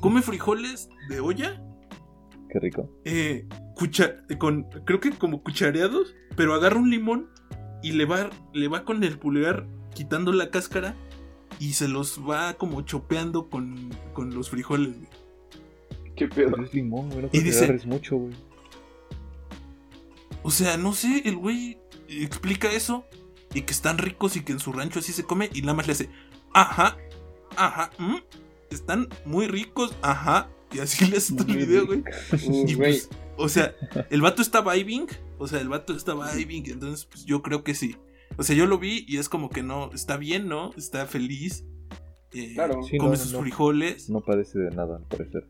come 0.00 0.22
frijoles 0.22 0.88
de 1.08 1.20
olla. 1.20 1.60
Qué 2.50 2.58
rico. 2.60 2.88
eh, 3.04 3.46
cucha- 3.76 4.16
con, 4.38 4.64
creo 4.84 5.00
que 5.00 5.10
como 5.12 5.42
cuchareados. 5.42 6.14
Pero 6.36 6.54
agarra 6.54 6.78
un 6.78 6.90
limón 6.90 7.28
y 7.82 7.92
le 7.92 8.04
va, 8.04 8.30
le 8.52 8.68
va 8.68 8.84
con 8.84 9.02
el 9.04 9.18
pulgar 9.18 9.66
quitando 9.94 10.32
la 10.32 10.50
cáscara. 10.50 10.94
Y 11.58 11.72
se 11.74 11.88
los 11.88 12.20
va 12.28 12.54
como 12.54 12.82
chopeando 12.82 13.48
con, 13.48 13.90
con 14.12 14.34
los 14.34 14.50
frijoles. 14.50 14.94
güey. 14.98 15.08
¿Qué 16.16 16.28
pedo? 16.28 16.50
Pero 16.52 16.64
es 16.64 16.74
limón, 16.74 17.08
güey. 17.08 17.22
No 17.22 17.28
Y 17.32 17.40
dice- 17.40 17.80
mucho, 17.86 18.16
güey. 18.16 18.34
O 20.42 20.50
sea, 20.50 20.76
no 20.76 20.92
sé, 20.92 21.22
el 21.24 21.36
güey 21.36 21.78
explica 22.08 22.70
eso. 22.72 23.04
Y 23.54 23.62
que 23.62 23.72
están 23.72 23.96
ricos 23.98 24.36
y 24.36 24.42
que 24.44 24.52
en 24.52 24.58
su 24.60 24.72
rancho 24.72 24.98
así 24.98 25.12
se 25.12 25.24
come. 25.24 25.48
Y 25.54 25.62
nada 25.62 25.74
más 25.74 25.86
le 25.86 25.92
hace, 25.94 26.10
ajá, 26.52 26.96
ajá, 27.56 27.90
mm, 27.98 28.16
están 28.70 29.08
muy 29.24 29.46
ricos, 29.46 29.94
ajá. 30.02 30.50
Y 30.72 30.78
así 30.80 31.06
le 31.06 31.16
hace 31.18 31.34
todo 31.34 31.48
el 31.48 31.54
Muy 31.56 31.64
video, 31.66 31.86
güey. 31.86 32.02
Y 32.66 32.76
pues, 32.76 33.08
o 33.36 33.48
sea, 33.48 33.74
el 34.10 34.20
vato 34.20 34.42
está 34.42 34.60
vibing. 34.60 35.06
O 35.38 35.46
sea, 35.46 35.60
el 35.60 35.68
vato 35.68 35.94
está 35.94 36.14
vibing. 36.14 36.70
Entonces, 36.70 37.04
pues 37.06 37.24
yo 37.24 37.42
creo 37.42 37.62
que 37.64 37.74
sí. 37.74 37.96
O 38.36 38.42
sea, 38.42 38.56
yo 38.56 38.66
lo 38.66 38.78
vi 38.78 39.04
y 39.08 39.18
es 39.18 39.28
como 39.28 39.48
que 39.48 39.62
no, 39.62 39.90
está 39.92 40.16
bien, 40.16 40.48
¿no? 40.48 40.72
Está 40.76 41.06
feliz. 41.06 41.64
eh, 42.32 42.52
Claro. 42.54 42.82
Sí, 42.82 42.98
come 42.98 43.12
no, 43.12 43.16
sus 43.16 43.32
no. 43.32 43.40
frijoles. 43.40 44.10
No 44.10 44.20
padece 44.20 44.58
de 44.58 44.70
nada, 44.70 44.96
al 44.96 45.04
parecer. 45.04 45.46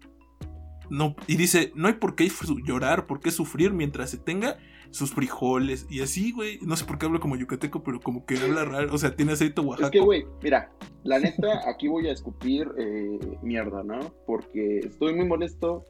No, 0.88 1.16
y 1.26 1.36
dice, 1.36 1.72
no 1.74 1.88
hay 1.88 1.94
por 1.94 2.14
qué 2.14 2.30
llorar, 2.64 3.06
por 3.08 3.18
qué 3.20 3.32
sufrir 3.32 3.72
mientras 3.72 4.10
se 4.10 4.18
tenga 4.18 4.58
sus 4.96 5.12
frijoles. 5.12 5.86
Y 5.90 6.00
así, 6.00 6.32
güey. 6.32 6.58
No 6.62 6.76
sé 6.76 6.84
por 6.84 6.98
qué 6.98 7.06
hablo 7.06 7.20
como 7.20 7.36
yucateco, 7.36 7.82
pero 7.82 8.00
como 8.00 8.24
que 8.24 8.36
habla 8.38 8.64
raro. 8.64 8.92
O 8.92 8.98
sea, 8.98 9.14
tiene 9.14 9.32
aceite 9.32 9.60
oaxaco. 9.60 9.86
Es 9.86 9.90
que, 9.92 10.00
güey, 10.00 10.26
mira, 10.42 10.70
la 11.04 11.18
neta, 11.18 11.68
aquí 11.68 11.88
voy 11.88 12.08
a 12.08 12.12
escupir 12.12 12.68
eh, 12.78 13.18
mierda, 13.42 13.82
¿no? 13.82 14.00
Porque 14.26 14.78
estoy 14.78 15.14
muy 15.14 15.26
molesto 15.26 15.84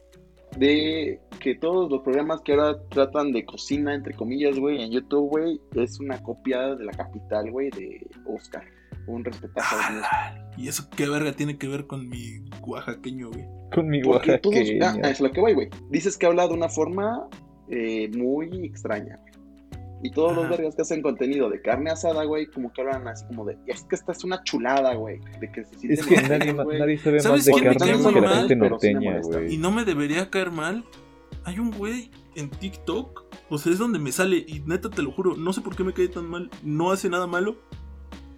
de 0.57 1.19
que 1.39 1.55
todos 1.55 1.89
los 1.91 2.01
programas 2.01 2.41
que 2.41 2.53
ahora 2.53 2.77
tratan 2.89 3.31
de 3.31 3.45
cocina, 3.45 3.93
entre 3.93 4.13
comillas, 4.13 4.57
güey, 4.57 4.81
en 4.81 4.91
YouTube, 4.91 5.29
güey, 5.29 5.61
es 5.75 5.99
una 5.99 6.21
copia 6.23 6.75
de 6.75 6.85
la 6.85 6.91
capital, 6.91 7.51
güey, 7.51 7.69
de 7.71 8.07
Oscar. 8.25 8.63
Un 9.07 9.23
respetazo. 9.23 9.75
a 9.75 9.91
Dios. 9.91 10.05
Ah, 10.11 10.35
y 10.57 10.67
eso 10.67 10.89
qué 10.95 11.07
verga 11.07 11.31
tiene 11.31 11.57
que 11.57 11.67
ver 11.69 11.87
con 11.87 12.09
mi 12.09 12.39
oaxaqueño, 12.65 13.29
güey. 13.29 13.45
Con 13.73 13.87
mi 13.87 14.01
Porque 14.01 14.37
todos, 14.39 14.55
oaxaqueña. 14.55 14.95
ah, 15.03 15.09
es 15.09 15.21
lo 15.21 15.31
que 15.31 15.39
voy, 15.39 15.53
güey. 15.53 15.69
Dices 15.89 16.17
que 16.17 16.25
habla 16.25 16.47
de 16.47 16.53
una 16.53 16.67
forma 16.67 17.27
eh, 17.69 18.09
muy 18.15 18.65
extraña, 18.65 19.17
güey. 19.21 19.33
Y 20.03 20.11
todos 20.11 20.35
los 20.35 20.47
vergas 20.47 20.75
que 20.75 20.83
hacen 20.83 21.01
contenido 21.01 21.49
de 21.49 21.59
carne 21.59 21.89
asada, 21.89 22.23
güey, 22.23 22.45
como 22.45 22.71
que 22.71 22.81
hablan 22.81 23.07
así 23.07 23.25
como 23.25 23.45
de, 23.45 23.57
es 23.65 23.81
que 23.83 23.95
esta 23.95 24.11
es 24.11 24.23
una 24.23 24.43
chulada, 24.43 24.93
güey. 24.93 25.19
De 25.39 25.51
que 25.51 25.63
se 25.63 25.91
Es 25.91 26.05
que 26.05 26.21
nadie, 26.21 26.53
güey. 26.53 26.79
nadie 26.79 26.97
sabe 26.99 27.19
¿Sabes 27.19 27.39
más 27.39 27.45
de 27.45 27.51
quién 27.53 27.63
me 27.65 27.75
carne 27.75 27.93
cae 27.93 27.97
que 27.97 28.03
muy 28.03 28.21
la 28.21 28.27
mal? 28.27 28.47
gente 28.47 28.53
sí 28.53 28.69
norteña, 28.69 29.19
güey. 29.21 29.53
Y 29.55 29.57
no 29.57 29.71
me 29.71 29.85
debería 29.85 30.29
caer 30.29 30.51
mal. 30.51 30.85
Hay 31.45 31.57
un 31.57 31.71
güey 31.71 32.11
en 32.35 32.49
TikTok. 32.51 33.25
O 33.49 33.57
sea, 33.57 33.73
es 33.73 33.79
donde 33.79 33.97
me 33.97 34.11
sale. 34.11 34.45
Y 34.47 34.59
neta, 34.67 34.89
te 34.91 35.01
lo 35.01 35.11
juro. 35.11 35.35
No 35.35 35.51
sé 35.51 35.61
por 35.61 35.75
qué 35.75 35.83
me 35.83 35.93
cae 35.93 36.09
tan 36.09 36.25
mal. 36.29 36.51
No 36.61 36.91
hace 36.91 37.09
nada 37.09 37.25
malo. 37.25 37.57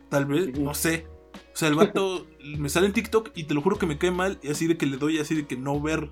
Tal 0.07 0.25
vez, 0.27 0.57
no 0.57 0.73
sé. 0.73 1.07
O 1.53 1.57
sea, 1.57 1.67
el 1.67 1.75
vato 1.75 2.25
me 2.57 2.69
sale 2.69 2.85
en 2.87 2.93
TikTok 2.93 3.31
y 3.35 3.43
te 3.43 3.53
lo 3.53 3.61
juro 3.61 3.77
que 3.77 3.85
me 3.85 3.97
cae 3.97 4.11
mal. 4.11 4.39
Y 4.41 4.49
así 4.49 4.65
de 4.65 4.77
que 4.77 4.85
le 4.85 4.95
doy 4.95 5.19
así 5.19 5.35
de 5.35 5.45
que 5.45 5.57
no 5.57 5.81
ver. 5.81 6.09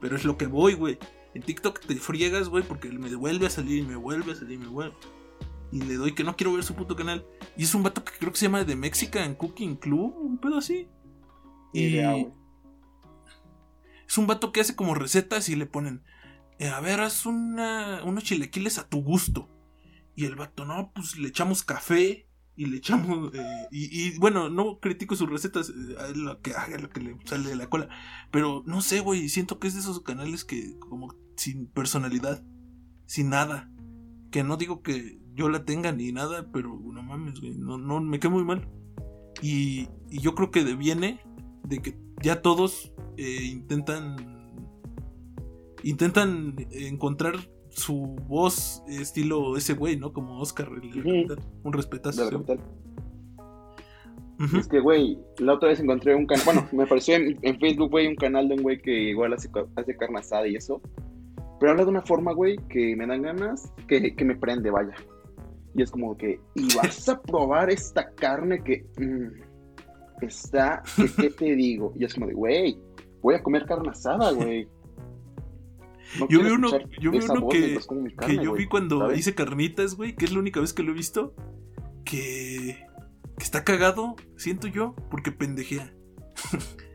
Pero 0.00 0.14
es 0.14 0.24
lo 0.24 0.36
que 0.36 0.46
voy, 0.46 0.74
güey. 0.74 0.96
En 1.36 1.42
TikTok 1.42 1.80
te 1.80 1.96
friegas, 1.96 2.48
güey, 2.48 2.64
porque 2.64 2.88
me 2.88 3.14
vuelve 3.14 3.46
a 3.46 3.50
salir 3.50 3.80
y 3.80 3.86
me 3.86 3.96
vuelve 3.96 4.32
a 4.32 4.36
salir 4.36 4.54
y 4.54 4.58
me 4.58 4.68
vuelve. 4.68 4.94
Y 5.70 5.82
le 5.82 5.96
doy 5.96 6.14
que 6.14 6.24
no 6.24 6.34
quiero 6.34 6.54
ver 6.54 6.64
su 6.64 6.74
puto 6.74 6.96
canal. 6.96 7.26
Y 7.58 7.64
es 7.64 7.74
un 7.74 7.82
vato 7.82 8.02
que 8.02 8.12
creo 8.18 8.32
que 8.32 8.38
se 8.38 8.46
llama 8.46 8.64
The 8.64 8.74
Mexican 8.74 9.34
Cooking 9.34 9.76
Club, 9.76 10.16
un 10.16 10.38
pedo 10.38 10.56
así. 10.56 10.88
Y 11.74 11.98
es 11.98 12.26
un 14.16 14.26
vato 14.26 14.50
que 14.50 14.62
hace 14.62 14.74
como 14.74 14.94
recetas 14.94 15.50
y 15.50 15.56
le 15.56 15.66
ponen, 15.66 16.02
eh, 16.58 16.68
a 16.68 16.80
ver, 16.80 17.00
haz 17.00 17.26
una, 17.26 18.02
unos 18.02 18.24
chilequiles 18.24 18.78
a 18.78 18.88
tu 18.88 19.02
gusto. 19.02 19.50
Y 20.14 20.24
el 20.24 20.36
vato, 20.36 20.64
no, 20.64 20.90
pues 20.94 21.18
le 21.18 21.28
echamos 21.28 21.64
café 21.64 22.26
y 22.56 22.64
le 22.64 22.78
echamos... 22.78 23.34
eh, 23.34 23.68
y, 23.70 24.06
y, 24.06 24.18
bueno, 24.18 24.48
no 24.48 24.80
critico 24.80 25.16
sus 25.16 25.28
recetas, 25.28 25.68
eh, 25.68 25.74
lo 26.14 26.40
que 26.40 26.54
haga, 26.54 26.78
lo 26.78 26.88
que 26.88 27.00
le 27.00 27.18
sale 27.26 27.50
de 27.50 27.56
la 27.56 27.68
cola. 27.68 27.90
Pero 28.30 28.62
no 28.64 28.80
sé, 28.80 29.00
güey, 29.00 29.28
siento 29.28 29.58
que 29.58 29.68
es 29.68 29.74
de 29.74 29.80
esos 29.80 30.00
canales 30.00 30.46
que 30.46 30.78
como 30.78 31.14
sin 31.36 31.66
personalidad, 31.66 32.42
sin 33.06 33.30
nada. 33.30 33.70
Que 34.30 34.42
no 34.42 34.56
digo 34.56 34.82
que 34.82 35.18
yo 35.34 35.48
la 35.48 35.64
tenga 35.64 35.92
ni 35.92 36.12
nada, 36.12 36.50
pero 36.52 36.78
no 36.82 37.02
mames, 37.02 37.40
güey, 37.40 37.54
no, 37.56 37.78
no, 37.78 38.00
me 38.00 38.18
quedé 38.18 38.32
muy 38.32 38.44
mal. 38.44 38.68
Y, 39.42 39.88
y 40.10 40.20
yo 40.20 40.34
creo 40.34 40.50
que 40.50 40.64
viene 40.74 41.20
de 41.64 41.80
que 41.80 41.96
ya 42.22 42.40
todos 42.42 42.92
eh, 43.18 43.44
intentan 43.44 44.16
intentan 45.82 46.56
encontrar 46.72 47.34
su 47.70 48.16
voz 48.28 48.82
estilo 48.88 49.56
ese 49.56 49.74
güey, 49.74 49.96
¿no? 49.98 50.12
Como 50.12 50.40
Oscar, 50.40 50.68
el- 50.82 50.90
el 50.90 51.00
Ujú. 51.00 51.28
capital. 51.28 51.38
un 51.62 51.72
respetazo. 51.72 52.24
De 52.24 52.32
la. 52.32 52.60
Es 54.58 54.68
que, 54.68 54.80
güey, 54.80 55.18
la 55.38 55.54
otra 55.54 55.68
vez 55.70 55.80
encontré 55.80 56.14
un 56.14 56.26
canal, 56.26 56.44
bueno, 56.44 56.68
me 56.72 56.82
apareció 56.84 57.14
en, 57.16 57.38
en 57.42 57.58
Facebook, 57.58 57.90
güey, 57.90 58.06
un 58.06 58.16
canal 58.16 58.48
de 58.48 58.54
un 58.54 58.62
güey 58.62 58.80
que 58.80 58.90
igual 59.10 59.32
hace 59.32 59.48
carne 59.50 60.18
asada 60.18 60.46
y 60.46 60.56
eso. 60.56 60.80
Pero 61.58 61.72
habla 61.72 61.84
de 61.84 61.90
una 61.90 62.02
forma, 62.02 62.32
güey, 62.32 62.56
que 62.68 62.94
me 62.96 63.06
dan 63.06 63.22
ganas, 63.22 63.72
que, 63.88 64.14
que 64.14 64.24
me 64.24 64.36
prende, 64.36 64.70
vaya. 64.70 64.94
Y 65.74 65.82
es 65.82 65.90
como 65.90 66.16
que, 66.16 66.40
y 66.54 66.68
vas 66.76 67.08
a 67.08 67.20
probar 67.20 67.70
esta 67.70 68.10
carne 68.14 68.62
que 68.62 68.84
mm, 68.98 70.24
está, 70.24 70.82
que, 70.96 71.08
¿qué 71.10 71.30
te 71.38 71.56
digo? 71.56 71.92
Y 71.96 72.04
es 72.04 72.14
como 72.14 72.26
de, 72.26 72.34
güey, 72.34 72.78
voy 73.22 73.34
a 73.34 73.42
comer 73.42 73.66
carne 73.66 73.90
asada, 73.90 74.32
güey. 74.32 74.68
No 76.20 76.28
Yo 76.28 76.40
vi 76.40 76.50
uno, 76.50 76.70
yo 77.00 77.10
vi 77.10 77.18
uno 77.18 77.48
que, 77.48 77.78
que 78.26 78.36
yo 78.36 78.52
vi 78.52 78.68
cuando 78.68 79.00
¿sabes? 79.00 79.18
hice 79.18 79.34
carnitas, 79.34 79.96
güey, 79.96 80.14
que 80.14 80.24
es 80.24 80.32
la 80.32 80.38
única 80.38 80.60
vez 80.60 80.72
que 80.72 80.84
lo 80.84 80.92
he 80.92 80.94
visto, 80.94 81.34
que, 82.04 82.86
que 83.36 83.44
está 83.44 83.64
cagado, 83.64 84.14
siento 84.36 84.68
yo, 84.68 84.94
porque 85.10 85.32
pendejea. 85.32 85.92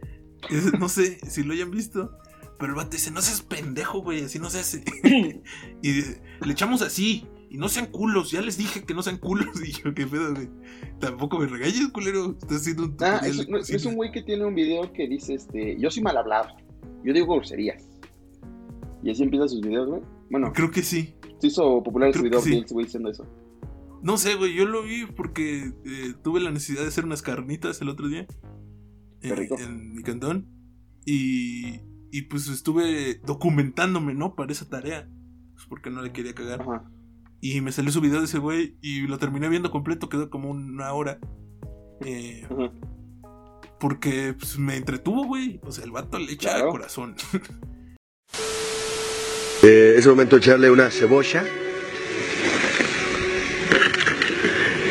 No 0.79 0.89
sé 0.89 1.19
si 1.19 1.43
lo 1.43 1.53
hayan 1.53 1.69
visto, 1.69 2.17
pero 2.61 2.73
el 2.73 2.77
vato 2.77 2.91
dice, 2.91 3.09
no 3.09 3.23
seas 3.23 3.41
pendejo, 3.41 4.03
güey, 4.03 4.23
así 4.23 4.37
no 4.37 4.47
se 4.51 4.59
hace. 4.59 4.83
y 5.81 5.91
dice, 5.91 6.21
le 6.45 6.53
echamos 6.53 6.83
así, 6.83 7.25
y 7.49 7.57
no 7.57 7.67
sean 7.69 7.87
culos, 7.87 8.29
ya 8.29 8.39
les 8.39 8.55
dije 8.55 8.83
que 8.85 8.93
no 8.93 9.01
sean 9.01 9.17
culos. 9.17 9.47
Y 9.65 9.71
yo, 9.71 9.95
qué 9.95 10.05
pedo, 10.05 10.31
güey. 10.35 10.47
Tampoco 10.99 11.39
me 11.39 11.47
regañes, 11.47 11.87
culero, 11.91 12.37
estás 12.39 12.61
haciendo 12.61 12.83
un 12.83 12.95
Ah, 12.99 13.19
es, 13.25 13.49
no, 13.49 13.89
un 13.89 13.95
güey 13.95 14.11
que 14.11 14.21
tiene 14.21 14.45
un 14.45 14.53
video 14.53 14.93
que 14.93 15.07
dice, 15.07 15.33
este, 15.33 15.75
yo 15.79 15.89
soy 15.89 16.03
mal 16.03 16.15
hablado, 16.17 16.49
yo 17.03 17.13
digo 17.13 17.33
groserías. 17.33 17.83
Y 19.01 19.09
así 19.09 19.23
empieza 19.23 19.47
sus 19.47 19.61
videos, 19.61 19.89
güey. 19.89 20.01
Bueno, 20.29 20.53
Creo 20.53 20.69
que 20.69 20.83
sí. 20.83 21.15
se 21.39 21.47
hizo 21.47 21.81
popular 21.81 22.09
ese 22.09 22.21
video 22.21 22.41
sí. 22.41 22.63
güey 22.69 22.85
diciendo 22.85 23.09
eso. 23.09 23.25
No 24.03 24.17
sé, 24.17 24.35
güey, 24.35 24.53
yo 24.53 24.67
lo 24.67 24.83
vi 24.83 25.07
porque 25.07 25.73
eh, 25.83 26.13
tuve 26.23 26.41
la 26.41 26.51
necesidad 26.51 26.83
de 26.83 26.89
hacer 26.89 27.05
unas 27.05 27.23
carnitas 27.23 27.81
el 27.81 27.89
otro 27.89 28.07
día. 28.07 28.27
Qué 29.19 29.29
eh, 29.29 29.49
en 29.59 29.95
mi 29.95 30.03
cantón. 30.03 30.47
Y, 31.07 31.81
y 32.11 32.23
pues 32.23 32.47
estuve 32.47 33.21
documentándome, 33.25 34.13
¿no? 34.13 34.35
Para 34.35 34.51
esa 34.51 34.67
tarea. 34.69 35.07
Pues 35.53 35.65
porque 35.67 35.89
no 35.89 36.01
le 36.01 36.11
quería 36.11 36.33
cagar. 36.33 36.61
Ajá. 36.61 36.89
Y 37.39 37.61
me 37.61 37.71
salió 37.71 37.91
su 37.91 38.01
video 38.01 38.19
de 38.19 38.25
ese 38.25 38.37
güey 38.37 38.77
y 38.81 39.01
lo 39.07 39.17
terminé 39.17 39.49
viendo 39.49 39.71
completo, 39.71 40.09
quedó 40.09 40.29
como 40.29 40.49
una 40.51 40.93
hora. 40.93 41.19
Eh, 42.05 42.45
Ajá. 42.45 42.71
porque 43.79 44.35
pues, 44.37 44.57
me 44.59 44.75
entretuvo, 44.77 45.25
güey. 45.25 45.59
O 45.63 45.71
sea, 45.71 45.83
el 45.85 45.91
vato 45.91 46.19
le 46.19 46.31
echa 46.33 46.55
Claro. 46.55 46.71
corazón. 46.71 47.15
Eh, 49.63 49.93
es 49.95 50.05
el 50.07 50.13
momento 50.13 50.37
de 50.37 50.41
echarle 50.41 50.71
una 50.71 50.89
cebolla. 50.89 51.43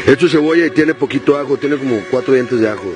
Esto 0.06 0.26
es 0.26 0.33
cebolla 0.33 0.64
y 0.66 0.70
tiene 0.70 0.94
poquito 0.94 1.37
ajo, 1.37 1.56
tiene 1.56 1.76
como 1.76 1.96
cuatro 2.09 2.35
dientes 2.35 2.61
de 2.61 2.68
ajo. 2.68 2.94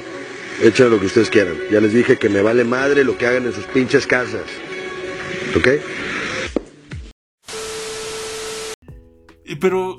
Échale 0.63 0.91
lo 0.91 1.01
que 1.01 1.07
ustedes 1.07 1.31
quieran. 1.31 1.57
Ya 1.71 1.81
les 1.81 1.93
dije 1.93 2.19
que 2.19 2.29
me 2.29 2.43
vale 2.43 2.65
madre 2.65 3.05
lo 3.05 3.19
que 3.19 3.27
hagan 3.27 3.45
en 3.47 3.53
sus 3.53 3.65
pinches 3.65 4.07
casas. 4.07 4.45
¿Ok? 5.57 5.69
Pero 9.61 9.97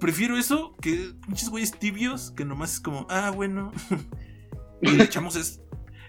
prefiero 0.00 0.36
eso 0.36 0.74
que 0.80 1.14
pinches 1.26 1.50
güeyes 1.50 1.72
tibios 1.78 2.30
que 2.32 2.44
nomás 2.44 2.74
es 2.74 2.80
como, 2.80 3.06
ah, 3.10 3.30
bueno. 3.34 3.72
y 4.82 4.90
le 4.90 5.04
echamos 5.04 5.36
es. 5.36 5.60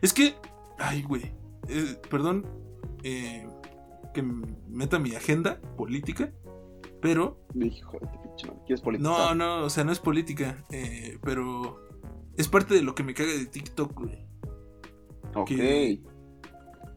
Es 0.01 0.13
que, 0.13 0.35
ay, 0.77 1.01
güey. 1.03 1.33
eh, 1.67 1.97
perdón 2.09 2.45
eh, 3.03 3.47
que 4.13 4.21
meta 4.21 4.99
mi 4.99 5.15
agenda 5.15 5.59
política, 5.77 6.31
pero 7.01 7.39
Hijo 7.55 7.97
de 7.99 8.05
madre, 8.07 8.63
¿Quieres 8.65 8.81
no, 8.81 8.83
politizar? 8.83 9.35
no, 9.35 9.63
o 9.63 9.69
sea, 9.69 9.83
no 9.83 9.91
es 9.91 9.99
política, 9.99 10.65
eh, 10.71 11.17
pero 11.23 11.88
es 12.39 12.47
parte 12.47 12.73
de 12.73 12.81
lo 12.81 12.95
que 12.95 13.03
me 13.03 13.13
caga 13.13 13.31
de 13.31 13.45
TikTok, 13.45 13.93
güey. 13.93 14.25
Ok. 15.35 15.47
que- 15.47 16.01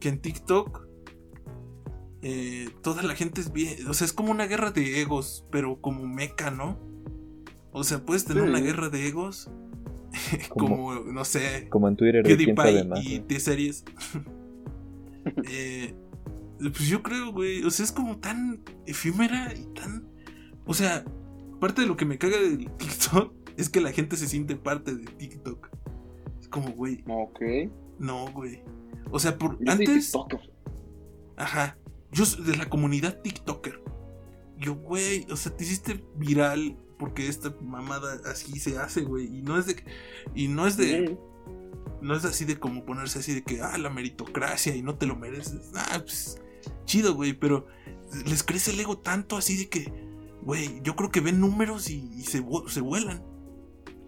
Que 0.00 0.09
en 0.09 0.20
TikTok 0.20 0.88
eh, 2.22 2.68
toda 2.83 3.02
la 3.02 3.14
gente 3.16 3.40
es 3.40 3.52
bien, 3.52 3.87
o 3.88 3.94
sea, 3.94 4.05
es 4.05 4.12
como 4.12 4.31
una 4.31 4.46
guerra 4.46 4.70
de 4.70 5.00
egos, 5.02 5.44
pero 5.50 5.81
como 5.81 6.07
meca, 6.07 6.50
¿no? 6.52 6.78
O 7.72 7.83
sea, 7.85 8.05
puedes 8.05 8.24
tener 8.24 8.44
Sí. 8.44 8.48
una 8.48 8.61
guerra 8.61 8.88
de 8.90 9.09
egos 9.09 9.50
como, 10.50 10.94
no 10.94 11.24
sé, 11.24 11.68
Como 11.68 11.88
en 11.88 11.96
Twitter 11.96 12.22
de 12.26 12.37
quién 12.37 12.55
sabe 12.57 12.70
PewDiePie 12.72 12.88
más. 12.88 13.05
y 13.05 13.18
¿no? 13.20 13.24
T-Series. 13.26 13.85
Eh, 15.48 15.94
pues 16.59 16.88
yo 16.88 17.00
creo, 17.02 17.33
güey, 17.33 17.62
o 17.64 17.70
sea, 17.70 17.85
es 17.85 17.92
como 17.92 18.18
tan 18.18 18.61
efímera 18.87 19.52
y 19.55 19.66
tan... 19.72 20.05
O 20.66 20.74
sea, 20.74 21.05
parte 21.61 21.83
de 21.83 21.87
lo 21.87 21.96
que 21.96 22.05
me 22.05 22.18
caga 22.18 22.38
del 22.40 22.68
TikTok 22.78 23.33
es 23.62 23.68
que 23.70 23.81
la 23.81 23.92
gente 23.92 24.16
se 24.16 24.29
siente 24.29 24.57
parte 24.57 24.94
de 24.94 25.05
TikTok. 25.05 25.68
Es 26.40 26.48
como, 26.48 26.70
güey, 26.72 27.03
Ok. 27.09 27.40
no, 27.98 28.31
güey. 28.33 28.62
O 29.11 29.18
sea, 29.18 29.38
por 29.38 29.53
Yo 29.59 29.72
soy 29.72 29.87
antes... 29.87 30.05
TikToker. 30.12 30.53
Ajá. 31.37 31.79
Yo 32.11 32.25
soy 32.27 32.44
de 32.44 32.57
la 32.57 32.68
comunidad 32.68 33.20
TikToker. 33.22 33.83
Yo, 34.59 34.75
güey, 34.75 35.27
o 35.31 35.37
sea, 35.37 35.57
te 35.57 35.64
hiciste 35.64 36.05
viral 36.16 36.77
porque 36.98 37.27
esta 37.27 37.55
mamada 37.61 38.20
así 38.31 38.59
se 38.61 38.79
hace, 38.79 39.03
güey. 39.03 39.38
Y 39.38 39.42
no 39.42 39.59
es 39.59 39.66
de. 39.66 39.83
Y 40.35 40.48
no 40.48 40.66
es 40.66 40.77
de. 40.77 41.18
No 42.01 42.14
es 42.14 42.25
así 42.25 42.44
de 42.44 42.59
como 42.59 42.85
ponerse 42.85 43.18
así 43.20 43.33
de 43.35 43.42
que, 43.42 43.61
ah, 43.61 43.77
la 43.79 43.90
meritocracia 43.90 44.75
y 44.77 44.83
no 44.83 44.96
te 44.96 45.07
lo 45.07 45.16
mereces. 45.16 45.70
Ah, 45.75 46.01
pues. 46.05 46.40
Chido, 46.85 47.14
güey, 47.14 47.33
pero 47.33 47.66
les 48.27 48.42
crece 48.42 48.72
el 48.72 48.81
ego 48.81 48.98
tanto 48.98 49.37
así 49.37 49.57
de 49.57 49.68
que, 49.68 49.92
güey, 50.42 50.81
yo 50.83 50.94
creo 50.96 51.11
que 51.11 51.20
ven 51.20 51.40
números 51.40 51.90
y, 51.90 52.09
y 52.14 52.22
se, 52.25 52.40
vu- 52.42 52.68
se 52.68 52.81
vuelan. 52.81 53.22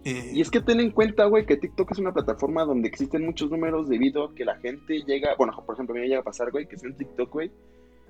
Y 0.05 0.39
es 0.39 0.51
que 0.51 0.61
ten 0.61 0.79
en 0.79 0.91
cuenta, 0.91 1.25
güey, 1.25 1.47
que 1.47 1.57
TikTok 1.57 1.91
es 1.91 1.97
una 1.97 2.13
plataforma 2.13 2.63
donde 2.63 2.87
existen 2.87 3.25
muchos 3.25 3.49
números 3.49 3.89
debido 3.89 4.25
a 4.25 4.35
que 4.35 4.45
la 4.45 4.55
gente 4.59 5.01
llega, 5.01 5.35
bueno, 5.35 5.53
por 5.65 5.73
ejemplo, 5.73 5.93
a 5.93 5.95
mí 5.95 6.01
me 6.01 6.07
llega 6.07 6.21
a 6.21 6.23
pasar, 6.23 6.51
güey, 6.51 6.67
que 6.67 6.75
estoy 6.75 6.91
en 6.91 6.97
TikTok, 6.97 7.31
güey, 7.31 7.51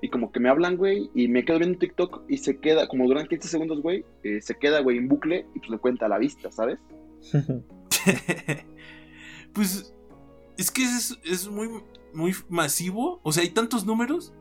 y 0.01 0.09
como 0.09 0.31
que 0.31 0.41
me 0.41 0.49
hablan, 0.49 0.75
güey, 0.75 1.09
y 1.15 1.29
me 1.29 1.45
quedo 1.45 1.59
viendo 1.59 1.79
TikTok 1.79 2.23
y 2.27 2.37
se 2.37 2.59
queda, 2.59 2.89
como 2.89 3.07
duran 3.07 3.27
15 3.27 3.47
segundos, 3.47 3.81
güey, 3.81 4.03
eh, 4.23 4.41
se 4.41 4.55
queda, 4.55 4.81
güey, 4.81 4.97
en 4.97 5.07
bucle 5.07 5.45
y 5.55 5.59
pues 5.59 5.69
le 5.69 5.77
cuenta 5.77 6.07
a 6.07 6.09
la 6.09 6.17
vista, 6.17 6.51
¿sabes? 6.51 6.79
pues 9.53 9.95
es 10.57 10.71
que 10.71 10.83
es, 10.83 11.17
es 11.23 11.49
muy, 11.49 11.69
muy 12.13 12.33
masivo. 12.49 13.19
O 13.23 13.31
sea, 13.31 13.43
hay 13.43 13.49
tantos 13.49 13.85
números. 13.85 14.33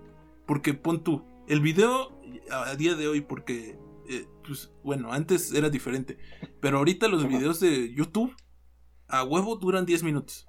Porque 0.47 0.75
pon 0.75 1.03
tú, 1.03 1.23
el 1.49 1.61
video 1.61 2.13
a 2.51 2.77
día 2.77 2.95
de 2.95 3.09
hoy, 3.09 3.23
porque, 3.23 3.79
eh, 4.09 4.27
pues 4.47 4.71
bueno, 4.83 5.13
antes 5.13 5.53
era 5.53 5.71
diferente. 5.71 6.19
Pero 6.61 6.79
ahorita 6.79 7.09
los 7.09 7.27
videos 7.29 7.61
de 7.61 7.93
YouTube 7.95 8.35
a 9.09 9.25
huevo 9.25 9.57
duran 9.57 9.87
10 9.87 10.03
minutos. 10.03 10.47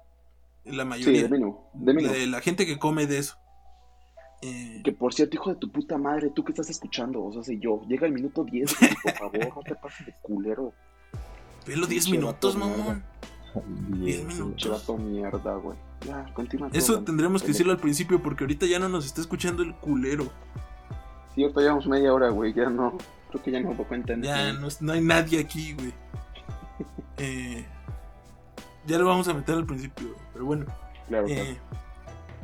La 0.64 0.82
Sí, 0.82 0.88
mayoría. 0.88 1.22
de 1.22 1.28
mínimo, 1.28 1.70
de 1.74 1.94
mínimo. 1.94 2.12
de 2.12 2.26
la 2.26 2.40
gente 2.40 2.66
que 2.66 2.78
come 2.78 3.06
de 3.06 3.18
eso. 3.18 3.36
Eh, 4.42 4.80
Que 4.84 4.92
por 4.92 5.14
cierto, 5.14 5.36
hijo 5.36 5.50
de 5.50 5.56
tu 5.56 5.70
puta 5.70 5.96
madre, 5.96 6.30
tú 6.34 6.44
que 6.44 6.52
estás 6.52 6.68
escuchando, 6.68 7.22
o 7.24 7.32
sea, 7.32 7.42
si 7.42 7.58
yo, 7.58 7.82
llega 7.88 8.06
el 8.06 8.12
minuto 8.12 8.44
10, 8.44 8.78
güey, 8.78 8.90
por 9.02 9.12
favor, 9.14 9.56
no 9.56 9.62
te 9.62 9.74
pases 9.76 10.06
de 10.06 10.14
culero. 10.22 10.72
velo 11.66 11.86
10 11.86 12.04
pinche 12.04 12.18
minutos, 12.18 12.56
mamón. 12.56 13.02
Diez, 13.88 14.18
minutos. 14.24 14.46
Pinche 14.48 14.68
vato 14.68 14.98
mierda, 14.98 15.54
güey. 15.54 15.78
Ya, 16.06 16.26
continúa. 16.34 16.68
Eso 16.74 16.94
todo, 16.96 17.04
tendremos 17.04 17.42
que 17.42 17.48
decirlo 17.48 17.72
al 17.72 17.78
principio 17.78 18.22
porque 18.22 18.44
ahorita 18.44 18.66
ya 18.66 18.78
no 18.78 18.88
nos 18.90 19.06
está 19.06 19.20
escuchando 19.22 19.62
el 19.62 19.74
culero. 19.76 20.30
Sí, 21.34 21.42
ahorita 21.42 21.60
llevamos 21.62 21.86
media 21.86 22.12
hora, 22.12 22.28
güey, 22.30 22.52
ya 22.52 22.68
no, 22.68 22.98
creo 23.30 23.42
que 23.42 23.50
ya 23.50 23.60
no 23.60 23.70
me 23.74 23.84
cuenta 23.84 24.12
en 24.14 24.22
Ya 24.22 24.52
no, 24.52 24.68
es- 24.68 24.80
no 24.82 24.92
hay 24.92 25.00
nadie 25.00 25.40
aquí, 25.40 25.72
güey. 25.74 25.92
Eh, 27.18 27.64
ya 28.86 28.98
lo 28.98 29.06
vamos 29.06 29.26
a 29.28 29.32
meter 29.32 29.54
al 29.54 29.64
principio, 29.64 30.14
pero 30.34 30.44
bueno. 30.44 30.66
Claro, 31.08 31.26
claro. 31.26 31.42
Eh, 31.42 31.58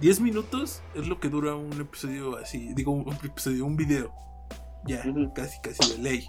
10 0.00 0.20
minutos 0.20 0.82
es 0.94 1.06
lo 1.06 1.20
que 1.20 1.28
dura 1.28 1.54
un 1.54 1.78
episodio 1.78 2.38
así. 2.38 2.72
Digo, 2.74 2.90
un 2.92 3.12
episodio, 3.22 3.66
un 3.66 3.76
video. 3.76 4.12
Ya, 4.86 5.02
casi, 5.34 5.61
casi 5.61 5.92
de 5.92 5.98
ley. 6.02 6.26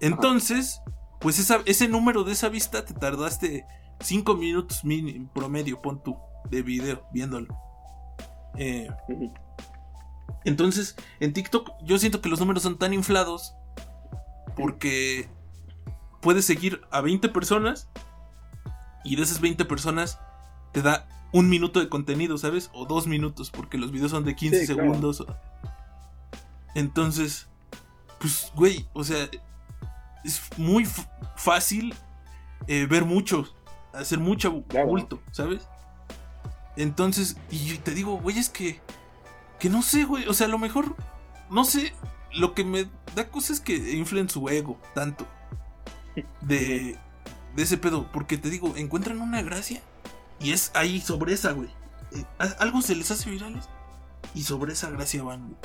Entonces, 0.00 0.80
pues 1.20 1.38
esa, 1.38 1.60
ese 1.64 1.88
número 1.88 2.24
de 2.24 2.32
esa 2.32 2.48
vista 2.50 2.84
te 2.84 2.92
tardaste 2.94 3.64
5 4.00 4.34
minutos 4.36 4.84
mini, 4.84 5.26
promedio, 5.34 5.80
pon 5.80 6.02
tú, 6.02 6.16
de 6.50 6.62
video, 6.62 7.06
viéndolo. 7.12 7.56
Eh. 8.56 8.88
Entonces, 10.44 10.96
en 11.20 11.32
TikTok 11.32 11.70
yo 11.82 11.98
siento 11.98 12.20
que 12.20 12.28
los 12.28 12.40
números 12.40 12.62
son 12.62 12.78
tan 12.78 12.92
inflados 12.94 13.54
porque 14.56 15.28
puedes 16.20 16.44
seguir 16.44 16.82
a 16.90 17.00
20 17.00 17.28
personas 17.30 17.88
y 19.04 19.16
de 19.16 19.22
esas 19.22 19.40
20 19.40 19.64
personas 19.64 20.18
te 20.72 20.82
da 20.82 21.08
un 21.32 21.48
minuto 21.48 21.80
de 21.80 21.88
contenido, 21.88 22.38
¿sabes? 22.38 22.70
O 22.72 22.86
dos 22.86 23.06
minutos, 23.06 23.50
porque 23.50 23.76
los 23.76 23.90
videos 23.90 24.12
son 24.12 24.24
de 24.24 24.36
15 24.36 24.60
Sí, 24.60 24.66
claro. 24.72 24.82
segundos. 24.82 25.24
Entonces, 26.74 27.48
pues, 28.20 28.50
güey, 28.54 28.86
o 28.92 29.04
sea, 29.04 29.28
es 30.24 30.40
muy 30.56 30.86
fácil 31.36 31.94
eh, 32.66 32.86
ver 32.88 33.04
mucho, 33.04 33.46
hacer 33.92 34.18
mucho 34.18 34.62
bulto, 34.86 35.20
¿sabes? 35.32 35.68
Entonces, 36.76 37.36
y 37.50 37.74
te 37.78 37.92
digo, 37.92 38.16
güey, 38.18 38.38
es 38.38 38.48
que, 38.48 38.80
que 39.64 39.70
no 39.70 39.80
sé, 39.80 40.04
güey, 40.04 40.28
o 40.28 40.34
sea, 40.34 40.46
a 40.46 40.50
lo 40.50 40.58
mejor, 40.58 40.94
no 41.48 41.64
sé, 41.64 41.94
lo 42.32 42.52
que 42.52 42.64
me 42.66 42.86
da 43.14 43.30
cosa 43.30 43.50
es 43.54 43.60
que 43.60 43.94
inflen 43.96 44.28
su 44.28 44.46
ego 44.50 44.78
tanto 44.94 45.26
de, 46.42 46.98
de 47.54 47.62
ese 47.62 47.78
pedo, 47.78 48.12
porque 48.12 48.36
te 48.36 48.50
digo, 48.50 48.76
encuentran 48.76 49.22
una 49.22 49.40
gracia 49.40 49.82
y 50.38 50.52
es 50.52 50.70
ahí 50.74 51.00
sobre 51.00 51.32
esa, 51.32 51.52
güey. 51.52 51.70
Eh, 52.12 52.26
algo 52.58 52.82
se 52.82 52.94
les 52.94 53.10
hace 53.10 53.30
virales 53.30 53.70
y 54.34 54.42
sobre 54.42 54.74
esa 54.74 54.90
gracia 54.90 55.22
van, 55.22 55.48
güey. 55.48 55.60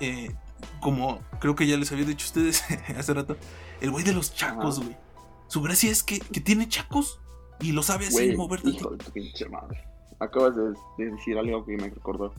eh, 0.00 0.36
como 0.80 1.26
creo 1.40 1.54
que 1.54 1.66
ya 1.66 1.78
les 1.78 1.92
había 1.92 2.04
dicho 2.04 2.26
a 2.26 2.28
ustedes 2.28 2.62
hace 2.98 3.14
rato, 3.14 3.38
el 3.80 3.90
güey 3.90 4.04
de 4.04 4.12
los 4.12 4.34
chacos, 4.34 4.80
güey. 4.80 4.98
Su 5.46 5.62
gracia 5.62 5.90
es 5.90 6.02
que, 6.02 6.20
que 6.20 6.42
tiene 6.42 6.68
chacos 6.68 7.22
y 7.58 7.72
lo 7.72 7.82
sabe 7.82 8.08
así 8.08 8.32
mover 8.32 8.60
hijo 8.66 8.90
de 8.90 8.98
tu 8.98 9.12
pinche 9.12 9.48
madre. 9.48 9.88
Acabas 10.20 10.56
de, 10.56 10.74
de 10.98 11.10
decir 11.12 11.38
algo 11.38 11.64
que 11.64 11.78
me 11.78 11.88
recordó. 11.88 12.36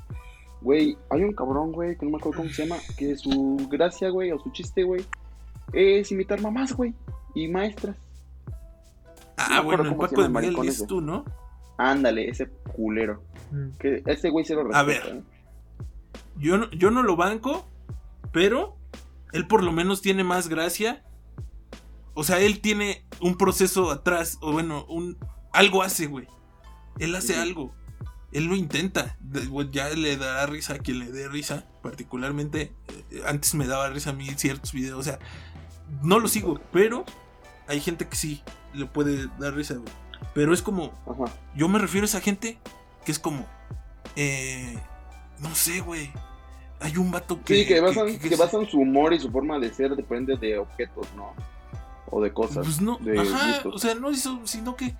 Güey, 0.66 0.97
hay 1.11 1.22
un 1.22 1.32
cabrón, 1.32 1.72
güey, 1.72 1.95
que 1.95 2.05
no 2.05 2.13
me 2.13 2.18
acuerdo 2.18 2.39
cómo 2.39 2.49
se 2.49 2.66
llama, 2.66 2.82
que 2.97 3.16
su 3.16 3.68
gracia, 3.70 4.09
güey, 4.09 4.32
o 4.32 4.39
su 4.39 4.51
chiste, 4.51 4.84
güey, 4.84 5.05
es 5.74 6.11
imitar 6.11 6.41
mamás, 6.41 6.74
güey, 6.74 6.91
y 7.36 7.47
maestras. 7.47 7.95
Ah, 9.38 9.61
bueno, 9.61 9.84
el 9.84 9.89
cómo 9.89 10.07
se 10.07 10.16
Paco 10.16 10.24
de 10.24 10.30
Miguel 10.30 10.68
es 10.68 10.88
tú, 10.88 11.01
¿no? 11.01 11.24
Ándale, 11.78 12.28
ese 12.28 12.49
culero. 12.74 13.22
Que 13.78 14.01
ese 14.07 14.32
güey 14.32 14.43
se 14.43 14.55
lo 14.55 14.63
respeta. 14.63 14.80
A 14.80 14.84
ver. 14.84 15.03
¿eh? 15.05 15.22
Yo 16.38 16.57
no, 16.57 16.72
yo 16.72 16.89
no 16.89 17.03
lo 17.03 17.16
banco, 17.16 17.68
pero 18.32 18.76
él 19.34 19.45
por 19.45 19.61
lo 19.61 19.72
menos 19.72 20.01
tiene 20.01 20.24
más 20.24 20.49
gracia. 20.49 21.03
O 22.16 22.24
sea, 22.24 22.39
él 22.39 22.59
tiene 22.59 23.05
un 23.22 23.38
proceso 23.38 23.91
atrás, 23.91 24.39
o 24.41 24.51
bueno, 24.51 24.84
un 24.89 25.16
algo 25.53 25.84
hace, 25.84 26.07
güey. 26.07 26.28
Él 26.97 27.13
hace 27.13 27.36
algo. 27.36 27.72
Él 28.36 28.45
lo 28.45 28.55
intenta. 28.55 29.17
Ya 29.71 29.89
le 29.89 30.17
dará 30.17 30.45
risa 30.45 30.73
a 30.73 30.77
quien 30.79 30.99
le 30.99 31.11
dé 31.11 31.27
risa. 31.29 31.63
Particularmente, 31.81 32.73
eh, 33.11 33.21
antes 33.25 33.55
me 33.55 33.65
daba 33.65 33.89
risa 33.89 34.09
a 34.09 34.13
mí 34.13 34.27
ciertos 34.36 34.73
videos. 34.73 34.99
O 34.99 35.03
sea, 35.03 35.19
no 36.03 36.19
lo 36.19 36.27
sigo, 36.27 36.59
pero 36.73 37.05
hay 37.67 37.79
gente 37.79 38.07
que 38.07 38.15
sí 38.15 38.43
le 38.73 38.86
puede 38.88 39.27
dar 39.39 39.53
risa, 39.53 39.75
güey. 39.75 39.88
Pero 40.33 40.53
es 40.53 40.61
como, 40.61 40.91
Ajá. 41.09 41.31
yo 41.55 41.69
me 41.69 41.79
refiero 41.79 42.03
a 42.05 42.09
esa 42.09 42.19
gente 42.21 42.57
que 43.05 43.11
es 43.11 43.19
como. 43.19 43.45
Eh, 44.15 44.77
no 45.39 45.53
sé, 45.55 45.79
güey. 45.79 46.11
Hay 46.81 46.97
un 46.97 47.11
vato 47.11 47.41
que. 47.43 47.55
Sí, 47.61 47.65
que 47.65 47.79
basan, 47.79 48.07
que- 48.07 48.19
que, 48.19 48.29
que- 48.29 48.36
basan 48.36 48.65
su 48.67 48.79
humor 48.79 49.13
y 49.13 49.19
su 49.19 49.31
forma 49.31 49.59
de 49.59 49.73
ser 49.73 49.95
depende 49.95 50.36
de 50.36 50.57
objetos, 50.57 51.07
¿no? 51.15 51.33
O 52.11 52.21
de 52.21 52.33
cosas. 52.33 52.65
Pues 52.65 52.81
no, 52.81 52.97
de 52.99 53.17
ajá, 53.19 53.47
gustos. 53.53 53.75
o 53.75 53.77
sea, 53.79 53.95
no 53.95 54.09
eso, 54.09 54.41
sino 54.43 54.75
que. 54.75 54.93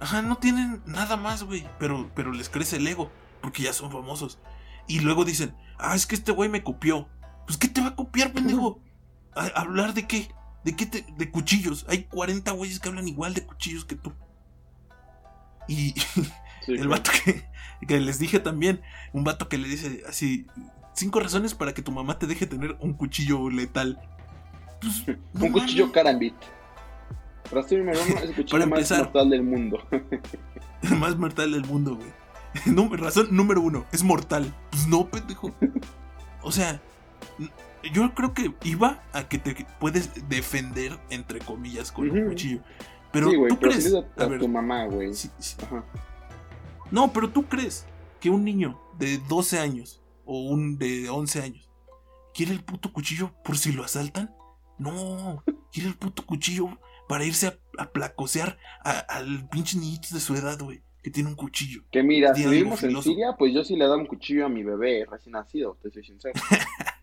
Ajá, 0.00 0.22
no 0.22 0.36
tienen 0.36 0.82
nada 0.86 1.16
más, 1.16 1.42
güey. 1.42 1.66
Pero, 1.78 2.10
pero 2.14 2.32
les 2.32 2.48
crece 2.48 2.76
el 2.76 2.86
ego. 2.86 3.10
Porque 3.40 3.62
ya 3.62 3.72
son 3.72 3.90
famosos. 3.90 4.38
Y 4.86 5.00
luego 5.00 5.24
dicen, 5.24 5.54
ah, 5.78 5.94
es 5.94 6.06
que 6.06 6.14
este 6.14 6.32
güey 6.32 6.48
me 6.48 6.62
copió. 6.62 7.08
Pues, 7.46 7.56
¿qué 7.58 7.68
te 7.68 7.80
va 7.80 7.88
a 7.88 7.96
copiar, 7.96 8.32
pendejo? 8.32 8.80
¿A- 9.34 9.60
¿Hablar 9.60 9.94
de 9.94 10.06
qué? 10.06 10.28
¿De 10.64 10.74
qué 10.76 10.86
te- 10.86 11.06
De 11.16 11.30
cuchillos. 11.30 11.84
Hay 11.88 12.04
40 12.04 12.50
güeyes 12.52 12.80
que 12.80 12.88
hablan 12.88 13.08
igual 13.08 13.34
de 13.34 13.44
cuchillos 13.46 13.84
que 13.84 13.96
tú. 13.96 14.12
Y, 15.68 15.94
Sí, 16.66 16.72
El 16.74 16.88
vato 16.88 17.10
que, 17.24 17.48
que 17.86 17.98
les 18.00 18.18
dije 18.18 18.40
también, 18.40 18.82
un 19.14 19.24
vato 19.24 19.48
que 19.48 19.56
le 19.56 19.68
dice 19.68 20.02
así, 20.06 20.46
cinco 20.92 21.18
razones 21.20 21.54
para 21.54 21.72
que 21.72 21.80
tu 21.80 21.92
mamá 21.92 22.18
te 22.18 22.26
deje 22.26 22.46
tener 22.46 22.76
un 22.80 22.92
cuchillo 22.92 23.48
letal. 23.48 23.98
Pues, 24.80 25.04
no 25.34 25.46
Un 25.46 25.52
cuchillo 25.52 25.90
carambit. 25.92 26.34
Razón 27.50 27.78
número 27.78 27.98
uno 28.06 28.16
es 28.16 28.22
el 28.22 28.34
cuchillo 28.34 28.66
más 28.66 28.90
mortal 28.90 29.30
del 29.30 29.42
mundo. 29.42 29.78
El 30.82 30.96
más 30.98 31.16
mortal 31.16 31.52
del 31.52 31.64
mundo, 31.64 31.96
güey. 31.96 32.08
Nú- 32.66 32.94
razón 32.96 33.28
número 33.30 33.60
uno, 33.60 33.84
es 33.92 34.02
mortal. 34.02 34.54
Pues 34.70 34.86
no, 34.88 35.08
pendejo. 35.08 35.52
O 36.42 36.52
sea, 36.52 36.80
yo 37.92 38.14
creo 38.14 38.34
que 38.34 38.54
iba 38.64 39.02
a 39.12 39.28
que 39.28 39.38
te 39.38 39.66
puedes 39.78 40.28
defender, 40.28 40.98
entre 41.10 41.38
comillas, 41.40 41.92
con 41.92 42.10
un 42.10 42.18
Ujú. 42.18 42.28
cuchillo. 42.30 42.60
Pero 43.12 43.30
sí, 43.30 43.36
tú 43.36 43.42
pero 43.58 43.58
crees. 43.70 43.84
si 43.84 43.90
le 43.90 44.02
das 44.02 44.10
a 44.18 44.24
a, 44.24 44.26
ver, 44.28 44.40
tu 44.40 44.48
mamá, 44.48 44.84
güey. 44.86 45.14
sí, 45.14 45.30
sí. 45.38 45.56
Ajá. 45.62 45.84
No, 46.90 47.12
pero 47.12 47.30
tú 47.30 47.44
crees 47.46 47.86
que 48.20 48.30
un 48.30 48.44
niño 48.44 48.78
de 48.98 49.18
12 49.28 49.58
años 49.58 50.02
o 50.24 50.40
un 50.40 50.76
de 50.78 51.08
11 51.08 51.42
años 51.42 51.70
quiere 52.34 52.52
el 52.52 52.62
puto 52.62 52.92
cuchillo 52.92 53.32
por 53.44 53.56
si 53.56 53.72
lo 53.72 53.84
asaltan. 53.84 54.34
No, 54.78 55.42
quiere 55.72 55.88
el 55.88 55.96
puto 55.96 56.24
cuchillo 56.24 56.78
para 57.08 57.24
irse 57.24 57.46
a, 57.48 57.58
a 57.78 57.90
placosear 57.90 58.58
al 58.84 59.48
pinche 59.48 59.78
niñito 59.78 60.08
de 60.12 60.20
su 60.20 60.34
edad, 60.34 60.58
güey, 60.60 60.82
que 61.02 61.10
tiene 61.10 61.28
un 61.30 61.36
cuchillo. 61.36 61.82
Que 61.90 62.02
mira, 62.02 62.34
si 62.34 62.46
vivimos 62.46 62.82
en. 62.82 63.00
Siria, 63.02 63.34
pues 63.38 63.52
yo 63.54 63.64
sí 63.64 63.76
le 63.76 63.84
daba 63.84 63.96
un 63.96 64.06
cuchillo 64.06 64.46
a 64.46 64.48
mi 64.48 64.62
bebé 64.62 65.06
recién 65.10 65.32
nacido, 65.32 65.76
te 65.82 65.90
soy 65.90 66.04
sincero. 66.04 66.34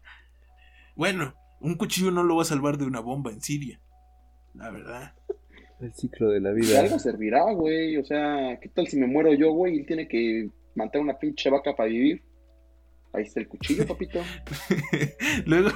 Bueno, 0.95 1.33
un 1.59 1.75
cuchillo 1.75 2.09
no 2.11 2.23
lo 2.23 2.37
va 2.37 2.43
a 2.43 2.45
salvar 2.45 2.77
de 2.77 2.85
una 2.85 3.01
bomba 3.01 3.31
en 3.31 3.41
Siria. 3.41 3.81
La 4.53 4.69
verdad. 4.71 5.13
El 5.81 5.93
ciclo 5.93 6.29
de 6.29 6.39
la 6.39 6.51
De 6.53 6.61
vida. 6.61 6.79
algo 6.79 6.99
servirá, 6.99 7.43
güey. 7.51 7.97
O 7.97 8.05
sea, 8.05 8.57
¿qué 8.61 8.69
tal 8.69 8.87
si 8.87 8.97
me 8.97 9.05
muero 9.07 9.33
yo, 9.33 9.51
güey? 9.51 9.75
Y 9.75 9.79
él 9.79 9.85
tiene 9.85 10.07
que 10.07 10.49
matar 10.73 11.01
una 11.01 11.17
pinche 11.19 11.49
vaca 11.49 11.75
para 11.75 11.89
vivir. 11.89 12.23
Ahí 13.15 13.23
está 13.23 13.39
el 13.39 13.47
cuchillo, 13.47 13.85
papito. 13.87 14.19
Luego, 15.45 15.69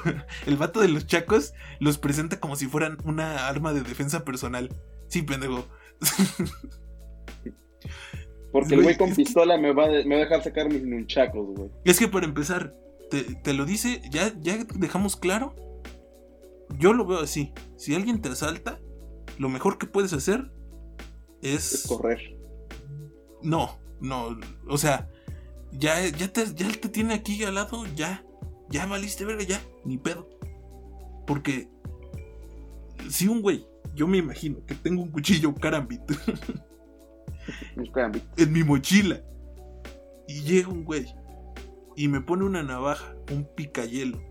el 0.45 0.57
vato 0.57 0.81
de 0.81 0.89
los 0.89 1.07
chacos 1.07 1.53
los 1.79 1.97
presenta 1.97 2.39
como 2.39 2.55
si 2.55 2.67
fueran 2.67 2.97
una 3.05 3.47
arma 3.47 3.73
de 3.73 3.81
defensa 3.81 4.23
personal. 4.25 4.69
Sí, 5.07 5.21
pendejo. 5.21 5.65
Porque 8.51 8.75
el 8.75 8.83
Güey, 8.83 8.97
con 8.97 9.09
que- 9.09 9.15
pistola 9.15 9.57
me 9.57 9.73
va, 9.73 9.87
me 9.87 10.07
va 10.09 10.15
a 10.15 10.25
dejar 10.25 10.43
sacar 10.43 10.69
mis 10.71 10.83
nunchacos, 10.83 11.55
güey. 11.55 11.69
Es 11.85 11.99
que 11.99 12.07
para 12.07 12.25
empezar, 12.25 12.73
te, 13.11 13.23
te 13.35 13.53
lo 13.53 13.65
dice, 13.65 14.01
ya, 14.11 14.33
ya 14.39 14.63
dejamos 14.75 15.15
claro. 15.15 15.55
Yo 16.77 16.93
lo 16.93 17.05
veo 17.05 17.19
así. 17.19 17.53
Si 17.77 17.93
alguien 17.95 18.21
te 18.21 18.29
asalta, 18.29 18.79
lo 19.37 19.49
mejor 19.49 19.77
que 19.77 19.85
puedes 19.87 20.13
hacer 20.13 20.51
es. 21.41 21.73
Es 21.73 21.87
correr. 21.87 22.19
No, 23.43 23.79
no. 24.01 24.37
O 24.67 24.77
sea, 24.77 25.07
ya, 25.71 26.07
ya, 26.07 26.31
te, 26.31 26.45
ya 26.55 26.69
te 26.71 26.89
tiene 26.89 27.13
aquí 27.13 27.43
al 27.43 27.55
lado, 27.55 27.85
ya. 27.95 28.23
Ya 28.69 28.85
valiste 28.85 29.25
verga, 29.25 29.43
ya. 29.43 29.61
Ni 29.85 29.97
pedo. 29.97 30.29
Porque. 31.25 31.69
Si 33.09 33.27
un 33.27 33.41
güey, 33.41 33.65
yo 33.95 34.07
me 34.07 34.17
imagino 34.17 34.65
que 34.65 34.75
tengo 34.75 35.01
un 35.01 35.09
cuchillo 35.09 35.55
carambit 35.55 36.01
en 38.37 38.53
mi 38.53 38.63
mochila. 38.63 39.21
Y 40.27 40.41
llega 40.41 40.67
un 40.67 40.83
güey 40.83 41.07
y 41.95 42.07
me 42.07 42.21
pone 42.21 42.45
una 42.45 42.63
navaja, 42.63 43.15
un 43.31 43.47
picayelo. 43.55 44.21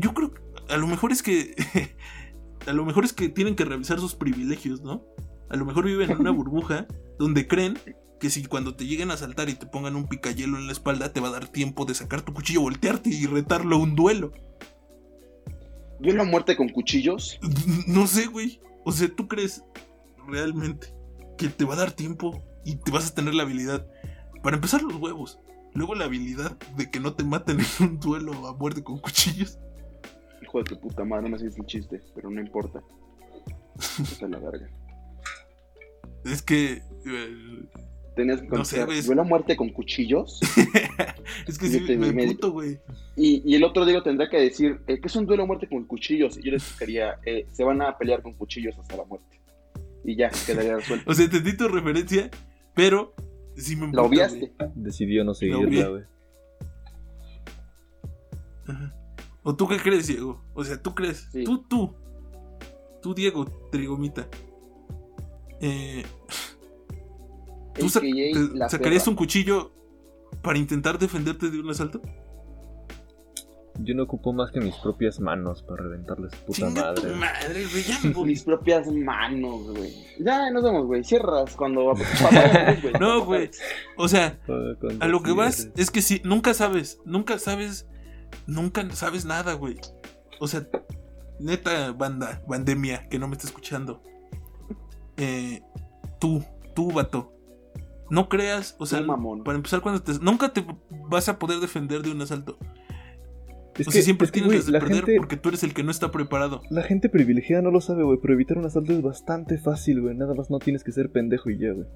Yo 0.00 0.14
creo 0.14 0.32
que 0.32 0.40
a 0.68 0.76
lo 0.76 0.86
mejor 0.86 1.12
es 1.12 1.22
que 1.22 1.54
a 2.66 2.72
lo 2.72 2.84
mejor 2.84 3.04
es 3.04 3.12
que 3.12 3.28
tienen 3.28 3.54
que 3.54 3.64
revisar 3.64 4.00
sus 4.00 4.14
privilegios, 4.14 4.82
¿no? 4.82 5.04
A 5.48 5.56
lo 5.56 5.64
mejor 5.64 5.84
viven 5.84 6.10
en 6.10 6.18
una 6.18 6.30
burbuja 6.32 6.86
donde 7.18 7.46
creen 7.46 7.78
que 8.18 8.30
si 8.30 8.44
cuando 8.44 8.74
te 8.74 8.86
lleguen 8.86 9.10
a 9.10 9.14
asaltar 9.14 9.48
y 9.48 9.54
te 9.54 9.66
pongan 9.66 9.96
un 9.96 10.08
picayelo 10.08 10.58
en 10.58 10.66
la 10.66 10.72
espalda 10.72 11.12
te 11.12 11.20
va 11.20 11.28
a 11.28 11.32
dar 11.32 11.48
tiempo 11.48 11.84
de 11.84 11.94
sacar 11.94 12.22
tu 12.22 12.34
cuchillo, 12.34 12.62
voltearte 12.62 13.10
y 13.10 13.26
retarlo 13.26 13.76
a 13.76 13.78
un 13.78 13.94
duelo. 13.94 14.32
Yo 16.00 16.14
la 16.14 16.24
muerte 16.24 16.56
con 16.56 16.68
cuchillos. 16.68 17.38
No 17.86 18.06
sé, 18.06 18.26
güey. 18.26 18.60
O 18.84 18.92
sea, 18.92 19.08
¿tú 19.14 19.26
crees 19.28 19.64
realmente 20.28 20.94
que 21.36 21.48
te 21.48 21.64
va 21.64 21.74
a 21.74 21.78
dar 21.78 21.92
tiempo 21.92 22.42
y 22.64 22.76
te 22.76 22.90
vas 22.90 23.10
a 23.10 23.14
tener 23.14 23.34
la 23.34 23.42
habilidad? 23.42 23.86
Para 24.42 24.56
empezar, 24.56 24.82
los 24.82 24.96
huevos. 24.96 25.38
Luego 25.74 25.94
la 25.94 26.04
habilidad 26.04 26.56
de 26.76 26.90
que 26.90 27.00
no 27.00 27.14
te 27.14 27.24
maten 27.24 27.58
en 27.60 27.86
un 27.86 28.00
duelo 28.00 28.46
a 28.46 28.54
muerte 28.54 28.82
con 28.82 28.98
cuchillos. 28.98 29.58
Hijo 30.42 30.58
de 30.58 30.64
tu 30.64 30.80
puta 30.80 31.04
madre, 31.04 31.24
no 31.24 31.30
me 31.30 31.36
haces 31.36 31.58
un 31.58 31.66
chiste, 31.66 32.00
pero 32.14 32.30
no 32.30 32.40
importa. 32.40 32.80
Esa 33.78 34.24
es 34.24 34.30
la 34.30 34.38
verga. 34.38 34.68
Es 36.24 36.42
que. 36.42 36.82
eh, 37.06 37.68
Tenías 38.18 38.40
que 38.42 38.48
No 38.48 38.64
sé, 38.64 38.84
güey, 38.84 39.00
¿Yo 39.00 39.14
la 39.14 39.22
muerte 39.22 39.56
con 39.56 39.68
cuchillos? 39.68 40.40
es 41.46 41.56
que 41.56 41.68
sí, 41.68 41.86
te- 41.86 41.96
me 41.96 42.12
me- 42.12 42.26
puto, 42.26 42.50
güey. 42.50 42.80
Y, 43.14 43.42
y 43.48 43.54
el 43.54 43.62
otro 43.62 43.86
día 43.86 44.02
tendrá 44.02 44.28
que 44.28 44.38
decir, 44.38 44.80
eh, 44.88 44.98
¿qué 45.00 45.06
es 45.06 45.14
un 45.14 45.24
duelo 45.24 45.44
a 45.44 45.46
muerte 45.46 45.68
con 45.68 45.84
cuchillos? 45.84 46.36
Y 46.36 46.42
yo 46.42 46.50
les 46.50 46.64
explicaría, 46.64 47.20
eh, 47.24 47.46
se 47.52 47.62
van 47.62 47.80
a 47.80 47.96
pelear 47.96 48.20
con 48.22 48.34
cuchillos 48.34 48.76
hasta 48.76 48.96
la 48.96 49.04
muerte. 49.04 49.40
Y 50.04 50.16
ya, 50.16 50.30
quedaría 50.44 50.76
resuelto. 50.78 51.08
O 51.08 51.14
sea, 51.14 51.26
entendí 51.26 51.56
tu 51.56 51.68
referencia, 51.68 52.28
pero. 52.74 53.14
Sí 53.56 53.76
me 53.76 53.92
¿La 53.92 54.02
obviaste? 54.02 54.52
Decidió 54.74 55.22
no 55.22 55.32
seguirla, 55.34 55.88
güey. 55.88 56.02
Ajá. 58.66 58.94
¿O 59.44 59.54
tú 59.54 59.68
qué 59.68 59.76
crees, 59.78 60.08
Diego? 60.08 60.44
O 60.54 60.64
sea, 60.64 60.82
tú 60.82 60.92
crees. 60.92 61.28
Sí. 61.32 61.44
Tú, 61.44 61.62
tú. 61.68 61.94
Tú, 63.00 63.14
Diego, 63.14 63.44
Trigomita. 63.70 64.26
Eh, 65.60 66.02
¿Tú 67.78 67.88
sa- 67.88 67.98
AKA 68.00 68.08
te- 68.10 68.56
la 68.58 68.68
sacarías 68.68 69.02
perra. 69.02 69.10
un 69.10 69.16
cuchillo 69.16 69.72
para 70.42 70.58
intentar 70.58 70.98
defenderte 70.98 71.50
de 71.50 71.60
un 71.60 71.70
asalto? 71.70 72.00
Yo 73.80 73.94
no 73.94 74.02
ocupo 74.02 74.32
más 74.32 74.50
que 74.50 74.60
mis 74.60 74.74
propias 74.76 75.20
manos 75.20 75.62
para 75.62 75.84
reventarles 75.84 76.32
su 76.32 76.44
puta 76.46 76.56
Chinga 76.66 76.94
tu 76.94 77.02
madre. 77.02 77.14
madre, 77.14 77.66
güey, 77.70 77.82
ya 77.84 77.98
me 78.02 78.10
voy. 78.14 78.26
Mis 78.30 78.42
propias 78.42 78.88
manos, 78.88 79.68
güey. 79.70 79.92
Ya, 80.18 80.50
nos 80.50 80.64
vemos, 80.64 80.86
güey. 80.86 81.04
Cierras 81.04 81.54
cuando... 81.54 81.92
apagamos, 82.20 82.82
güey. 82.82 82.92
No, 82.98 83.24
güey. 83.24 83.50
O 83.96 84.08
sea, 84.08 84.36
a 84.98 85.06
lo 85.06 85.22
que 85.22 85.30
vas 85.32 85.68
es 85.76 85.92
que 85.92 86.02
sí, 86.02 86.20
nunca 86.24 86.54
sabes, 86.54 87.00
nunca 87.04 87.38
sabes, 87.38 87.86
nunca 88.48 88.88
sabes 88.90 89.24
nada, 89.24 89.52
güey. 89.54 89.76
O 90.40 90.48
sea, 90.48 90.66
neta, 91.38 91.92
banda, 91.92 92.42
bandemia, 92.48 93.08
que 93.08 93.20
no 93.20 93.28
me 93.28 93.34
está 93.36 93.46
escuchando. 93.46 94.02
Eh, 95.16 95.62
tú, 96.18 96.44
tú, 96.74 96.90
vato. 96.90 97.32
No 98.10 98.28
creas, 98.28 98.76
o 98.78 98.86
sea, 98.86 99.02
mamón. 99.02 99.44
para 99.44 99.56
empezar, 99.56 99.80
cuando 99.80 100.02
te, 100.02 100.12
nunca 100.20 100.52
te 100.52 100.64
vas 101.08 101.28
a 101.28 101.38
poder 101.38 101.60
defender 101.60 102.02
de 102.02 102.10
un 102.10 102.22
asalto. 102.22 102.58
Es 103.78 103.86
o 103.86 103.90
que 103.90 103.98
sea, 103.98 104.02
siempre 104.02 104.24
es 104.24 104.32
que, 104.32 104.40
tienes 104.40 104.48
güey, 104.48 104.58
las 104.58 104.66
de 104.66 104.72
la 104.72 104.80
perder 104.80 105.04
gente, 105.04 105.16
porque 105.18 105.36
tú 105.36 105.50
eres 105.50 105.62
el 105.62 105.72
que 105.72 105.84
no 105.84 105.90
está 105.90 106.10
preparado. 106.10 106.62
la 106.68 106.82
gente 106.82 107.08
privilegiada 107.08 107.62
no 107.62 107.70
lo 107.70 107.80
sabe, 107.80 108.02
güey, 108.02 108.18
pero 108.20 108.34
evitar 108.34 108.58
un 108.58 108.66
asalto 108.66 108.92
es 108.92 109.02
bastante 109.02 109.58
fácil, 109.58 110.00
güey. 110.00 110.16
Nada 110.16 110.34
más 110.34 110.50
no 110.50 110.58
tienes 110.58 110.82
que 110.82 110.90
ser 110.90 111.12
pendejo 111.12 111.50
y 111.50 111.58
ya, 111.58 111.72
güey. 111.72 111.86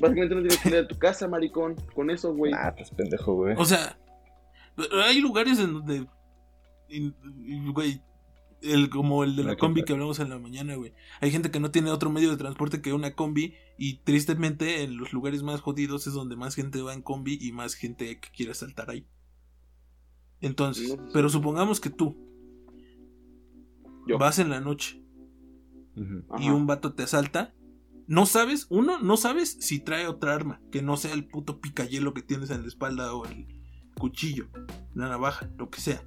Básicamente 0.00 0.34
no 0.34 0.40
tienes 0.40 0.58
que 0.58 0.68
ir 0.68 0.76
a 0.76 0.88
tu 0.88 0.98
casa, 0.98 1.28
maricón. 1.28 1.76
Con 1.94 2.10
eso, 2.10 2.34
güey. 2.34 2.52
Ah, 2.54 2.74
pues 2.76 2.90
pendejo, 2.90 3.34
güey. 3.34 3.54
O 3.56 3.64
sea, 3.64 3.96
hay 5.04 5.20
lugares 5.20 5.58
en 5.58 5.72
donde. 5.74 6.06
Güey. 7.72 8.02
El, 8.62 8.88
como 8.90 9.22
el 9.22 9.36
de 9.36 9.44
la 9.44 9.56
combi 9.56 9.84
que 9.84 9.92
hablamos 9.92 10.18
en 10.18 10.30
la 10.30 10.38
mañana, 10.38 10.74
güey. 10.76 10.92
Hay 11.20 11.30
gente 11.30 11.50
que 11.50 11.60
no 11.60 11.70
tiene 11.70 11.90
otro 11.90 12.10
medio 12.10 12.30
de 12.30 12.36
transporte 12.36 12.80
que 12.80 12.92
una 12.92 13.14
combi. 13.14 13.54
Y 13.78 13.98
tristemente, 13.98 14.82
en 14.82 14.96
los 14.96 15.12
lugares 15.12 15.42
más 15.42 15.60
jodidos 15.60 16.06
es 16.06 16.14
donde 16.14 16.36
más 16.36 16.54
gente 16.54 16.80
va 16.82 16.94
en 16.94 17.02
combi 17.02 17.38
y 17.40 17.52
más 17.52 17.74
gente 17.74 18.18
que 18.18 18.28
quiere 18.30 18.54
saltar 18.54 18.90
ahí. 18.90 19.06
Entonces, 20.40 20.96
pero 21.12 21.28
supongamos 21.28 21.80
que 21.80 21.90
tú 21.90 22.16
Yo. 24.06 24.18
vas 24.18 24.38
en 24.38 24.50
la 24.50 24.60
noche 24.60 25.02
y 25.96 26.44
Ajá. 26.44 26.54
un 26.54 26.66
vato 26.66 26.92
te 26.94 27.04
asalta. 27.04 27.54
No 28.06 28.26
sabes, 28.26 28.66
uno, 28.70 29.00
no 29.00 29.16
sabes 29.16 29.56
si 29.60 29.80
trae 29.80 30.06
otra 30.06 30.34
arma, 30.34 30.60
que 30.70 30.80
no 30.80 30.96
sea 30.96 31.12
el 31.12 31.26
puto 31.26 31.60
picayelo 31.60 32.14
que 32.14 32.22
tienes 32.22 32.50
en 32.50 32.62
la 32.62 32.68
espalda 32.68 33.12
o 33.14 33.24
el 33.26 33.46
cuchillo, 33.98 34.48
la 34.94 35.08
navaja, 35.08 35.50
lo 35.58 35.70
que 35.70 35.80
sea. 35.80 36.02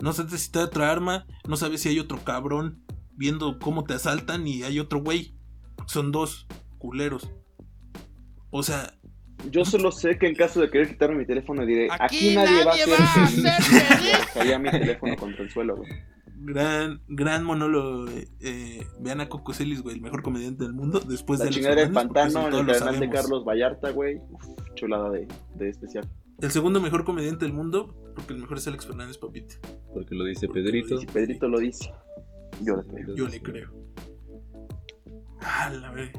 No 0.00 0.12
sabes 0.12 0.40
si 0.40 0.50
trae 0.50 0.64
otra 0.64 0.90
arma, 0.90 1.26
no 1.48 1.56
sabes 1.56 1.82
si 1.82 1.88
hay 1.90 1.98
otro 1.98 2.18
cabrón 2.24 2.82
viendo 3.16 3.58
cómo 3.58 3.84
te 3.84 3.94
asaltan 3.94 4.46
y 4.46 4.62
hay 4.62 4.78
otro 4.80 5.02
güey. 5.02 5.34
Son 5.86 6.10
dos 6.12 6.46
culeros. 6.78 7.30
O 8.50 8.62
sea, 8.62 8.94
Yo 9.50 9.64
solo 9.64 9.90
sé 9.92 10.18
que 10.18 10.26
en 10.26 10.34
caso 10.34 10.60
de 10.60 10.70
querer 10.70 10.88
quitarme 10.88 11.16
mi 11.18 11.26
teléfono 11.26 11.64
diré, 11.66 11.88
aquí, 11.90 12.30
Aquí 12.30 12.34
nadie, 12.34 12.64
va 12.64 12.72
a 12.72 12.76
nadie 12.76 12.82
hacer 12.82 13.00
va 13.00 13.04
a 13.04 13.26
feliz". 13.26 13.42
ser 13.42 13.62
feliz. 13.62 14.12
Caía 14.34 14.58
mi 14.58 14.70
teléfono 14.70 15.16
contra 15.16 15.44
el 15.44 15.50
suelo, 15.50 15.76
güey. 15.76 15.90
gran, 16.42 17.02
gran 17.08 17.44
monólogo. 17.44 18.08
eh, 18.08 18.28
eh, 18.40 18.86
vean 19.00 19.20
a 19.20 19.28
Coco 19.28 19.52
Celis, 19.52 19.82
güey, 19.82 19.96
el 19.96 20.02
mejor 20.02 20.22
comediante 20.22 20.64
del 20.64 20.72
mundo. 20.72 21.00
Después 21.00 21.38
La 21.40 21.46
de 21.46 21.50
chingadera 21.52 21.82
del 21.82 21.92
pantano 21.92 22.48
en 22.48 22.54
el 22.54 22.66
lo 22.66 22.72
canal 22.72 23.00
de. 23.00 23.10
Carlos 23.10 23.44
Vallarta, 23.44 23.90
güey. 23.90 24.16
Uf, 24.30 24.44
chulada 24.74 25.10
de, 25.10 25.28
de 25.56 25.68
especial. 25.68 26.08
El 26.40 26.50
segundo 26.50 26.80
mejor 26.80 27.04
comediante 27.04 27.44
del 27.44 27.52
mundo, 27.54 27.94
porque 28.14 28.32
el 28.34 28.40
mejor 28.40 28.58
es 28.58 28.66
Alex 28.66 28.86
Fernández, 28.86 29.18
papito. 29.18 29.56
Porque 29.92 30.14
lo 30.14 30.24
dice 30.24 30.46
Porque 30.46 30.60
lo 30.60 30.66
Pedrito. 30.66 30.94
Y 30.94 30.98
si 31.00 31.06
Pedrito 31.06 31.48
lo 31.48 31.58
dice, 31.58 31.92
yo 32.62 32.76
le 32.76 32.84
creo. 32.84 33.14
Yo 33.16 33.28
le 33.28 33.40
creo. 33.42 33.70
Ah, 35.40 35.70
la 35.70 35.90
ve. 35.90 36.12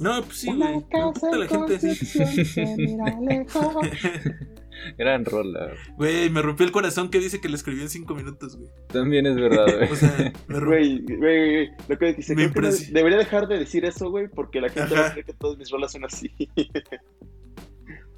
No, 0.00 0.22
pues 0.22 0.38
sí, 0.38 0.52
güey. 0.52 0.84
Me 0.92 1.04
gusta 1.04 1.36
la 1.36 1.46
gente 1.48 1.76
así. 1.76 2.18
Gran 4.98 5.24
rola. 5.24 5.72
Güey, 5.96 6.30
me 6.30 6.42
rompió 6.42 6.66
el 6.66 6.72
corazón 6.72 7.10
que 7.10 7.18
dice 7.18 7.40
que 7.40 7.48
lo 7.48 7.56
escribió 7.56 7.82
en 7.82 7.88
cinco 7.88 8.14
minutos, 8.14 8.56
güey. 8.56 8.70
También 8.88 9.26
es 9.26 9.36
verdad, 9.36 9.66
güey. 9.78 9.90
O 9.90 9.96
sea, 9.96 10.32
me 10.48 10.60
rompió. 10.60 10.66
Güey, 10.66 10.98
güey, 11.02 11.16
güey, 11.18 11.70
lo 11.88 11.98
que 11.98 12.12
dice, 12.14 12.36
que 12.36 12.46
no- 12.48 12.70
debería 12.92 13.18
dejar 13.18 13.48
de 13.48 13.58
decir 13.58 13.84
eso, 13.84 14.10
güey, 14.10 14.28
porque 14.28 14.60
la 14.60 14.68
gente 14.68 14.94
va 14.94 15.06
a 15.06 15.10
creer 15.12 15.26
que 15.26 15.32
todas 15.34 15.56
mis 15.58 15.70
rolas 15.70 15.92
son 15.92 16.04
así. 16.04 16.30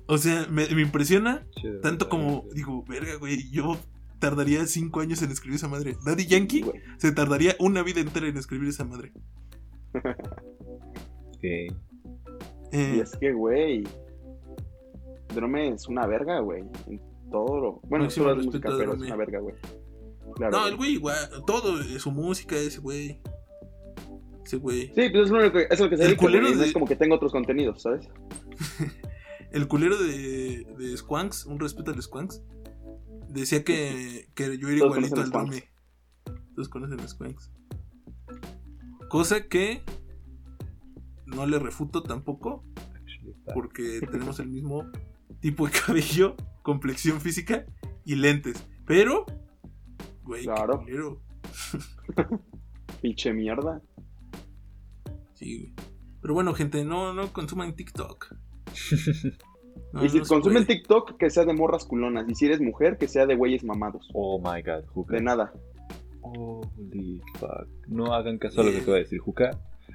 O 0.08 0.18
sea, 0.18 0.46
me, 0.50 0.66
me 0.68 0.82
impresiona 0.82 1.46
Chido, 1.50 1.80
tanto 1.80 2.08
como, 2.08 2.40
güey. 2.42 2.54
digo, 2.54 2.82
verga, 2.88 3.14
güey, 3.16 3.50
yo 3.50 3.76
tardaría 4.18 4.66
cinco 4.66 5.00
años 5.00 5.22
en 5.22 5.30
escribir 5.30 5.56
esa 5.56 5.68
madre. 5.68 5.96
Daddy 6.04 6.26
Yankee 6.26 6.62
Güey. 6.62 6.80
se 6.96 7.12
tardaría 7.12 7.54
una 7.60 7.82
vida 7.82 8.00
entera 8.00 8.26
en 8.26 8.36
escribir 8.36 8.68
esa 8.70 8.84
madre. 8.84 9.12
Ok. 11.38 11.44
Eh, 11.44 11.72
Y 12.72 13.00
es 13.00 13.12
que, 13.16 13.32
güey, 13.32 13.84
Drome 15.34 15.68
es 15.68 15.86
una 15.88 16.06
verga, 16.06 16.40
güey. 16.40 16.64
En 16.88 17.00
todo 17.30 17.60
lo... 17.60 17.72
Bueno, 17.88 18.06
Máximo 18.06 18.26
solo 18.26 18.40
es 18.40 18.46
música, 18.46 18.70
pero 18.76 18.94
es 18.94 19.00
una 19.00 19.14
verga, 19.16 19.38
güey. 19.38 19.54
Claro, 20.34 20.58
no, 20.58 20.66
el 20.68 20.76
güey 20.76 20.92
igual, 20.94 21.16
todo, 21.46 21.80
eh, 21.80 21.98
su 22.00 22.10
música, 22.10 22.56
ese 22.56 22.80
güey. 22.80 23.20
Ese 24.44 24.56
güey. 24.56 24.88
Sí, 24.94 25.08
pues 25.10 25.26
es 25.26 25.30
lo, 25.30 25.38
único 25.38 25.52
que, 25.58 25.66
es 25.70 25.78
lo 25.80 25.88
que 25.88 25.96
se 25.96 26.04
El 26.06 26.16
culero 26.16 26.48
No 26.50 26.56
de- 26.56 26.66
es 26.66 26.72
como 26.72 26.86
que 26.86 26.96
tenga 26.96 27.14
otros 27.14 27.30
contenidos, 27.32 27.82
¿sabes? 27.82 28.08
El 29.52 29.66
culero 29.68 29.96
de, 29.96 30.66
de 30.78 30.96
Squanks, 30.96 31.46
un 31.46 31.58
respeto 31.58 31.90
al 31.90 32.02
Squanks, 32.02 32.42
decía 33.28 33.64
que, 33.64 34.28
que 34.34 34.58
yo 34.58 34.68
era 34.68 34.78
igualito 34.84 35.20
al 35.20 35.26
Squanks. 35.28 35.50
Drome. 35.50 35.70
Todos 36.54 36.68
conocen 36.68 37.00
a 37.00 37.08
Squanks. 37.08 37.50
Cosa 39.08 39.48
que 39.48 39.82
no 41.26 41.46
le 41.46 41.58
refuto 41.58 42.02
tampoco, 42.02 42.64
porque 43.54 44.00
tenemos 44.10 44.38
el 44.40 44.48
mismo 44.48 44.84
tipo 45.40 45.66
de 45.66 45.72
cabello, 45.86 46.36
complexión 46.62 47.20
física 47.20 47.64
y 48.04 48.16
lentes. 48.16 48.62
Pero, 48.86 49.24
güey, 50.24 50.42
qué 50.42 50.46
Claro. 50.48 50.78
culero. 50.80 51.22
Pinche 53.02 53.32
mierda. 53.32 53.80
Sí, 55.34 55.58
güey. 55.58 55.74
Pero 56.20 56.34
bueno, 56.34 56.52
gente, 56.52 56.84
no, 56.84 57.14
no 57.14 57.32
consuman 57.32 57.74
TikTok. 57.76 58.34
No, 59.92 60.04
y 60.04 60.08
si 60.10 60.18
no 60.18 60.24
consumen 60.26 60.64
puede. 60.64 60.78
TikTok, 60.80 61.16
que 61.16 61.30
sea 61.30 61.44
de 61.44 61.54
morras 61.54 61.84
culonas. 61.86 62.28
Y 62.28 62.34
si 62.34 62.44
eres 62.46 62.60
mujer, 62.60 62.98
que 62.98 63.08
sea 63.08 63.24
de 63.26 63.36
güeyes 63.36 63.64
mamados. 63.64 64.06
Oh 64.12 64.38
my 64.38 64.60
god, 64.60 64.84
Juca. 64.88 65.16
De 65.16 65.22
nada. 65.22 65.52
Holy 66.20 67.22
fuck. 67.38 67.66
No 67.86 68.12
hagan 68.12 68.38
caso 68.38 68.60
a 68.60 68.64
lo 68.64 68.70
que 68.72 68.78
acaba 68.78 68.94
de 68.96 69.04
decir 69.04 69.18
Juca. 69.18 69.50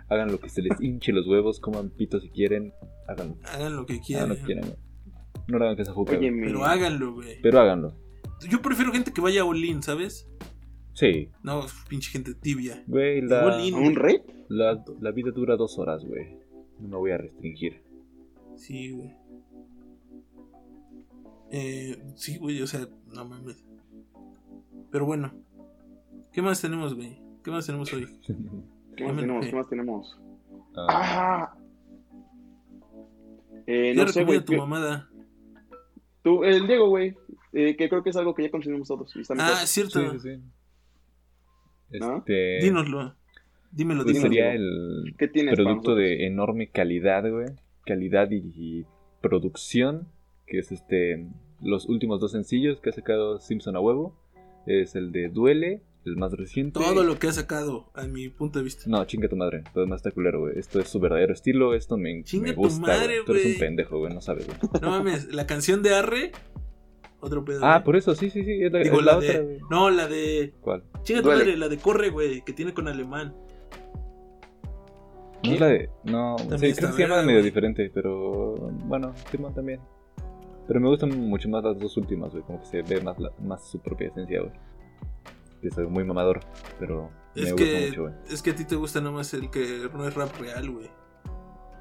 Hagan 0.10 0.32
lo 0.32 0.40
que 0.40 0.50
se 0.50 0.62
les 0.62 0.80
hinche 0.82 1.12
los 1.12 1.28
huevos, 1.28 1.60
coman 1.60 1.90
pito 1.90 2.20
si 2.20 2.30
quieren. 2.30 2.74
Háganlo. 3.08 3.38
Hagan 3.44 3.76
lo 3.76 3.86
que 3.86 3.94
Hagan 3.94 4.06
quieran. 4.06 4.30
lo 4.30 4.36
que 4.36 4.42
quieran, 4.44 4.66
güey. 4.66 4.78
No 5.48 5.60
le 5.60 5.66
hagan 5.66 5.78
caso 5.78 5.92
a 5.92 5.94
Juca. 5.96 6.18
Oye. 6.18 6.32
Pero 6.32 6.64
háganlo, 6.66 7.14
güey. 7.14 7.42
Pero 7.42 7.60
háganlo. 7.60 7.94
Yo 8.50 8.62
prefiero 8.62 8.92
gente 8.92 9.12
que 9.14 9.22
vaya 9.22 9.42
a 9.42 9.46
Olin, 9.46 9.84
¿sabes? 9.84 10.28
Sí. 10.94 11.30
No, 11.44 11.66
pinche 11.90 12.10
gente 12.12 12.34
tibia. 12.34 12.84
Güey, 12.88 13.22
la. 13.22 13.58
¿Un 13.76 13.96
rey? 13.96 14.22
la, 14.50 14.84
la 15.00 15.12
vida 15.12 15.32
dura 15.32 15.56
dos 15.56 15.78
horas, 15.78 16.04
güey. 16.06 16.38
No 16.80 16.88
me 16.90 16.96
voy 16.98 17.12
a 17.12 17.18
restringir. 17.18 17.83
Sí, 18.56 18.92
güey. 18.92 19.12
Eh, 21.52 22.02
sí, 22.16 22.38
güey, 22.38 22.62
o 22.62 22.68
sea, 22.68 22.88
no 23.14 23.26
mames. 23.26 23.64
Pero 24.92 25.06
bueno. 25.06 25.32
¿Qué 26.32 26.42
más 26.42 26.62
tenemos, 26.62 26.96
güey? 26.96 27.20
¿Qué 27.44 27.52
más 27.52 27.66
tenemos 27.66 27.92
hoy? 27.94 28.08
¿Qué 28.98 29.04
Ya 29.04 29.08
más 29.12 29.18
tenemos? 29.22 29.46
¿Qué 29.46 29.56
más 29.56 29.70
tenemos? 29.70 30.20
Ah, 30.76 30.88
¡Ah! 30.90 31.58
Eh, 33.68 33.94
¿Qué 33.96 33.96
no 33.96 34.08
sé, 34.08 34.24
güey. 34.24 34.40
tu 34.44 34.54
¿qué- 34.54 34.58
mamada? 34.58 35.10
Tú, 36.24 36.44
el 36.44 36.66
Diego, 36.68 36.90
güey. 36.90 37.16
eh, 37.52 37.76
que 37.76 37.90
creo 37.90 38.02
que 38.02 38.10
es 38.10 38.16
algo 38.16 38.34
que 38.34 38.44
ya 38.44 38.50
consumimos 38.52 38.88
todos. 38.88 39.14
Ah, 39.38 39.64
cierto. 39.66 40.00
sí, 40.14 40.20
sí, 40.20 40.36
sí. 40.38 40.42
Este. 41.92 42.60
Dínoslo. 42.62 43.16
Dímelo, 43.72 44.04
pues 44.04 44.16
dímelo. 44.16 44.34
sería 44.34 44.54
el 44.54 45.16
¿Qué 45.18 45.28
tienes 45.28 45.56
producto 45.56 45.96
de 45.96 46.26
enorme 46.28 46.70
calidad, 46.70 47.30
güey. 47.30 47.48
Calidad 47.86 48.30
y, 48.32 48.38
y 48.56 48.86
producción. 49.22 50.08
Que 50.48 50.60
es 50.60 50.72
este. 50.72 51.28
Los 51.62 51.88
últimos 51.88 52.20
dos 52.20 52.32
sencillos 52.32 52.82
que 52.82 52.90
ha 52.90 52.94
sacado 52.94 53.40
Simpson 53.40 53.76
a 53.76 53.80
huevo. 53.80 54.18
Es 54.66 54.96
el 54.96 55.12
de 55.12 55.30
Duele, 55.30 55.82
el 56.06 56.16
más 56.18 56.32
reciente. 56.34 56.80
Todo 56.80 57.04
lo 57.04 57.20
que 57.20 57.28
ha 57.28 57.32
sacado, 57.34 57.90
a 57.94 58.04
mi 58.08 58.30
punto 58.30 58.60
de 58.60 58.66
vista. 58.66 58.84
No, 58.88 59.04
chinga 59.06 59.28
tu 59.28 59.36
madre. 59.36 59.64
Todo 59.74 59.84
demás 59.84 59.98
está 60.00 60.12
culero, 60.12 60.42
güey. 60.42 60.58
Esto 60.58 60.80
es 60.80 60.88
su 60.90 61.00
verdadero 61.00 61.34
estilo. 61.34 61.74
Esto 61.74 61.98
me, 61.98 62.24
Chinga 62.24 62.48
me 62.50 62.54
tu 62.54 62.62
gusta, 62.62 62.82
madre, 62.88 63.16
güey. 63.16 63.26
Tú 63.26 63.32
eres 63.34 63.46
un 63.54 63.60
pendejo, 63.60 64.00
güey. 64.00 64.14
No 64.14 64.22
sabes, 64.22 64.48
güey. 64.48 64.58
No 64.82 64.90
mames, 64.90 65.34
la 65.34 65.46
canción 65.48 65.82
de 65.84 65.96
Arre. 65.96 66.32
Otro 67.20 67.44
pedo. 67.46 67.60
Ah, 67.64 67.76
güey. 67.76 67.84
por 67.86 67.96
eso, 67.96 68.16
sí, 68.16 68.30
sí, 68.30 68.44
sí. 68.44 68.64
Es 68.64 68.72
la, 68.72 68.80
Digo, 68.80 69.00
es 69.00 69.06
la 69.06 69.12
la 69.14 69.18
otra, 69.18 69.40
güey. 69.40 69.58
No, 69.70 69.90
la 69.90 70.08
de. 70.08 70.54
¿Cuál? 70.62 70.84
Chinga 71.04 71.22
tu 71.22 71.28
Duele. 71.28 71.44
madre, 71.44 71.58
la 71.58 71.70
de 71.70 71.78
Corre, 71.78 72.10
güey, 72.10 72.42
que 72.44 72.54
tiene 72.54 72.74
con 72.74 72.88
alemán. 72.88 73.34
No 75.46 75.52
es 75.54 75.60
la 75.60 75.68
de. 75.68 75.90
No, 76.06 76.38
sí, 76.40 76.46
creo 76.74 76.90
que 76.92 76.96
se 76.96 77.02
llama 77.08 77.22
medio 77.24 77.44
diferente, 77.44 77.92
pero. 77.94 78.56
Bueno, 78.86 79.14
Simón 79.32 79.54
también. 79.54 79.80
Pero 80.68 80.80
me 80.80 80.88
gustan 80.88 81.10
mucho 81.30 81.50
más 81.50 81.64
las 81.64 81.78
dos 81.78 81.98
últimas, 81.98 82.32
güey. 82.32 82.44
Como 82.44 82.60
que 82.62 82.66
se 82.68 82.82
ve 82.84 83.02
más, 83.02 83.20
la- 83.20 83.32
más 83.42 83.70
su 83.70 83.80
propia 83.82 84.08
esencia, 84.08 84.40
güey. 84.42 84.54
Que 85.62 85.70
soy 85.72 85.88
muy 85.88 86.04
mamador, 86.06 86.40
pero 86.80 87.10
me 87.36 87.42
Es 87.44 87.52
gusta 87.52 87.66
que, 87.68 87.86
mucho, 87.90 88.02
güey. 88.04 88.14
es 88.30 88.42
que 88.42 88.52
a 88.52 88.56
ti 88.56 88.64
te 88.66 88.76
gusta 88.76 89.02
nomás 89.02 89.34
el 89.34 89.50
que 89.50 89.90
no 89.94 90.08
es 90.08 90.14
rap 90.14 90.30
real, 90.40 90.70
güey. 90.72 90.90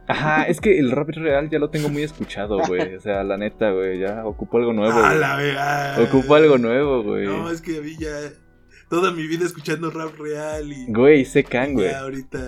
Ajá, 0.08 0.42
es 0.44 0.60
que 0.60 0.78
el 0.80 0.90
rap 0.90 1.10
real 1.10 1.48
ya 1.48 1.60
lo 1.60 1.70
tengo 1.70 1.88
muy 1.88 2.02
escuchado, 2.02 2.58
güey. 2.66 2.96
O 2.96 3.00
sea, 3.00 3.22
la 3.22 3.36
neta, 3.38 3.70
güey. 3.70 4.00
Ya 4.00 4.26
ocupo 4.26 4.58
algo 4.58 4.72
nuevo, 4.72 4.98
Ah, 5.00 5.14
la 5.14 5.36
vea. 5.36 5.96
Ocupo 6.08 6.34
algo 6.34 6.58
nuevo, 6.58 7.02
güey. 7.04 7.26
No, 7.26 7.48
es 7.50 7.60
que 7.62 7.78
a 7.78 7.80
mí 7.80 7.96
ya. 7.98 8.10
Toda 8.90 9.12
mi 9.12 9.26
vida 9.26 9.46
escuchando 9.46 9.90
rap 9.90 10.18
real 10.18 10.70
y. 10.72 10.92
Güey, 10.92 11.24
sé 11.24 11.44
can, 11.44 11.74
güey. 11.74 11.88
Ya 11.88 12.00
ahorita. 12.00 12.38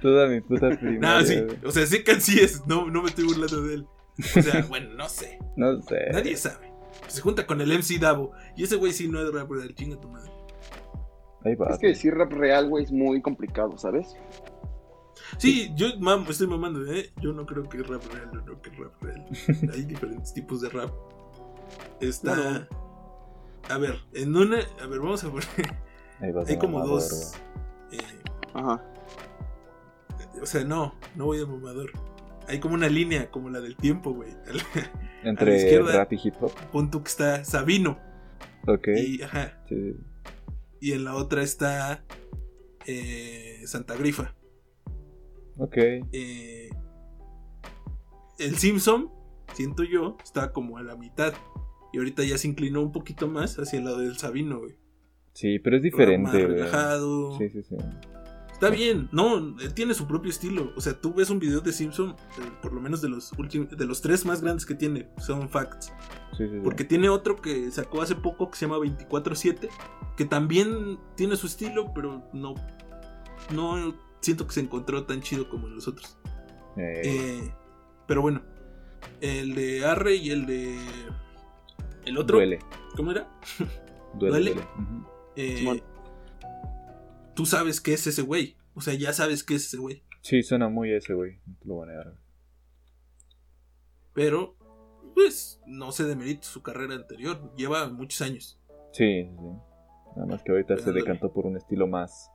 Toda 0.00 0.28
mi 0.28 0.40
puta 0.40 0.70
primaria, 0.70 1.20
no, 1.20 1.26
sí. 1.26 1.40
güey. 1.40 1.58
O 1.64 1.70
sea, 1.70 1.86
Secan 1.86 2.20
sí 2.20 2.38
es. 2.40 2.66
No, 2.66 2.90
no 2.90 3.02
me 3.02 3.08
estoy 3.08 3.24
burlando 3.24 3.62
de 3.62 3.74
él. 3.74 3.86
O 4.18 4.42
sea, 4.42 4.62
bueno, 4.68 4.94
no 4.94 5.08
sé. 5.08 5.38
No 5.56 5.80
sé. 5.82 6.10
Nadie 6.12 6.36
sabe. 6.36 6.72
Se 7.08 7.20
junta 7.20 7.46
con 7.46 7.60
el 7.60 7.72
MC 7.72 7.98
Davo. 8.00 8.32
Y 8.56 8.64
ese 8.64 8.76
güey 8.76 8.92
sí 8.92 9.08
no 9.08 9.20
es 9.20 9.32
rap 9.32 9.50
real. 9.50 9.74
Chinga 9.74 10.00
tu 10.00 10.08
madre. 10.08 10.30
Ahí 11.44 11.54
va. 11.54 11.70
Es 11.70 11.78
que 11.78 11.88
decir 11.88 12.14
rap 12.14 12.32
real, 12.32 12.68
güey, 12.68 12.84
es 12.84 12.92
muy 12.92 13.20
complicado, 13.20 13.76
¿sabes? 13.76 14.16
Sí, 15.38 15.72
yo 15.74 15.88
mam, 15.98 16.26
estoy 16.28 16.46
mamando, 16.46 16.84
¿eh? 16.92 17.10
Yo 17.20 17.32
no 17.32 17.46
creo 17.46 17.68
que 17.68 17.78
es 17.78 17.86
rap 17.86 18.02
real, 18.12 18.30
yo 18.32 18.44
creo 18.44 18.62
que 18.62 18.70
es 18.70 18.78
rap 18.78 19.02
real. 19.02 19.26
Hay 19.74 19.82
diferentes 19.84 20.34
tipos 20.34 20.60
de 20.60 20.68
rap. 20.68 20.90
Está. 22.00 22.34
Claro. 22.34 22.66
A 23.68 23.78
ver, 23.78 23.98
en 24.12 24.36
una. 24.36 24.58
A 24.80 24.86
ver, 24.86 25.00
vamos 25.00 25.24
a 25.24 25.30
poner. 25.30 25.46
Ahí 26.20 26.32
Hay 26.46 26.58
como 26.58 26.86
dos. 26.86 27.34
Eh, 27.92 28.22
Ajá. 28.54 28.82
o 30.40 30.46
sea, 30.46 30.64
no, 30.64 30.94
no 31.14 31.26
voy 31.26 31.38
de 31.38 31.46
mamador. 31.46 31.90
Hay 32.48 32.58
como 32.60 32.74
una 32.74 32.88
línea, 32.88 33.30
como 33.30 33.50
la 33.50 33.60
del 33.60 33.76
tiempo, 33.76 34.12
güey. 34.12 34.30
Entre 35.22 35.80
rap 35.82 36.12
y 36.12 36.20
hip 36.22 36.34
hop. 36.40 36.52
Pon 36.72 36.90
tú 36.90 37.02
que 37.02 37.08
está 37.08 37.44
Sabino. 37.44 37.98
Ok. 38.66 38.88
Y, 38.96 39.22
ajá, 39.22 39.62
Sí. 39.68 39.94
y 40.80 40.92
en 40.92 41.04
la 41.04 41.14
otra 41.14 41.42
está 41.42 42.04
eh, 42.86 43.62
Santa 43.66 43.94
Grifa. 43.96 44.34
Ok. 45.58 45.76
Eh, 45.76 46.70
el 48.38 48.56
Simpson, 48.56 49.10
siento 49.54 49.84
yo, 49.84 50.16
está 50.22 50.52
como 50.52 50.78
a 50.78 50.82
la 50.82 50.96
mitad. 50.96 51.34
Y 51.92 51.98
ahorita 51.98 52.24
ya 52.24 52.38
se 52.38 52.48
inclinó 52.48 52.80
un 52.82 52.90
poquito 52.90 53.28
más 53.28 53.58
hacia 53.58 53.78
el 53.78 53.84
lado 53.84 53.98
del 53.98 54.16
Sabino, 54.18 54.58
güey. 54.60 54.76
Sí, 55.32 55.58
pero 55.58 55.76
es 55.76 55.82
diferente, 55.82 56.46
relajado. 56.46 57.38
Sí, 57.38 57.48
sí, 57.50 57.62
sí. 57.62 57.76
Está 58.52 58.70
bien, 58.70 59.08
no, 59.10 59.38
él 59.58 59.74
tiene 59.74 59.92
su 59.92 60.06
propio 60.06 60.30
estilo. 60.30 60.72
O 60.76 60.80
sea, 60.80 60.92
tú 60.92 61.12
ves 61.14 61.30
un 61.30 61.40
video 61.40 61.60
de 61.60 61.72
Simpson, 61.72 62.10
eh, 62.10 62.50
por 62.62 62.72
lo 62.72 62.80
menos 62.80 63.02
de 63.02 63.08
los 63.08 63.32
últimos, 63.32 63.68
de 63.76 63.84
los 63.86 64.00
tres 64.02 64.24
más 64.24 64.40
grandes 64.40 64.64
que 64.64 64.74
tiene, 64.76 65.08
son 65.18 65.48
facts. 65.48 65.92
Sí, 66.36 66.44
sí, 66.46 66.50
sí. 66.50 66.60
Porque 66.62 66.84
tiene 66.84 67.08
otro 67.08 67.36
que 67.42 67.72
sacó 67.72 68.02
hace 68.02 68.14
poco 68.14 68.50
que 68.50 68.56
se 68.56 68.66
llama 68.66 68.78
24-7, 68.78 69.68
que 70.16 70.24
también 70.26 70.98
tiene 71.16 71.34
su 71.34 71.48
estilo, 71.48 71.92
pero 71.92 72.22
no, 72.32 72.54
no 73.52 73.94
siento 74.20 74.46
que 74.46 74.52
se 74.52 74.60
encontró 74.60 75.06
tan 75.06 75.22
chido 75.22 75.48
como 75.48 75.66
en 75.66 75.74
los 75.74 75.88
otros. 75.88 76.16
Eh, 76.76 77.00
Eh, 77.04 77.54
pero 78.06 78.22
bueno, 78.22 78.42
el 79.20 79.56
de 79.56 79.84
Arre 79.84 80.14
y 80.14 80.30
el 80.30 80.46
de. 80.46 80.78
El 82.04 82.16
otro. 82.16 82.36
duele. 82.36 82.60
¿Cómo 82.96 83.10
era? 83.10 83.28
Duele, 84.14 84.30
¿Duele? 84.30 84.50
duele. 84.54 84.68
Ujú. 84.78 85.11
Eh, 85.36 85.82
tú 87.34 87.46
sabes 87.46 87.80
que 87.80 87.94
es 87.94 88.06
ese 88.06 88.22
güey. 88.22 88.56
O 88.74 88.80
sea, 88.80 88.94
ya 88.94 89.12
sabes 89.12 89.42
que 89.44 89.54
es 89.54 89.66
ese 89.66 89.76
güey. 89.78 90.02
Sí, 90.22 90.42
suena 90.42 90.68
muy 90.68 90.92
ese, 90.92 91.14
güey. 91.14 91.40
No 91.46 91.56
te 91.58 91.68
lo 91.68 91.74
voy 91.74 91.88
a 91.88 91.90
negar. 91.92 92.14
Pero, 94.14 94.56
pues, 95.14 95.60
no 95.66 95.92
se 95.92 96.04
demerita 96.04 96.46
su 96.46 96.62
carrera 96.62 96.94
anterior. 96.94 97.52
Lleva 97.56 97.88
muchos 97.88 98.20
años. 98.22 98.60
Sí, 98.92 99.24
sí. 99.24 99.46
Nada 100.16 100.26
más 100.26 100.42
que 100.42 100.52
ahorita 100.52 100.76
se 100.78 100.92
decantó 100.92 101.32
por 101.32 101.46
un 101.46 101.56
estilo 101.56 101.86
más 101.86 102.30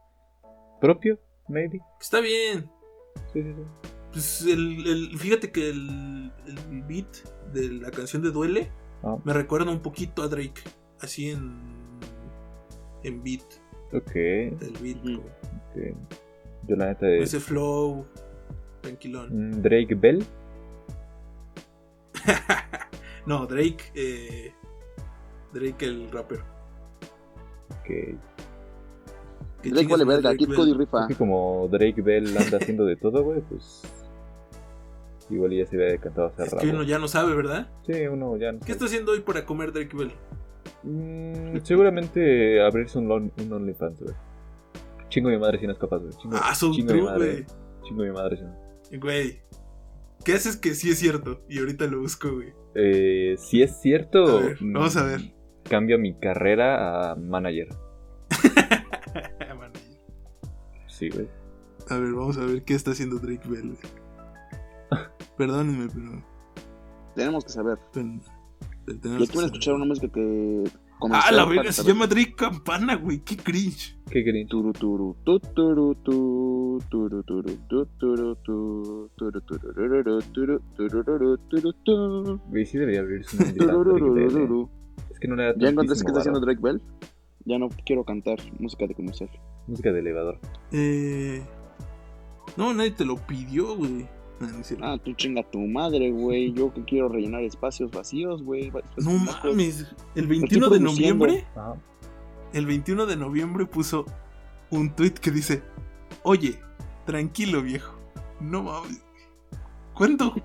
propio, 0.82 1.20
maybe. 1.48 1.80
Está 2.02 2.20
bien. 2.20 2.70
Sí, 3.34 3.44
sí, 3.44 3.54
sí. 3.54 3.62
Pues 4.12 4.42
el, 4.46 4.88
el- 4.88 5.18
fíjate 5.20 5.52
que 5.52 5.70
el, 5.70 6.32
el 6.48 6.84
beat 6.84 7.18
de 7.54 7.70
la 7.74 7.92
canción 7.92 8.22
de 8.24 8.32
Duele 8.32 8.72
Ah, 9.04 9.16
me 9.24 9.32
recuerda 9.34 9.72
un 9.72 9.82
poquito 9.82 10.24
a 10.24 10.28
Drake. 10.28 10.62
Así 11.00 11.30
en. 11.30 11.77
En 13.04 13.24
beat. 13.24 13.44
ok, 13.94 14.16
El 14.16 14.78
beat. 14.82 14.98
Ujú. 15.06 15.18
ok. 15.22 15.96
Yo 16.68 16.76
la 16.76 16.88
neta 16.88 17.06
de 17.06 17.20
Ese 17.20 17.40
flow. 17.40 18.06
Tranquilón. 18.82 19.30
Mm, 19.32 19.62
Drake 19.62 19.96
Bell. 19.96 20.24
no, 23.26 23.46
Drake. 23.46 23.92
eh, 23.96 24.54
Drake 25.54 25.86
el 25.86 26.12
rapper. 26.12 26.40
Que, 27.86 28.16
Que 29.62 29.70
Drake 29.72 29.88
vale 29.88 30.06
verga, 30.06 30.36
Kid. 30.36 30.54
Cody 30.54 30.74
rifa. 30.74 31.08
que 31.08 31.16
como 31.16 31.68
Drake 31.72 32.02
Bell 32.02 32.36
anda 32.38 32.58
haciendo 32.58 32.86
de 32.86 32.96
todo, 32.98 33.24
güey, 33.24 33.42
pues. 33.42 33.82
Igual 35.30 35.52
ya 35.52 35.66
se 35.66 35.76
había 35.76 35.88
decantado 35.92 36.28
hace 36.28 36.44
Es 36.44 36.52
rato. 36.52 36.64
que 36.64 36.70
uno 36.72 36.84
ya 36.84 37.00
no 37.00 37.08
sabe, 37.08 37.36
¿verdad? 37.36 37.70
Sí, 37.86 37.94
uno 38.08 38.38
ya 38.38 38.52
no 38.54 38.60
¿Qué 38.60 38.66
sabe. 38.66 38.72
está 38.74 38.86
haciendo 38.86 39.12
hoy 39.12 39.20
para 39.22 39.46
comer 39.46 39.74
Drake 39.74 39.96
Bell? 39.96 40.12
Mm, 40.90 41.58
seguramente 41.64 42.62
abrirse 42.62 42.98
un, 42.98 43.08
lon- 43.10 43.32
un 43.38 43.54
OnlyFans, 43.54 44.02
güey. 44.02 44.16
Chingo 45.10 45.30
mi 45.30 45.38
madre 45.38 45.60
si 45.60 45.66
no 45.68 45.74
es 45.74 45.80
capaz, 45.80 45.98
güey. 46.00 46.14
Chingo, 46.14 46.38
Ah, 46.42 46.54
son 46.56 46.72
chingo 46.74 46.94
mi 46.94 47.00
true, 47.00 47.12
madre. 47.12 47.32
güey. 47.32 47.46
Chingo 47.84 48.04
mi 48.04 48.12
madre 48.12 48.38
si 48.38 48.44
no. 48.44 49.00
Güey. 49.02 49.42
¿Qué 50.24 50.34
haces 50.34 50.58
que 50.58 50.74
sí 50.76 50.90
es 50.90 51.00
cierto? 51.00 51.42
Y 51.50 51.60
ahorita 51.60 51.86
lo 51.88 52.00
busco, 52.02 52.32
güey. 52.34 52.54
Eh, 52.76 53.36
si 53.38 53.62
es 53.62 53.80
cierto. 53.82 54.26
A 54.38 54.42
ver, 54.42 54.58
vamos 54.62 54.96
a 54.98 55.04
ver. 55.04 55.20
mm, 55.22 55.32
Cambio 55.70 56.00
mi 56.00 56.14
carrera 56.18 57.12
a 57.12 57.16
manager. 57.16 57.68
Man, 59.58 59.72
Sí, 60.88 61.10
güey. 61.10 61.28
A 61.90 61.98
ver, 61.98 62.14
vamos 62.14 62.38
a 62.38 62.46
ver 62.46 62.64
qué 62.64 62.74
está 62.76 62.92
haciendo 62.92 63.18
Drake 63.20 63.48
Bell. 63.48 63.76
güey. 63.76 63.78
Perdónenme, 65.38 65.88
pero. 65.94 66.24
Tenemos 67.16 67.44
que 67.46 67.52
saber. 67.52 67.78
Yo 68.88 69.18
que 69.18 69.28
quiero 69.28 69.46
escuchar 69.48 69.74
una 69.76 69.86
música 69.86 70.08
que. 70.08 70.64
Ah, 71.12 71.32
la 71.32 71.46
verga, 71.46 71.72
se 71.72 71.84
llama 71.84 72.08
Drake 72.08 72.34
Campana, 72.36 72.96
güey. 72.96 73.20
Qué 73.20 73.36
cringe. 73.36 73.98
¿Qué 74.10 74.24
creen? 74.24 74.48
Turu, 74.48 74.72
turu, 74.74 75.16
tu, 75.24 75.40
turu, 75.40 75.96
tu, 75.96 76.80
turu, 76.90 77.24
turu, 77.24 77.58
tu, 77.68 77.86
turu, 78.00 78.36
tu, 78.38 79.12
turu, 79.16 79.42
turururu, 79.42 80.22
turu, 80.34 80.62
turururu, 80.76 81.38
turu, 81.50 81.74
tu, 81.84 82.42
Güey, 82.50 82.66
sí 82.66 82.78
debería 82.78 83.02
abrirse 83.02 83.38
un 83.38 83.44
OnlyFans. 83.44 83.58
Drake 83.58 83.74
Bell, 83.76 84.28
tururururu. 84.30 84.70
Es 85.12 85.20
que 85.20 85.28
no 85.28 85.36
le 85.36 85.44
da 85.44 85.54
¿Ya 85.58 85.70
encontraste 85.70 86.06
qué 86.06 86.08
tantísimo 86.08 86.10
está 86.10 86.20
haciendo. 86.20 86.40
Drake 86.40 86.62
Bell? 86.62 86.82
Ya 87.46 87.60
no 87.60 87.70
quiero 87.86 88.04
cantar 88.04 88.40
música 88.60 88.88
de 88.88 88.96
comercial. 88.96 89.30
Música 89.68 89.92
de 89.92 90.00
elevador. 90.00 90.40
Eh. 90.72 91.42
No, 92.56 92.74
nadie 92.74 92.92
te 92.92 93.06
lo 93.06 93.18
pidió, 93.18 93.76
güey. 93.76 94.08
Ah, 94.82 94.98
tú 95.04 95.14
chinga 95.14 95.44
tu 95.50 95.60
madre, 95.60 96.12
güey. 96.12 96.54
Yo 96.54 96.74
que 96.74 96.84
quiero 96.86 97.10
rellenar 97.10 97.44
espacios 97.44 97.92
vacíos, 97.92 98.44
güey. 98.44 98.72
no 98.98 99.12
mames. 99.44 99.86
El 100.16 100.28
21 100.28 100.70
de 100.70 100.80
noviembre. 100.80 101.46
Ajá. 101.56 101.74
El 102.54 102.66
21 102.66 103.06
de 103.08 103.16
noviembre 103.18 103.66
puso 103.66 104.06
un 104.70 104.96
tweet 104.96 105.16
que 105.16 105.32
dice: 105.32 105.64
Oye, 106.24 106.60
tranquilo, 107.06 107.62
viejo. 107.64 107.94
No 108.40 108.64
mames. 108.64 109.02
¿Cuánto? 109.96 110.36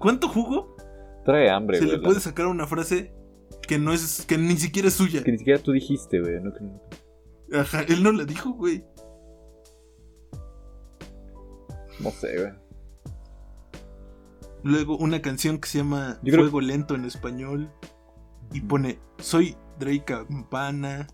¿Cuánto 0.00 0.28
jugo? 0.28 0.76
Trae 1.24 1.50
hambre, 1.50 1.78
Se 1.78 1.84
güey. 1.84 1.96
le 1.96 2.02
la- 2.02 2.08
puede 2.08 2.20
sacar 2.20 2.46
una 2.46 2.66
frase 2.66 3.12
que 3.66 3.78
no 3.78 3.92
es, 3.92 4.24
que 4.26 4.36
ni 4.38 4.56
siquiera 4.56 4.88
es 4.88 4.94
suya. 4.94 5.22
Que 5.22 5.32
ni 5.32 5.38
siquiera 5.38 5.62
tú 5.62 5.72
dijiste, 5.72 6.20
güey. 6.20 6.40
No, 6.42 6.52
que 6.52 7.56
Ajá, 7.56 7.82
él 7.82 8.02
no 8.02 8.12
la 8.12 8.24
dijo, 8.24 8.50
güey. 8.50 8.84
No 12.04 12.10
sé, 12.10 12.38
güey. 12.40 12.52
Luego 14.62 14.96
una 14.96 15.20
canción 15.20 15.58
que 15.58 15.68
se 15.68 15.78
llama 15.78 16.18
Yo 16.22 16.32
creo- 16.32 16.44
Fuego 16.44 16.60
Lento 16.60 16.94
en 16.94 17.04
español. 17.04 17.70
Y 18.52 18.60
pone, 18.60 18.98
soy 19.18 19.56
Drake 19.78 20.04
Campana, 20.04 21.06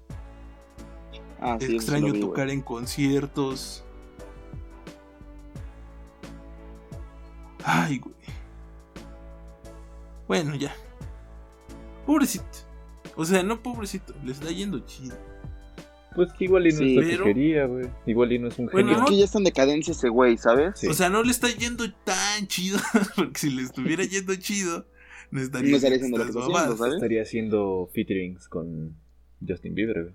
Ah, 1.40 1.56
sí, 1.58 1.74
extraño 1.74 2.12
vi, 2.12 2.20
tocar 2.20 2.50
en 2.50 2.60
conciertos. 2.60 3.82
Ay, 7.64 7.98
güey. 7.98 8.14
Bueno, 10.28 10.54
ya. 10.54 10.74
Pobrecito. 12.06 12.44
O 13.16 13.24
sea, 13.24 13.42
no 13.42 13.62
pobrecito, 13.62 14.14
le 14.24 14.32
está 14.32 14.50
yendo 14.50 14.80
chido. 14.80 15.16
Pues 16.14 16.32
que 16.32 16.44
igual 16.44 16.66
y 16.66 16.70
no 16.72 16.78
Sí. 16.78 16.98
es 16.98 17.04
lo 17.04 17.10
Pero- 17.10 17.24
que 17.24 17.34
quería, 17.34 17.66
güey. 17.66 17.86
Igual 18.06 18.32
y 18.32 18.38
no 18.40 18.48
es 18.48 18.58
un 18.58 18.66
Bueno, 18.66 18.88
genio. 18.88 19.04
Es 19.04 19.10
que 19.10 19.16
ya 19.18 19.24
está 19.24 19.38
en 19.38 19.44
decadencia 19.44 19.92
ese 19.92 20.08
güey, 20.08 20.36
¿sabes? 20.36 20.78
Sí. 20.78 20.88
O 20.88 20.92
sea, 20.94 21.08
no 21.08 21.22
le 21.22 21.30
está 21.30 21.48
yendo 21.48 21.84
tan 22.04 22.46
chido, 22.48 22.78
porque 23.16 23.38
si 23.38 23.50
le 23.50 23.62
estuviera 23.62 24.02
yendo 24.04 24.34
chido, 24.36 24.86
no 25.30 25.40
estaría, 25.40 25.70
No 25.70 25.76
estaría 25.76 25.96
haciendo 25.98 26.18
lo 26.18 26.24
que 26.24 26.30
está 26.30 26.40
haciendo. 26.42 26.76
¿sabes? 26.76 26.94
Estaría 26.94 27.22
haciendo 27.22 27.88
featurings 27.94 28.48
con 28.48 28.96
Justin 29.46 29.74
Bieber, 29.74 30.02
güey. 30.02 30.14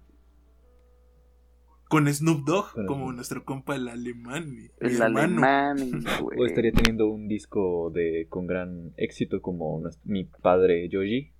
Con 1.87 2.11
Snoop 2.13 2.45
Dogg, 2.45 2.73
Con 2.73 2.85
como 2.87 3.13
nuestro 3.13 3.45
compa 3.45 3.75
el 3.75 3.87
alemán. 3.87 4.69
El 4.79 4.93
hermano. 4.95 5.19
alemán, 5.19 5.77
güey. 6.21 6.39
O 6.39 6.45
estaría 6.45 6.71
teniendo 6.73 7.07
un 7.07 7.27
disco 7.27 7.91
de 7.93 8.25
con 8.27 8.47
gran 8.47 8.91
éxito 8.97 9.39
como 9.41 9.81
mi 10.03 10.25
padre 10.25 10.89
Yoji. 10.89 11.31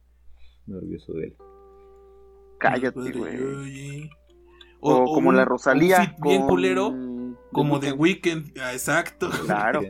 Muy 0.68 0.78
orgulloso 0.78 1.14
de 1.14 1.26
él. 1.26 1.36
Cállate, 2.60 3.12
güey. 3.12 4.10
O, 4.88 5.06
como 5.14 5.30
un- 5.30 5.36
la 5.38 5.46
Rosalía. 5.46 6.00
un 6.00 6.06
fit 6.08 6.16
bien 6.22 6.42
con- 6.42 6.50
culero, 6.50 6.94
como 7.52 7.80
The 7.80 7.94
Weeknd. 7.94 8.58
Ah, 8.62 8.74
exacto. 8.74 9.30
Claro, 9.46 9.82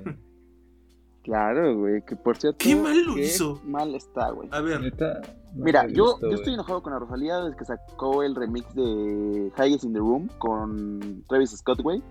claro, 1.23 1.77
güey. 1.77 2.03
Que 2.05 2.15
por 2.15 2.37
cierto. 2.37 2.57
Qué 2.59 2.75
mal 2.75 3.03
lo 3.05 3.15
qué 3.15 3.25
hizo. 3.25 3.59
Mal 3.65 3.95
está, 3.95 4.31
güey. 4.31 4.49
A 4.51 4.61
ver, 4.61 4.81
Neta, 4.81 5.21
no 5.53 5.63
Mira, 5.63 5.87
yo, 5.87 6.11
gustó, 6.13 6.29
yo 6.29 6.35
estoy 6.35 6.53
enojado 6.53 6.83
con 6.83 6.93
la 6.93 6.99
Rosalía 6.99 7.37
desde 7.39 7.57
que 7.57 7.65
sacó 7.65 8.23
el 8.23 8.35
remix 8.35 8.73
de 8.75 9.51
Highest 9.57 9.83
in 9.85 9.93
the 9.93 9.99
Room 9.99 10.29
con 10.37 11.23
Travis 11.27 11.51
Scott, 11.51 11.81
güey. 11.81 12.01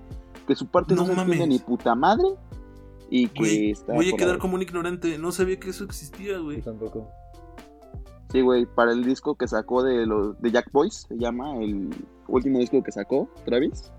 Que 0.46 0.54
su 0.54 0.66
parte 0.66 0.94
no, 0.94 1.06
No 1.06 1.14
mames. 1.14 1.46
ni 1.48 1.58
puta 1.58 1.94
madre. 1.94 2.24
Y 3.10 3.28
que 3.28 3.38
güey, 3.40 3.70
está. 3.70 3.92
voy 3.92 4.10
a 4.12 4.16
quedar 4.16 4.38
como 4.38 4.54
un 4.56 4.62
ignorante. 4.62 5.18
No 5.18 5.30
sabía 5.30 5.60
que 5.60 5.70
eso 5.70 5.84
existía, 5.84 6.38
güey. 6.38 6.58
Yo 6.58 6.64
tampoco. 6.64 7.08
Sí, 8.32 8.40
güey, 8.40 8.66
para 8.66 8.90
el 8.92 9.04
disco 9.04 9.36
que 9.36 9.46
sacó 9.46 9.84
de 9.84 10.06
los 10.06 10.40
de 10.40 10.50
Jack 10.50 10.72
Boys, 10.72 11.06
se 11.08 11.16
llama 11.16 11.56
el 11.62 11.90
último 12.28 12.58
disco 12.58 12.82
que 12.82 12.92
sacó 12.92 13.28
Travis. 13.44 13.92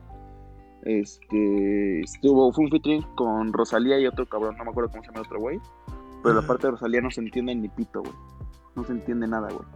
Este 0.83 2.01
estuvo 2.01 2.51
fue 2.53 2.65
un 2.65 2.69
featuring 2.69 3.01
con 3.15 3.51
Rosalía 3.53 3.99
y 3.99 4.05
otro 4.07 4.27
cabrón, 4.27 4.55
no 4.57 4.65
me 4.65 4.69
acuerdo 4.69 4.91
cómo 4.91 5.03
se 5.03 5.07
llama 5.09 5.21
el 5.21 5.25
otro 5.25 5.39
güey. 5.39 5.59
pero 6.21 6.35
la 6.35 6.45
parte 6.45 6.67
de 6.67 6.71
Rosalía 6.71 7.01
no 7.01 7.09
se 7.09 7.21
entiende 7.21 7.55
ni 7.55 7.67
pito, 7.69 8.01
güey. 8.01 8.13
No 8.75 8.83
se 8.83 8.91
entiende 8.91 9.27
nada, 9.27 9.49
güey. 9.51 9.67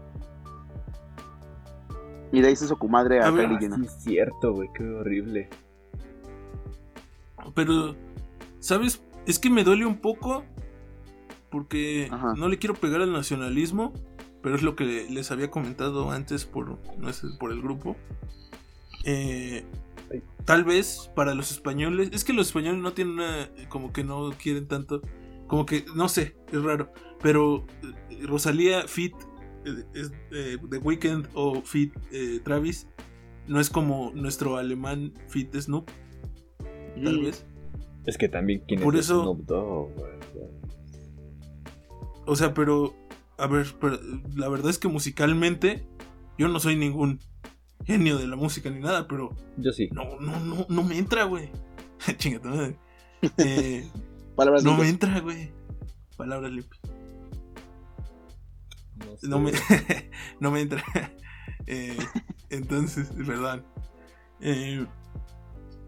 Y 2.32 2.42
de 2.42 2.48
ahí 2.50 2.56
se 2.56 2.66
hizo 2.66 2.78
comadre 2.78 3.22
a, 3.22 3.28
A 3.28 3.32
ver, 3.32 3.50
sí, 3.60 3.66
es 3.66 4.04
cierto, 4.04 4.54
güey, 4.54 4.70
qué 4.76 4.84
horrible. 4.84 5.50
Pero, 7.56 7.96
¿sabes? 8.60 9.02
Es 9.26 9.40
que 9.40 9.50
me 9.50 9.64
duele 9.64 9.86
un 9.86 9.98
poco 9.98 10.44
porque 11.50 12.08
Ajá. 12.12 12.34
no 12.38 12.48
le 12.48 12.60
quiero 12.60 12.76
pegar 12.76 13.02
al 13.02 13.12
nacionalismo, 13.12 13.94
pero 14.42 14.56
es 14.56 14.62
lo 14.64 14.76
que 14.76 15.08
les 15.10 15.32
había 15.32 15.50
comentado 15.52 16.12
antes 16.12 16.46
por, 16.46 16.78
no 16.98 17.14
sé, 17.14 17.28
por 17.40 17.52
el 17.52 17.62
grupo. 17.62 17.96
Eh, 19.06 19.64
tal 20.46 20.64
vez 20.64 21.12
para 21.16 21.34
los 21.36 21.52
españoles, 21.52 22.10
es 22.14 22.24
que 22.24 22.34
los 22.34 22.48
españoles 22.48 22.82
no 22.82 22.94
tienen 22.94 23.16
una, 23.16 23.50
como 23.70 23.92
que 23.94 24.04
no 24.04 24.32
quieren 24.42 24.68
tanto, 24.68 25.02
como 25.48 25.66
que, 25.66 25.86
no 25.96 26.10
sé, 26.10 26.36
es 26.52 26.62
raro, 26.64 26.92
pero 27.22 27.66
eh, 28.10 28.26
Rosalía 28.26 28.88
Fit, 28.88 29.14
eh, 29.66 29.84
eh, 30.32 30.58
The 30.70 30.78
Weeknd 30.78 31.28
o 31.34 31.62
Fit 31.62 31.94
Travis, 32.44 32.88
no 33.48 33.60
es 33.60 33.70
como 33.70 34.12
nuestro 34.14 34.58
alemán 34.58 35.14
Fit 35.28 35.56
Snoop, 35.56 35.90
tal 37.04 37.20
Mm. 37.20 37.24
vez. 37.24 37.46
Es 38.06 38.18
que 38.18 38.30
también, 38.30 38.64
¿quién 38.68 38.82
Por 38.82 38.96
es 38.96 39.06
eso- 39.06 39.22
Snoop 39.22 39.46
Dogg? 39.46 39.90
O 42.26 42.36
sea, 42.36 42.54
pero, 42.54 42.94
a 43.40 43.48
ver, 43.48 43.74
pero, 43.80 44.00
la 44.36 44.50
verdad 44.50 44.70
es 44.70 44.78
que 44.78 44.88
musicalmente 44.88 45.88
yo 46.38 46.48
no 46.48 46.60
soy 46.60 46.76
ningún 46.76 47.20
genio 47.86 48.18
de 48.18 48.28
la 48.28 48.36
música 48.36 48.70
ni 48.70 48.80
nada, 48.80 49.08
pero 49.08 49.36
Yo 49.58 49.72
sí. 49.72 49.90
no, 49.92 50.20
no, 50.20 50.40
no, 50.40 50.66
no 50.70 50.84
me 50.84 50.98
entra, 50.98 51.24
güey. 51.24 51.50
Chingate 52.18 52.48
madre. 52.48 52.78
Eh, 53.38 53.86
Palabras 54.38 54.64
no 54.64 54.78
me 54.78 54.88
entra, 54.88 55.20
güey. 55.20 55.52
Palabras 56.16 56.54
limpias. 56.54 56.80
No, 58.96 59.18
sé. 59.18 59.28
No 59.28 59.40
me, 59.40 59.52
no 60.40 60.52
me 60.52 60.62
entra. 60.62 60.84
Eh, 61.68 61.98
entonces, 62.50 63.10
perdón. 63.26 63.66
Eh, 64.40 64.86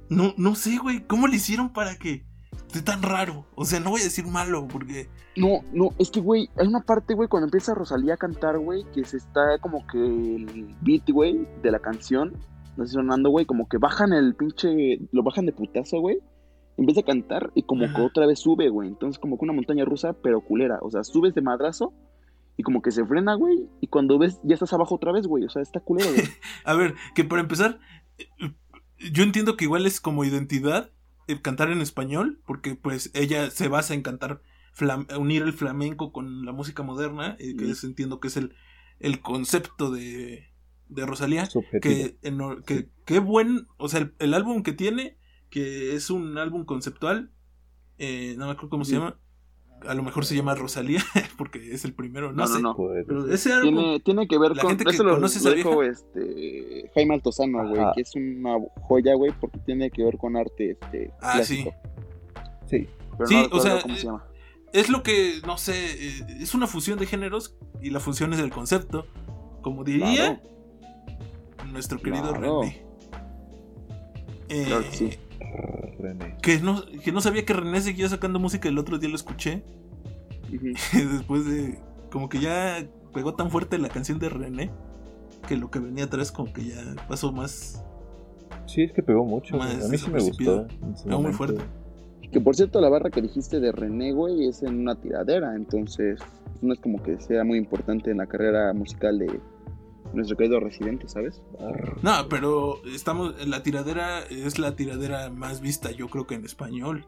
no, 0.09 0.33
no 0.35 0.55
sé, 0.55 0.77
güey. 0.77 1.07
¿Cómo 1.07 1.27
le 1.27 1.37
hicieron 1.37 1.71
para 1.71 1.95
que 1.95 2.25
esté 2.71 2.81
tan 2.81 3.01
raro? 3.01 3.45
O 3.55 3.65
sea, 3.65 3.79
no 3.79 3.89
voy 3.89 4.01
a 4.01 4.05
decir 4.05 4.25
malo, 4.25 4.67
porque. 4.67 5.09
No, 5.35 5.61
no, 5.73 5.89
es 5.99 6.09
que, 6.09 6.21
güey, 6.21 6.49
hay 6.57 6.67
una 6.67 6.81
parte, 6.81 7.13
güey, 7.13 7.27
cuando 7.27 7.47
empieza 7.47 7.75
Rosalía 7.75 8.15
a 8.15 8.17
cantar, 8.17 8.57
güey, 8.57 8.85
que 8.93 9.03
se 9.03 9.17
está 9.17 9.57
como 9.59 9.85
que 9.87 9.97
el 9.97 10.75
beat, 10.81 11.09
güey, 11.09 11.47
de 11.61 11.71
la 11.71 11.79
canción, 11.79 12.33
no 12.77 12.85
sé, 12.85 12.93
sonando, 12.93 13.29
güey, 13.29 13.45
como 13.45 13.67
que 13.67 13.77
bajan 13.77 14.13
el 14.13 14.35
pinche, 14.35 14.99
lo 15.11 15.23
bajan 15.23 15.45
de 15.45 15.53
putazo, 15.53 15.99
güey, 15.99 16.19
empieza 16.77 17.01
a 17.01 17.05
cantar 17.05 17.51
y 17.55 17.63
como 17.63 17.93
que 17.93 18.01
otra 18.01 18.25
vez 18.25 18.39
sube, 18.39 18.69
güey, 18.69 18.87
entonces 18.87 19.19
como 19.19 19.37
que 19.37 19.45
una 19.45 19.53
montaña 19.53 19.85
rusa, 19.85 20.13
pero 20.13 20.41
culera, 20.41 20.79
o 20.81 20.89
sea, 20.89 21.03
subes 21.03 21.35
de 21.35 21.41
madrazo 21.41 21.93
y 22.57 22.63
como 22.63 22.81
que 22.81 22.91
se 22.91 23.05
frena, 23.05 23.35
güey, 23.35 23.69
y 23.81 23.87
cuando 23.87 24.17
ves, 24.17 24.39
ya 24.43 24.53
estás 24.53 24.73
abajo 24.73 24.95
otra 24.95 25.11
vez, 25.11 25.27
güey, 25.27 25.43
o 25.45 25.49
sea, 25.49 25.61
está 25.61 25.79
culero, 25.79 26.11
güey. 26.11 26.25
A 26.65 26.73
ver, 26.73 26.95
que 27.15 27.23
para 27.23 27.41
empezar, 27.41 27.79
eh, 28.17 28.25
yo 29.11 29.23
entiendo 29.23 29.57
que 29.57 29.65
igual 29.65 29.85
es 29.85 29.99
como 29.99 30.23
identidad 30.23 30.91
cantar 31.41 31.69
en 31.71 31.81
español, 31.81 32.41
porque 32.45 32.75
pues 32.75 33.11
ella 33.13 33.49
se 33.51 33.67
basa 33.67 33.93
en 33.93 34.01
cantar, 34.01 34.41
unir 35.17 35.41
el 35.43 35.53
flamenco 35.53 36.11
con 36.11 36.45
la 36.45 36.51
música 36.51 36.83
moderna, 36.83 37.35
eh, 37.39 37.55
que 37.57 37.71
es- 37.71 37.83
entiendo 37.83 38.19
que 38.19 38.27
es 38.29 38.37
el, 38.37 38.53
el 38.99 39.21
concepto 39.21 39.91
de, 39.91 40.49
de 40.87 41.05
Rosalía, 41.05 41.45
Subjetivo. 41.45 41.81
que, 41.81 42.17
en- 42.21 42.63
que, 43.05 43.19
buen, 43.19 43.67
o 43.77 43.89
sea, 43.89 43.99
el, 44.01 44.13
el 44.19 44.33
álbum 44.33 44.63
que 44.63 44.73
tiene, 44.73 45.17
que 45.49 45.95
es 45.95 46.09
un 46.09 46.37
álbum 46.37 46.65
conceptual, 46.65 47.31
eh, 47.97 48.35
no 48.37 48.45
me 48.45 48.51
acuerdo 48.53 48.69
cómo 48.69 48.85
se 48.85 48.91
Sí. 48.91 48.97
llama, 48.97 49.19
a 49.87 49.93
lo 49.95 50.03
mejor 50.03 50.25
se 50.25 50.35
llama 50.35 50.53
Rosalía, 50.55 51.03
porque 51.37 51.73
es 51.73 51.85
el 51.85 51.93
primero, 51.93 52.31
no, 52.31 52.45
No, 52.45 52.47
no, 52.47 52.55
sé, 52.55 52.61
no. 52.61 52.75
Pero 53.07 53.31
ese 53.33 53.51
álbum... 53.53 53.75
Tiene, 53.75 53.99
tiene 54.01 54.27
que 54.27 54.37
ver 54.37 54.55
La 54.55 54.61
con. 54.61 54.71
gente 54.71 54.85
que 54.85 54.91
eso 54.91 55.03
lo, 55.03 55.15
conoce 55.15 55.39
lo 55.43 55.49
esa 55.49 55.55
dijo 55.55 55.83
este, 55.83 56.91
Jaime 56.95 57.13
Altozano, 57.15 57.67
güey, 57.67 57.81
que 57.95 58.01
es 58.01 58.11
una 58.15 58.57
joya, 58.81 59.15
güey, 59.15 59.31
porque 59.39 59.59
tiene 59.59 59.89
que 59.91 60.03
ver 60.03 60.17
con 60.17 60.35
arte 60.37 60.71
este, 60.71 61.11
Ah, 61.21 61.33
clásico. 61.35 61.73
Sí. 62.69 62.87
Pero 63.17 63.27
Sí, 63.27 63.35
no 63.35 63.57
o 63.57 63.59
sea, 63.59 63.81
cómo 63.81 63.93
eh, 63.93 63.97
se 63.97 64.05
llama. 64.05 64.25
es 64.73 64.89
lo 64.89 65.03
que, 65.03 65.41
no 65.45 65.57
sé, 65.57 65.73
eh, 65.75 66.25
es 66.39 66.53
una 66.53 66.67
fusión 66.67 66.97
de 66.99 67.05
géneros 67.05 67.55
y 67.81 67.89
la 67.89 67.99
fusión 67.99 68.31
es 68.33 68.39
del 68.39 68.51
concepto. 68.51 69.05
Como 69.61 69.83
diría 69.83 70.39
Claro. 71.57 71.71
nuestro 71.71 71.99
querido 71.99 72.33
Claro. 72.33 72.61
René. 72.61 72.83
Eh, 74.49 74.63
Claro 74.67 74.83
que 74.89 74.95
sí. 74.95 75.09
René. 75.99 76.37
que, 76.41 76.59
no, 76.59 76.83
que 77.03 77.11
no 77.11 77.21
sabía 77.21 77.45
que 77.45 77.53
René 77.53 77.81
seguía 77.81 78.09
sacando 78.09 78.39
música, 78.39 78.69
el 78.69 78.77
otro 78.77 78.97
día 78.97 79.09
lo 79.09 79.15
escuché. 79.15 79.63
Ujú. 80.53 80.67
Después 81.13 81.45
de. 81.45 81.79
Como 82.11 82.27
que 82.27 82.39
ya 82.39 82.85
pegó 83.13 83.35
tan 83.35 83.49
fuerte 83.51 83.77
la 83.77 83.89
canción 83.89 84.19
de 84.19 84.29
René 84.29 84.71
que 85.47 85.55
lo 85.57 85.71
que 85.71 85.79
venía 85.79 86.05
atrás, 86.05 86.31
como 86.31 86.51
que 86.51 86.65
ya 86.65 86.77
pasó 87.07 87.31
más. 87.31 87.83
Sí, 88.67 88.83
es 88.83 88.91
que 88.91 89.01
pegó 89.01 89.25
mucho. 89.25 89.57
Más. 89.57 89.85
A 89.85 89.87
mí 89.87 89.97
sí 89.97 90.09
me 90.09 90.19
gustó. 90.19 90.67
Pegó 90.67 90.87
muy 91.05 91.11
momento. 91.11 91.37
fuerte. 91.37 91.61
Que 92.31 92.39
por 92.39 92.55
cierto, 92.55 92.79
la 92.79 92.89
barra 92.89 93.09
que 93.09 93.21
dijiste 93.21 93.59
de 93.59 93.71
René, 93.71 94.13
güey, 94.13 94.47
es 94.47 94.63
en 94.63 94.79
una 94.79 94.95
tiradera, 94.95 95.55
entonces 95.55 96.19
no 96.61 96.73
es 96.73 96.79
como 96.79 97.01
que 97.03 97.19
sea 97.19 97.43
muy 97.43 97.57
importante 97.57 98.11
en 98.11 98.17
la 98.17 98.27
carrera 98.27 98.71
musical 98.73 99.19
de 99.19 99.39
nuestro 100.13 100.37
querido 100.37 100.59
residente, 100.59 101.07
¿sabes? 101.07 101.41
No, 102.01 102.27
pero 102.29 102.81
estamos. 102.85 103.45
La 103.47 103.63
tiradera 103.63 104.21
es 104.23 104.59
la 104.59 104.75
tiradera 104.75 105.29
más 105.29 105.61
vista, 105.61 105.91
yo 105.91 106.07
creo 106.07 106.27
que 106.27 106.35
en 106.35 106.45
español. 106.45 107.07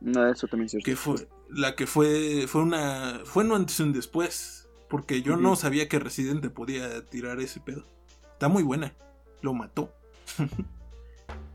No, 0.00 0.28
eso 0.28 0.48
también 0.48 0.66
es 0.66 0.72
cierto. 0.72 0.84
que 0.84 0.96
fue 0.96 1.28
la 1.54 1.76
que 1.76 1.86
fue 1.86 2.46
fue 2.48 2.62
una 2.62 3.20
fue 3.24 3.44
un 3.44 3.52
antes 3.52 3.78
y 3.78 3.82
un 3.82 3.92
después 3.92 4.68
porque 4.88 5.22
yo 5.22 5.36
no 5.36 5.56
sabía 5.56 5.88
que 5.88 5.98
Residente 5.98 6.50
podía 6.50 7.04
tirar 7.06 7.40
ese 7.40 7.60
pedo 7.60 7.84
está 8.32 8.48
muy 8.48 8.62
buena 8.62 8.94
lo 9.40 9.54
mató 9.54 9.92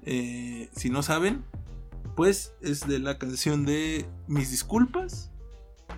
Eh, 0.10 0.70
si 0.74 0.90
no 0.90 1.04
saben 1.04 1.44
pues 2.16 2.56
es 2.62 2.88
de 2.88 2.98
la 3.00 3.18
canción 3.18 3.66
de 3.66 4.06
mis 4.26 4.52
disculpas 4.52 5.34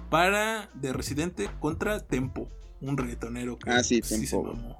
para 0.10 0.72
de 0.74 0.94
Residente 0.94 1.48
contra 1.60 2.00
Tempo 2.00 2.50
un 2.82 2.98
reggaetonero 2.98 3.58
que 3.58 3.70
Ah, 3.70 3.84
sí, 3.84 4.02
se 4.02 4.18
mamó 4.18 4.78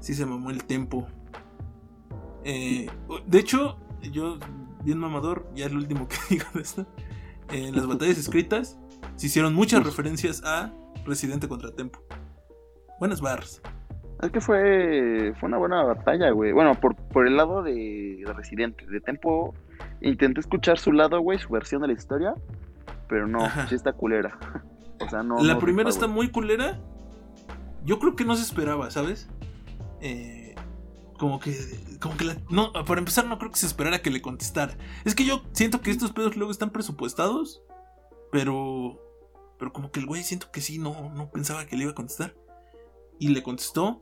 sí 0.00 0.14
se 0.14 0.26
mamó 0.26 0.50
el 0.50 0.64
Tempo 0.64 1.06
Eh, 2.44 2.86
de 3.26 3.38
hecho 3.38 3.78
yo 4.12 4.38
bien 4.84 4.98
mamador 4.98 5.48
ya 5.54 5.66
es 5.66 5.72
lo 5.72 5.78
último 5.78 6.08
que 6.08 6.16
digo 6.30 6.44
de 6.54 6.62
esto 6.62 6.86
en 7.50 7.74
las 7.76 7.86
batallas 7.86 8.18
escritas 8.18 8.78
se 9.16 9.26
hicieron 9.26 9.54
muchas 9.54 9.84
referencias 9.84 10.42
a 10.44 10.72
Residente 11.04 11.48
contra 11.48 11.70
Tempo. 11.72 12.00
Buenas 12.98 13.20
barras. 13.20 13.60
Es 14.22 14.30
que 14.30 14.40
fue, 14.40 15.32
fue 15.38 15.48
una 15.48 15.58
buena 15.58 15.82
batalla, 15.82 16.30
güey. 16.30 16.52
Bueno, 16.52 16.74
por, 16.80 16.94
por 16.94 17.26
el 17.26 17.36
lado 17.36 17.62
de, 17.62 18.22
de 18.24 18.32
Residente, 18.32 18.86
de 18.86 19.00
Tempo, 19.00 19.54
intenté 20.00 20.40
escuchar 20.40 20.78
su 20.78 20.92
lado, 20.92 21.20
güey, 21.20 21.38
su 21.38 21.48
versión 21.48 21.82
de 21.82 21.88
la 21.88 21.94
historia, 21.94 22.34
pero 23.08 23.26
no, 23.26 23.44
Ajá. 23.44 23.66
sí 23.66 23.74
está 23.74 23.92
culera. 23.92 24.38
O 25.04 25.10
sea, 25.10 25.22
no. 25.22 25.42
la 25.42 25.54
no 25.54 25.60
primera 25.60 25.88
está 25.90 26.06
muy 26.06 26.28
culera. 26.30 26.80
Yo 27.84 27.98
creo 27.98 28.14
que 28.16 28.24
no 28.24 28.36
se 28.36 28.42
esperaba, 28.42 28.90
¿sabes? 28.90 29.28
Eh, 30.00 30.54
como 31.18 31.40
que. 31.40 31.54
Como 32.00 32.16
que 32.16 32.24
la- 32.24 32.36
no, 32.50 32.72
para 32.72 32.98
empezar, 32.98 33.26
no 33.26 33.38
creo 33.38 33.50
que 33.50 33.58
se 33.58 33.66
esperara 33.66 34.00
que 34.02 34.10
le 34.10 34.22
contestara. 34.22 34.76
Es 35.04 35.14
que 35.14 35.24
yo 35.24 35.42
siento 35.52 35.80
que 35.80 35.90
estos 35.90 36.12
pedos 36.12 36.36
luego 36.36 36.50
están 36.52 36.70
presupuestados. 36.70 37.62
Pero. 38.30 38.98
Pero 39.58 39.72
como 39.72 39.90
que 39.92 40.00
el 40.00 40.06
güey 40.06 40.22
siento 40.24 40.50
que 40.50 40.60
sí, 40.60 40.78
no, 40.78 41.12
no 41.14 41.30
pensaba 41.30 41.66
que 41.66 41.76
le 41.76 41.82
iba 41.84 41.92
a 41.92 41.94
contestar. 41.94 42.34
Y 43.18 43.28
le 43.28 43.42
contestó. 43.42 44.00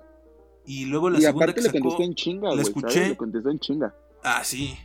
Y 0.64 0.86
luego 0.86 1.10
la 1.10 1.18
Y 1.18 1.22
segunda 1.22 1.52
que 1.54 1.60
le 1.60 1.66
sacó. 1.68 1.80
contestó 1.80 2.02
en 2.02 2.14
chinga, 2.14 2.48
la 2.48 2.54
güey. 2.54 2.62
escuché. 2.62 2.90
¿sabes? 2.94 3.08
Le 3.10 3.16
contestó 3.16 3.50
en 3.50 3.58
chinga. 3.58 3.94
Ah, 4.22 4.42
sí. 4.44 4.76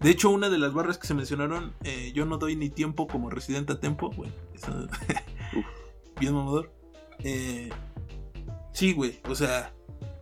De 0.00 0.10
hecho, 0.10 0.30
una 0.30 0.48
de 0.50 0.58
las 0.58 0.72
barras 0.74 0.98
que 0.98 1.06
se 1.06 1.14
mencionaron, 1.14 1.72
eh, 1.82 2.12
yo 2.14 2.24
no 2.26 2.36
doy 2.38 2.56
ni 2.56 2.68
tiempo 2.70 3.06
como 3.06 3.30
residente 3.30 3.72
a 3.74 3.80
tiempo, 3.80 4.10
güey. 4.14 4.30
Eso- 4.54 4.86
Bien 6.20 6.34
mamador. 6.34 6.72
Eh, 7.20 7.70
sí, 8.72 8.92
güey. 8.92 9.20
O 9.28 9.34
sea, 9.34 9.74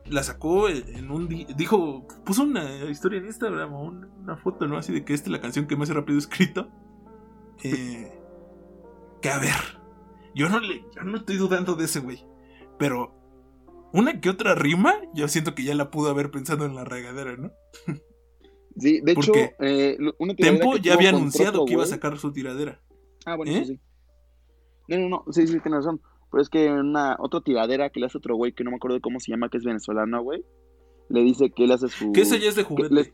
la 0.07 0.22
sacó 0.22 0.68
en 0.68 1.11
un 1.11 1.28
día. 1.28 1.47
Dijo, 1.57 2.07
puso 2.24 2.43
una 2.43 2.84
historia 2.90 3.18
en 3.18 3.26
Instagram, 3.26 3.72
o 3.74 3.82
un- 3.84 4.05
una 4.22 4.36
foto, 4.36 4.66
¿no? 4.66 4.76
Así 4.76 4.93
de 4.93 5.05
que 5.05 5.14
esta 5.14 5.26
es 5.26 5.32
la 5.32 5.40
canción 5.40 5.66
que 5.66 5.76
más 5.76 5.88
rápido 5.88 6.16
he 6.16 6.20
escrito. 6.20 6.68
Eh, 7.64 8.12
que 9.20 9.28
a 9.30 9.38
ver, 9.38 9.55
yo 10.34 10.49
no 10.49 10.59
le, 10.61 10.84
yo 10.97 11.03
no 11.05 11.16
estoy 11.18 11.36
dudando 11.36 11.74
de 11.74 11.84
ese 11.84 12.01
güey. 12.01 12.24
Pero 12.78 13.14
una 13.93 14.20
que 14.20 14.30
otra 14.30 14.55
rima, 14.55 14.95
yo 15.14 15.28
siento 15.28 15.55
que 15.55 15.62
ya 15.64 15.74
la 15.74 15.90
pudo 15.90 16.11
haber 16.11 16.30
pensado 16.30 16.64
en 16.66 16.74
la 16.74 16.84
regadera, 16.84 17.36
¿no? 17.36 17.53
Sí, 18.76 19.01
de 19.03 19.12
hecho, 19.12 19.32
eh, 19.61 19.97
una 20.18 20.34
Tempo 20.34 20.76
ya 20.78 20.95
había 20.95 21.11
anunciado 21.11 21.64
que 21.66 21.74
iba 21.74 21.84
a 21.84 21.86
sacar 21.86 22.18
su 22.18 22.32
tiradera. 22.32 22.80
Ah, 23.24 23.36
bueno, 23.36 23.53
¿Eh? 23.53 23.59
eso 23.59 23.66
sí. 23.74 23.80
No, 24.88 24.98
no, 24.98 25.08
no, 25.08 25.24
sí, 25.32 25.46
sí, 25.46 25.58
tienes 25.60 25.84
razón. 25.84 26.00
Pero 26.30 26.42
es 26.42 26.48
que 26.48 26.70
una 26.70 27.16
otra 27.18 27.40
tiradera 27.40 27.90
que 27.90 28.00
le 28.00 28.06
hace 28.06 28.18
otro 28.18 28.36
güey 28.36 28.52
que 28.52 28.64
no 28.64 28.70
me 28.70 28.76
acuerdo 28.76 29.00
cómo 29.00 29.20
se 29.20 29.30
llama, 29.30 29.48
que 29.48 29.58
es 29.58 29.64
venezolano, 29.64 30.22
güey. 30.22 30.44
Le 31.08 31.20
dice 31.22 31.50
que 31.50 31.64
él 31.64 31.72
hace 31.72 31.88
su. 31.88 32.12
Que 32.12 32.22
esa 32.22 32.36
ya 32.36 32.48
es 32.48 32.56
de 32.56 32.62
que 32.62 32.68
juguete. 32.68 32.94
le- 32.94 33.12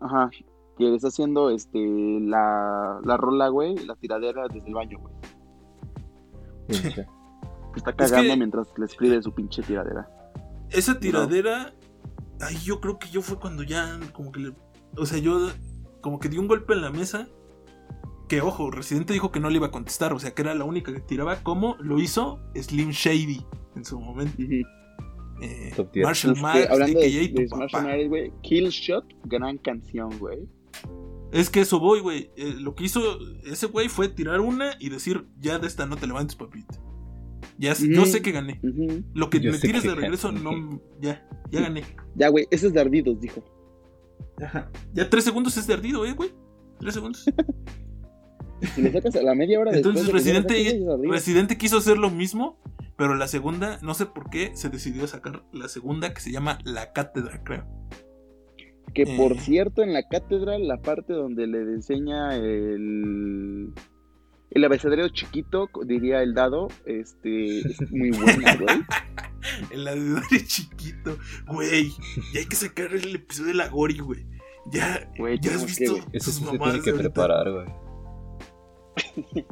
Ajá. 0.00 0.30
que 0.76 0.84
le 0.84 0.96
está 0.96 1.08
haciendo 1.08 1.50
este 1.50 1.78
la, 2.20 2.98
la 3.04 3.16
rola, 3.16 3.48
güey, 3.48 3.76
la 3.86 3.94
tiradera 3.94 4.46
desde 4.52 4.66
el 4.66 4.74
baño, 4.74 4.98
güey. 4.98 5.14
Está 7.76 7.90
Es 7.90 7.96
cagando 7.96 8.32
que- 8.32 8.36
mientras 8.36 8.68
le 8.76 8.84
escribe 8.86 9.22
su 9.22 9.32
pinche 9.32 9.62
tiradera. 9.62 10.08
Esa 10.70 10.98
tiradera, 10.98 11.72
ay, 12.40 12.56
yo 12.64 12.80
creo 12.80 12.98
que 12.98 13.08
yo 13.08 13.22
fue 13.22 13.38
cuando 13.38 13.62
ya, 13.62 13.98
como 14.12 14.32
que 14.32 14.40
le. 14.40 14.52
O 14.96 15.06
sea, 15.06 15.18
yo, 15.18 15.48
como 16.00 16.18
que 16.18 16.28
di 16.28 16.38
un 16.38 16.48
golpe 16.48 16.72
en 16.72 16.82
la 16.82 16.90
mesa. 16.90 17.28
Que 18.28 18.40
ojo, 18.40 18.70
Residente 18.70 19.12
dijo 19.12 19.30
que 19.30 19.40
no 19.40 19.50
le 19.50 19.56
iba 19.56 19.66
a 19.66 19.70
contestar, 19.70 20.12
o 20.14 20.18
sea, 20.18 20.32
que 20.34 20.42
era 20.42 20.54
la 20.54 20.64
única 20.64 20.92
que 20.94 21.00
tiraba, 21.00 21.42
como 21.42 21.76
lo 21.80 21.98
hizo 22.00 22.40
Slim 22.54 22.90
Shady 22.90 23.44
en 23.76 23.84
su 23.84 24.00
momento. 24.00 24.34
Eh, 25.42 25.72
Top 25.76 25.90
tier. 25.92 26.06
Marshall 26.06 26.36
Mathers, 26.40 26.70
hablando 26.70 27.00
de, 27.00 27.28
de 27.28 27.44
papá. 27.48 27.56
Marshall 27.58 27.82
Mathers, 27.82 28.08
güey, 28.08 28.32
Kill 28.42 28.68
Shot, 28.68 29.04
gran 29.24 29.58
canción, 29.58 30.16
güey. 30.18 30.48
Es 31.32 31.50
que 31.50 31.60
eso 31.60 31.80
voy, 31.80 32.00
güey. 32.00 32.30
Eh, 32.36 32.54
lo 32.60 32.74
que 32.74 32.84
hizo 32.84 33.00
ese 33.44 33.66
güey 33.66 33.88
fue 33.88 34.08
tirar 34.08 34.40
una 34.40 34.76
y 34.78 34.88
decir, 34.88 35.26
ya 35.40 35.58
de 35.58 35.66
esta 35.66 35.84
no 35.84 35.96
te 35.96 36.06
levantes, 36.06 36.36
papito. 36.36 36.74
Ya, 37.58 37.74
Yo 37.74 38.02
Ujú. 38.02 38.10
sé 38.10 38.22
que 38.22 38.32
gané. 38.32 38.60
Lo 39.12 39.28
que 39.30 39.40
Yo 39.40 39.52
me 39.52 39.58
tires 39.58 39.82
que 39.82 39.88
de 39.88 39.94
regreso, 39.96 40.28
gané. 40.28 40.40
no. 40.42 40.80
Ya, 41.00 41.28
ya 41.50 41.60
gané. 41.60 41.84
Ya, 42.14 42.28
güey, 42.28 42.46
ese 42.50 42.68
es 42.68 42.72
de 42.72 42.80
ardidos, 42.80 43.20
dijo. 43.20 43.44
Ajá. 44.42 44.70
Ya 44.94 45.10
tres 45.10 45.24
segundos 45.24 45.56
es 45.56 45.66
de 45.66 45.74
ardido, 45.74 46.06
eh, 46.06 46.12
güey. 46.14 46.30
Tres 46.78 46.94
segundos. 46.94 47.24
Si 48.74 48.82
le 48.82 48.92
sacas 48.92 49.16
a 49.16 49.22
la 49.22 49.34
media 49.34 49.60
hora 49.60 49.72
Entonces 49.72 50.04
después 50.04 50.24
de 50.24 50.32
que 50.32 50.38
Residente. 50.44 51.08
Residente 51.10 51.58
quiso 51.58 51.78
hacer 51.78 51.98
lo 51.98 52.10
mismo, 52.10 52.58
pero 52.96 53.14
la 53.14 53.28
segunda, 53.28 53.78
no 53.82 53.94
sé 53.94 54.06
por 54.06 54.30
qué, 54.30 54.52
se 54.54 54.68
decidió 54.70 55.06
sacar 55.06 55.44
la 55.52 55.68
segunda 55.68 56.14
que 56.14 56.20
se 56.20 56.30
llama 56.32 56.58
La 56.64 56.92
Cátedra, 56.92 57.42
creo. 57.44 57.66
Que 58.94 59.02
Eh. 59.02 59.14
por 59.16 59.36
cierto, 59.38 59.82
en 59.82 59.92
la 59.92 60.04
cátedra, 60.08 60.56
la 60.58 60.80
parte 60.80 61.12
donde 61.14 61.46
le 61.48 61.58
enseña 61.62 62.36
el. 62.36 63.72
El 64.50 64.64
abecedario 64.64 65.08
chiquito, 65.08 65.68
diría 65.84 66.22
el 66.22 66.32
dado, 66.32 66.68
este, 66.86 67.58
es 67.58 67.90
muy 67.90 68.10
buena, 68.12 68.54
güey. 68.60 68.76
El 69.72 69.88
abecedario 69.88 70.46
chiquito, 70.46 71.18
güey. 71.48 71.90
Ya 72.32 72.38
hay 72.40 72.46
que 72.46 72.54
sacar 72.54 72.92
el 72.94 73.16
episodio 73.16 73.48
de 73.48 73.54
la 73.54 73.68
Gori, 73.68 73.98
güey. 73.98 74.24
Ya, 74.70 75.10
Güey, 75.18 75.40
ya 75.40 75.50
has 75.56 75.62
que, 75.62 75.66
visto 75.66 75.92
güey. 75.96 76.04
Eso 76.12 76.30
sí 76.30 76.44
se 76.44 76.50
tiene 76.58 76.62
que 76.62 76.68
de 76.68 76.90
ahorita? 76.92 76.98
preparar, 76.98 77.50
güey. 77.52 77.66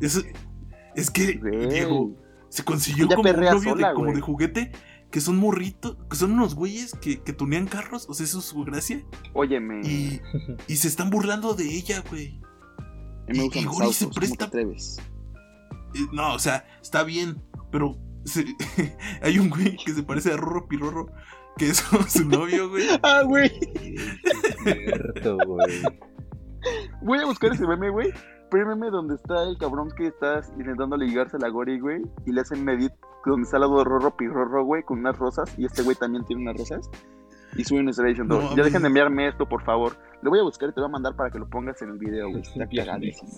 Eso- 0.01 0.23
es 0.95 1.11
que, 1.11 1.35
Güey. 1.39 1.69
Diego, 1.69 2.15
se 2.49 2.65
consiguió 2.65 3.07
Ella 3.07 3.17
como 3.17 3.31
un 3.31 3.37
novio 3.41 3.61
sola, 3.75 3.89
de, 3.89 3.95
como 3.95 4.13
de 4.13 4.21
juguete, 4.21 4.73
que 5.11 5.21
son 5.21 5.37
morritos, 5.39 5.97
que 6.11 6.17
son 6.17 6.33
unos 6.33 6.55
güeyes 6.55 6.93
que, 6.95 7.21
que 7.23 7.33
tunean 7.33 7.67
carros, 7.67 8.07
o 8.09 8.15
sea, 8.15 8.25
eso 8.25 8.39
es 8.41 8.45
su 8.47 8.63
gracia. 8.65 9.03
Óyeme, 9.35 9.81
Y, 9.85 10.21
y 10.69 10.77
se 10.77 10.89
están 10.89 11.11
burlando 11.11 11.55
de 11.55 11.65
ella, 11.65 12.03
güey. 12.11 12.41
me 13.29 13.47
y 13.47 13.63
los 13.63 13.75
Gori 13.75 13.93
se 13.93 14.05
autos, 14.05 14.19
¿cómo 14.19 14.37
te 14.37 14.47
presta-? 14.47 15.03
Eh, 15.95 15.99
No, 16.13 16.35
o 16.35 16.39
sea, 16.39 16.65
está 16.83 17.05
bien, 17.05 17.43
pero 17.71 17.97
se- 18.25 18.45
hay 19.23 19.39
un 19.39 19.49
güey 19.51 19.77
que 19.77 19.93
se 19.93 20.03
parece 20.03 20.33
a 20.33 20.37
Rorro 20.37 20.67
Pirorro, 20.69 21.07
que 21.57 21.69
es 21.71 21.83
su 22.09 22.25
novio, 22.27 22.69
güey. 22.71 22.87
Ah, 23.03 23.23
güey. 23.23 23.51
Cierto, 24.65 25.39
güey. 25.47 25.83
Voy 27.03 27.19
a 27.19 27.25
buscar 27.27 27.53
ese 27.53 27.67
meme, 27.67 27.91
güey. 27.91 28.13
Pero 28.53 28.71
el 28.71 28.79
meme 28.79 28.91
donde 28.91 29.15
está 29.15 29.43
el 29.45 29.57
cabrón 29.57 29.91
que 29.97 30.09
está 30.09 30.43
intentando 30.59 30.95
ligarse 30.99 31.39
a 31.39 31.41
la 31.41 31.49
Gori, 31.49 31.81
güey. 31.81 32.03
Y 32.27 32.33
le 32.33 32.43
hacen 32.43 32.61
un 32.61 32.69
edit 32.69 32.93
donde 33.25 33.45
está 33.45 33.57
al 33.57 33.63
lado 33.63 33.79
de 33.79 33.85
Rorro 33.85 34.15
Pirorro, 34.15 34.65
güey, 34.65 34.83
con 34.83 34.99
unas 34.99 35.19
rosas. 35.19 35.53
Y 35.59 35.65
este 35.65 35.83
güey 35.83 35.97
también 35.97 36.25
tiene 36.27 36.43
unas 36.43 36.59
rosas. 36.59 36.91
Y 37.57 37.65
sube 37.65 37.81
un 37.81 37.87
Instagram 37.89 38.29
No, 38.29 38.55
ya 38.55 38.63
dejen 38.63 38.83
de 38.83 38.89
enviarme 38.89 39.29
esto, 39.29 39.49
por 39.49 39.63
favor. 39.65 39.97
Lo 40.21 40.29
voy 40.31 40.39
a 40.39 40.43
buscar 40.43 40.69
y 40.69 40.73
te 40.73 40.81
lo 40.81 40.87
voy 40.87 40.91
a 40.91 40.93
mandar 40.93 41.17
para 41.17 41.31
que 41.31 41.39
lo 41.39 41.49
pongas 41.49 41.81
en 41.81 41.91
el 41.91 41.99
video, 41.99 42.29
güey. 42.29 42.43
Está 42.43 42.69
cagadísimo. 42.69 43.31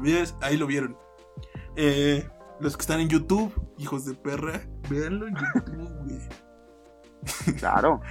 Ves, 0.00 0.36
ahí 0.40 0.56
lo 0.56 0.68
vieron. 0.68 0.96
Eh, 1.74 2.28
los 2.60 2.76
que 2.76 2.82
están 2.82 3.00
en 3.00 3.08
YouTube, 3.08 3.52
hijos 3.78 4.06
de 4.06 4.14
perra, 4.14 4.60
véanlo 4.88 5.26
en 5.26 5.34
YouTube, 5.34 5.90
güey. 6.04 7.56
Claro. 7.58 8.00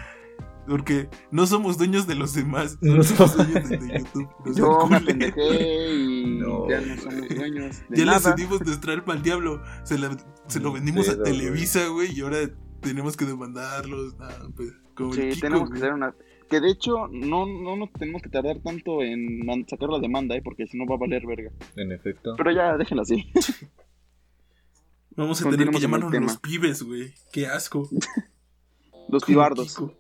Porque 0.68 1.10
no 1.32 1.46
somos 1.46 1.78
dueños 1.78 2.08
de 2.08 2.16
los 2.16 2.34
demás, 2.34 2.78
no 2.82 3.04
somos 3.04 3.36
dueños 3.38 3.70
de, 3.70 4.00
YouTube. 4.00 4.30
Yo 4.56 4.88
me 4.88 4.96
apendejé 4.98 5.94
y 5.96 6.40
No. 6.40 6.68
ya 6.70 6.82
no 6.82 6.98
somos 7.02 7.30
dueños 7.30 7.82
de 7.90 7.98
Ya 7.98 8.06
le 8.06 8.12
nada. 8.12 8.20
cedimos 8.36 8.62
nuestra 8.66 8.94
alma 8.94 9.14
al 9.14 9.22
diablo. 9.22 9.62
Se, 9.84 9.98
la- 10.00 10.18
se 10.48 10.60
lo 10.60 10.74
vendimos 10.74 11.08
a. 11.10 11.22
Televisa, 11.22 11.88
güey, 11.90 12.12
y 12.18 12.22
ahora 12.22 12.40
tenemos 12.82 13.16
que 13.16 13.26
demandarlos. 13.26 14.16
Pues, 14.56 14.74
como 14.96 15.14
el 15.14 15.22
Sí, 15.22 15.30
Kiko, 15.36 15.48
tenemos 15.48 15.70
que 15.70 15.78
hacer 15.78 15.94
una. 15.94 16.16
Que 16.50 16.60
de 16.62 16.70
hecho, 16.72 17.08
no, 17.12 17.46
no 17.48 17.76
nos 17.76 17.92
tenemos 17.94 18.22
que 18.22 18.30
tardar 18.30 18.60
tanto 18.64 19.02
en 19.02 19.40
sacar 19.68 19.90
la 19.90 20.00
demanda, 20.00 20.36
¿eh? 20.36 20.42
porque 20.44 20.68
si 20.68 20.78
no 20.78 20.86
va 20.88 20.96
a 20.96 21.00
valer 21.00 21.26
verga. 21.26 21.52
En 21.76 21.92
efecto. 21.92 22.36
Pero 22.38 22.52
ya, 22.52 22.78
déjenlo 22.78 23.02
así. 23.04 23.32
Vamos 25.16 25.42
a 25.46 25.50
tener 25.50 25.70
que 25.70 25.80
llamarnos 25.80 26.14
los 26.14 26.38
pibes, 26.38 26.84
güey. 26.84 27.14
Qué 27.32 27.48
asco. 27.48 27.90
Los 29.10 29.24
pibardos. 29.24 29.76
Kiko. 29.76 29.94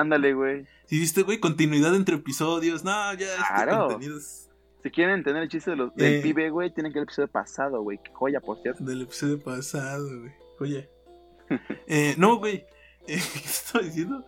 Ándale, 0.00 0.32
güey. 0.34 0.66
¿Sí 0.86 0.98
viste, 0.98 1.22
güey? 1.22 1.38
Continuidad 1.38 1.94
entre 1.94 2.16
episodios. 2.16 2.84
No, 2.84 2.90
ya, 3.14 3.26
este 3.26 3.44
Claro. 3.48 3.88
contenido 3.88 4.18
es 4.18 4.48
Si 4.82 4.90
quieren 4.90 5.16
entender 5.16 5.42
el 5.42 5.48
chiste 5.50 5.70
de 5.72 5.76
los, 5.76 5.90
Eh. 5.90 6.02
del 6.02 6.22
pibe, 6.22 6.48
güey, 6.50 6.72
tienen 6.72 6.90
que 6.92 6.98
ver 6.98 7.02
el 7.02 7.08
episodio 7.08 7.28
pasado, 7.28 7.82
güey. 7.82 7.98
Qué 8.02 8.10
joya, 8.14 8.40
por 8.40 8.60
cierto. 8.62 8.82
del 8.82 9.02
episodio 9.02 9.38
pasado, 9.38 10.08
güey. 10.20 10.32
Oye. 10.58 10.88
Eh, 11.86 12.14
no, 12.16 12.36
güey. 12.38 12.64
Eh, 13.06 13.18
¿Qué 13.32 13.38
estaba 13.40 13.84
diciendo? 13.84 14.24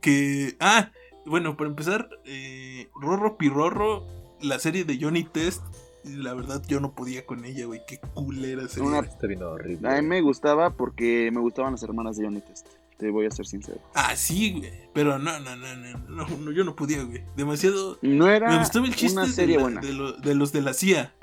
Que. 0.00 0.56
Ah, 0.60 0.90
bueno, 1.26 1.56
para 1.56 1.70
empezar, 1.70 2.08
eh, 2.24 2.88
Rorro 3.00 3.36
Pirorro, 3.38 4.06
la 4.40 4.58
serie 4.58 4.84
de 4.84 4.98
Johnny 5.00 5.24
Test. 5.24 5.62
La 6.04 6.32
verdad, 6.34 6.62
yo 6.66 6.80
no 6.80 6.94
podía 6.94 7.26
con 7.26 7.44
ella, 7.44 7.66
güey. 7.66 7.82
Qué 7.86 7.98
culera 8.14 8.66
serie. 8.68 8.88
Una- 8.88 9.00
Está 9.00 9.26
bien 9.26 9.42
horrible. 9.42 9.88
A 9.88 10.00
mí 10.00 10.06
me 10.06 10.20
gustaba 10.20 10.70
porque 10.70 11.30
me 11.32 11.40
gustaban 11.40 11.72
las 11.72 11.82
hermanas 11.82 12.16
de 12.16 12.24
Johnny 12.24 12.40
Test. 12.40 12.66
Te 12.98 13.10
voy 13.10 13.26
a 13.26 13.30
ser 13.30 13.46
sincero. 13.46 13.80
Ah, 13.94 14.16
sí, 14.16 14.58
güey. 14.58 14.72
Pero 14.92 15.18
no, 15.18 15.38
no, 15.38 15.54
no, 15.56 15.74
no, 15.76 16.28
no, 16.28 16.50
yo 16.52 16.64
no 16.64 16.74
podía, 16.74 17.02
güey. 17.04 17.22
Demasiado. 17.36 17.98
No 18.02 18.28
era 18.28 18.50
Me 18.50 18.58
gustaba 18.58 18.86
el 18.86 18.94
chiste 18.96 19.16
una 19.18 19.26
de, 19.26 19.32
serie 19.32 19.56
la- 19.56 19.62
buena. 19.62 19.80
de 19.80 19.92
lo- 19.92 20.12
de 20.12 20.34
los 20.34 20.52
de 20.52 20.62
la 20.62 20.74
CIA. 20.74 21.14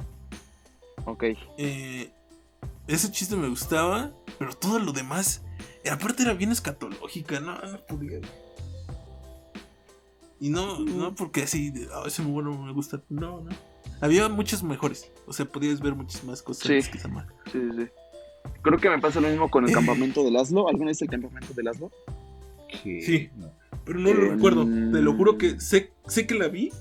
Ok. 1.05 1.23
Eh, 1.57 2.11
ese 2.87 3.11
chiste 3.11 3.35
me 3.35 3.49
gustaba, 3.49 4.11
pero 4.39 4.53
todo 4.53 4.79
lo 4.79 4.93
demás, 4.93 5.41
aparte 5.91 6.23
era 6.23 6.33
bien 6.33 6.51
escatológica, 6.53 7.39
no, 7.41 7.57
no 7.61 7.77
podía. 7.85 8.19
güey. 8.19 8.31
Y 10.39 10.49
no, 10.49 10.79
no 10.79 11.15
porque 11.15 11.43
así, 11.43 11.71
de, 11.71 11.87
"Ah, 11.93 12.03
ese 12.07 12.21
muy 12.21 12.31
bueno 12.33 12.61
me 12.61 12.71
gusta, 12.73 13.01
no, 13.09 13.41
no. 13.41 13.49
Había 14.01 14.27
muchos 14.29 14.63
mejores, 14.63 15.09
o 15.25 15.33
sea, 15.33 15.45
podías 15.45 15.79
ver 15.81 15.95
muchas 15.95 16.23
más 16.23 16.41
cosas 16.41 16.63
Sí. 16.67 16.91
que 16.91 16.97
esa. 16.97 17.09
Sí, 17.51 17.51
sí, 17.51 17.69
sí. 17.77 17.87
Creo 18.61 18.79
que 18.79 18.89
me 18.89 18.99
pasa 18.99 19.19
lo 19.21 19.27
mismo 19.27 19.49
con 19.49 19.65
el 19.67 19.71
campamento 19.73 20.23
de 20.23 20.31
Laszlo. 20.31 20.67
¿Alguna 20.67 20.87
vez 20.87 21.01
el 21.01 21.09
campamento 21.09 21.53
de 21.53 21.63
Laszlo? 21.63 21.91
Que- 22.83 23.01
Sí. 23.01 23.29
Pero 23.85 23.99
no 23.99 24.13
lo 24.13 24.25
Eh, 24.25 24.29
recuerdo, 24.31 24.63
te 24.65 25.01
lo 25.01 25.13
juro 25.15 25.37
que 25.37 25.59
sé, 25.59 25.91
sé 26.07 26.25
que 26.25 26.33
la 26.33 26.47
vi 26.47 26.71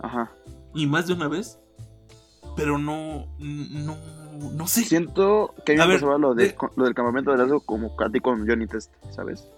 Ajá. 0.00 0.30
y 0.74 0.86
más 0.86 1.06
de 1.06 1.14
una 1.14 1.26
vez, 1.28 1.58
pero 2.54 2.76
no, 2.76 3.26
no, 3.38 3.96
no 4.52 4.66
sé. 4.66 4.84
Siento 4.84 5.54
que 5.64 5.72
a 5.72 5.74
mí 5.76 5.80
A 5.80 5.86
me 5.86 5.92
ver, 5.92 6.00
pasaba 6.00 6.18
lo, 6.18 6.34
de, 6.34 6.48
de- 6.48 6.54
con- 6.54 6.70
lo 6.76 6.84
del 6.84 6.92
campamento 6.94 7.30
de 7.30 7.38
Laszlo 7.38 7.60
como 7.60 7.94
a 7.98 8.10
ti 8.10 8.20
con 8.20 8.46
Johnny 8.46 8.66
Test, 8.66 8.92
¿sabes? 9.10 9.48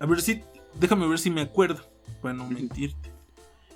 A 0.00 0.06
ver 0.06 0.20
si. 0.20 0.42
Déjame 0.80 1.06
ver 1.06 1.20
si 1.20 1.30
me 1.30 1.42
acuerdo. 1.42 1.82
Para 2.20 2.34
no 2.34 2.48
mentirte. 2.48 3.11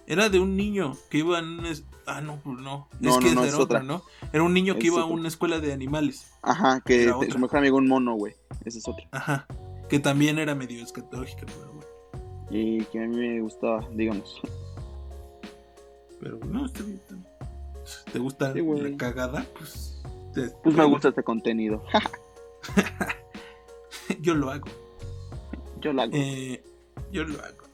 Era 0.07 0.29
de 0.29 0.39
un 0.39 0.57
niño 0.57 0.97
que 1.11 1.19
iba 1.19 1.39
en 1.41 1.61
Ah, 2.07 2.21
no, 2.21 2.37
pues 2.43 2.59
no. 2.61 2.89
No, 3.01 3.11
es 3.11 3.17
que 3.19 3.25
no, 3.25 3.27
esa 3.27 3.35
no, 3.35 3.41
era 3.43 3.49
es 3.49 3.55
otra, 3.55 3.65
otra. 3.65 3.83
¿no? 3.83 4.03
Era 4.33 4.43
un 4.45 4.55
niño 4.55 4.75
que 4.75 4.81
Es 4.81 4.87
iba 4.87 5.01
a 5.01 5.05
otra. 5.05 5.17
una 5.17 5.29
escuela 5.29 5.59
de 5.59 5.73
animales. 5.73 6.31
Ajá, 6.43 6.81
que 6.85 7.05
te- 7.07 7.11
otra. 7.13 7.31
su 7.33 7.39
mejor 7.41 7.59
amigo 7.59 7.77
un 7.79 7.89
mono, 7.89 8.15
güey. 8.15 8.35
Ese 8.65 8.79
es 8.79 8.87
otro. 8.87 9.05
Ajá. 9.11 9.47
Que 9.89 9.99
también 9.99 10.39
era 10.39 10.55
medio 10.55 10.83
escatológica, 10.85 11.47
pero 11.47 11.73
bueno. 11.73 11.87
Y 12.51 12.85
que 12.85 13.03
a 13.03 13.09
mí 13.09 13.17
me 13.17 13.41
gustaba, 13.41 13.89
digamos. 13.93 14.41
Pero 16.21 16.39
no, 16.47 16.67
está 16.67 16.83
bien. 16.85 17.01
¿Te 18.13 18.19
gusta 18.21 18.53
Sí, 18.53 18.61
la 18.63 18.97
cagada? 18.97 19.45
Pues. 19.59 20.01
te- 20.35 20.51
Pues 20.63 20.75
me 20.77 20.85
gusta 20.85 21.09
este 21.09 21.23
contenido. 21.25 21.83
Yo 24.21 24.35
lo 24.35 24.51
hago. 24.51 24.67
Yo 25.81 25.93
la 25.93 26.05
hago. 26.05 26.13
Eh, 26.15 26.63
yo 27.13 27.25
lo 27.25 27.39
hago. 27.43 27.65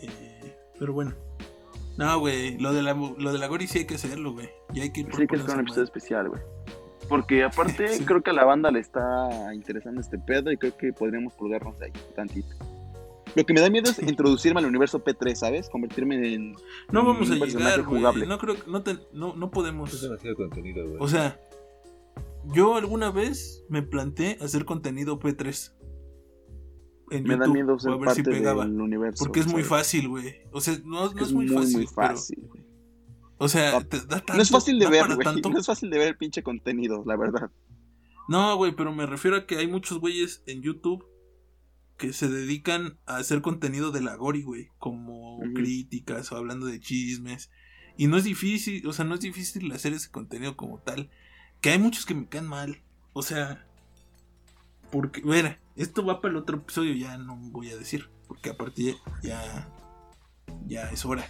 Eh, 0.00 0.56
pero 0.78 0.92
bueno. 0.92 1.14
No, 1.96 2.18
güey. 2.20 2.58
Lo 2.58 2.72
de 2.72 2.82
la, 2.82 2.94
lo 2.94 3.32
de 3.32 3.38
la 3.38 3.46
Gori 3.48 3.66
sí 3.66 3.80
hay 3.80 3.86
que 3.86 3.94
hacerlo, 3.96 4.32
güey. 4.32 4.48
Y 4.72 4.80
hay 4.80 4.92
que 4.92 5.00
ir 5.00 5.06
Sí, 5.14 5.22
que 5.22 5.26
por 5.26 5.36
es 5.36 5.42
un 5.44 5.60
episodio 5.60 5.66
madre. 5.68 5.82
especial, 5.84 6.28
güey. 6.28 6.40
Porque 7.08 7.44
aparte 7.44 7.88
Sí. 7.98 8.04
creo 8.04 8.22
que 8.22 8.30
a 8.30 8.32
la 8.34 8.44
banda 8.44 8.70
le 8.70 8.80
está 8.80 9.52
interesando 9.54 10.00
este 10.00 10.18
pedo 10.18 10.50
y 10.50 10.56
creo 10.56 10.76
que 10.76 10.92
podríamos 10.92 11.34
colgarnos 11.34 11.80
ahí 11.82 11.92
tantito. 12.16 12.48
Lo 13.34 13.44
que 13.44 13.54
me 13.54 13.60
da 13.60 13.70
miedo 13.70 13.90
es 13.90 13.98
introducirme 14.02 14.60
al 14.60 14.66
universo 14.66 15.02
P3, 15.02 15.34
¿sabes? 15.34 15.68
Convertirme 15.70 16.34
en... 16.34 16.52
No 16.90 17.04
vamos 17.04 17.30
a 17.30 17.34
un 17.34 17.38
personaje 17.40 17.70
llegar, 17.78 17.84
jugable. 17.84 18.26
No 18.26 18.38
creo 18.38 18.54
que 18.56 18.70
no, 18.70 18.82
te- 18.82 18.98
no, 19.12 19.34
no 19.34 19.46
Es 19.46 19.52
podemos. 19.52 20.00
demasiado 20.02 20.36
contenido, 20.36 20.86
güey. 20.86 20.96
O 21.00 21.08
sea, 21.08 21.38
yo 22.54 22.74
alguna 22.76 23.10
vez 23.10 23.64
me 23.68 23.82
planteé 23.82 24.38
hacer 24.40 24.64
contenido 24.64 25.18
P3. 25.18 25.72
En 27.16 27.24
Me 27.24 27.36
da 27.36 27.46
YouTube, 27.46 27.54
miedo 27.54 27.74
o 27.74 27.78
ser 27.78 27.92
a 27.92 27.96
ver 27.96 28.04
parte 28.06 28.22
si 28.24 28.30
pegaba. 28.30 28.64
del 28.66 28.80
universo. 28.80 29.24
Porque 29.24 29.40
es 29.40 29.46
muy 29.46 29.62
fácil, 29.62 30.08
güey. 30.08 30.34
O 30.52 30.60
sea, 30.60 30.78
no, 30.84 31.12
no 31.12 31.20
es, 31.20 31.28
Es 31.28 31.32
muy, 31.32 31.46
muy, 31.46 31.54
fácil. 31.54 31.76
muy 31.78 31.86
pero- 31.94 32.08
fácil, 32.08 32.38
güey. 32.48 32.62
o 33.38 33.48
sea, 33.48 33.72
No, 33.72 33.86
te 33.86 33.98
da 34.00 34.06
tanto, 34.08 34.34
No 34.34 34.42
es 34.42 34.50
fácil 34.50 34.78
de 34.78 34.84
da 34.86 34.90
ver, 34.90 35.14
güey. 35.14 35.26
No 35.52 35.58
es 35.58 35.66
fácil 35.66 35.90
de 35.90 35.98
ver 35.98 36.08
el 36.08 36.16
pinche 36.16 36.42
contenido, 36.42 37.02
la 37.06 37.16
verdad. 37.16 37.50
No, 38.28 38.56
güey, 38.56 38.74
pero 38.76 38.94
me 38.94 39.04
refiero 39.06 39.36
a 39.36 39.46
que 39.46 39.56
hay 39.58 39.66
muchos 39.66 39.98
güeyes 39.98 40.42
en 40.46 40.62
YouTube 40.62 41.04
que 41.98 42.12
se 42.12 42.28
dedican 42.28 42.98
a 43.06 43.16
hacer 43.16 43.42
contenido 43.42 43.90
de 43.92 44.00
la 44.00 44.16
Gori, 44.16 44.42
güey, 44.42 44.68
como 44.78 45.38
críticas 45.54 46.32
o 46.32 46.36
hablando 46.36 46.66
de 46.66 46.80
chismes. 46.80 47.50
Y 47.96 48.06
no 48.06 48.16
es 48.16 48.24
difícil, 48.24 48.86
o 48.88 48.92
sea, 48.92 49.04
no 49.04 49.14
es 49.14 49.20
difícil 49.20 49.70
hacer 49.72 49.92
ese 49.92 50.10
contenido 50.10 50.56
como 50.56 50.78
tal. 50.78 51.10
Que 51.60 51.70
hay 51.70 51.78
muchos 51.78 52.06
que 52.06 52.14
me 52.14 52.26
caen 52.28 52.46
mal. 52.46 52.82
O 53.12 53.22
sea, 53.22 53.66
porque, 54.90 55.22
mira, 55.22 55.60
esto 55.76 56.04
va 56.04 56.20
para 56.20 56.32
el 56.32 56.38
otro 56.38 56.56
episodio, 56.58 56.94
ya 56.94 57.16
no 57.18 57.36
voy 57.36 57.70
a 57.70 57.76
decir, 57.76 58.10
porque 58.28 58.50
a 58.50 58.56
partir 58.56 58.96
ya, 59.22 59.68
ya 60.66 60.90
es 60.90 61.04
hora. 61.04 61.24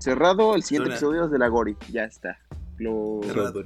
Cerrado 0.00 0.54
el 0.54 0.62
siguiente 0.62 0.90
episodio 0.90 1.28
de 1.28 1.38
la 1.38 1.48
Gori. 1.48 1.76
Ya 1.90 2.04
está. 2.04 2.38
Lo... 2.78 3.20
Cerrado. 3.22 3.62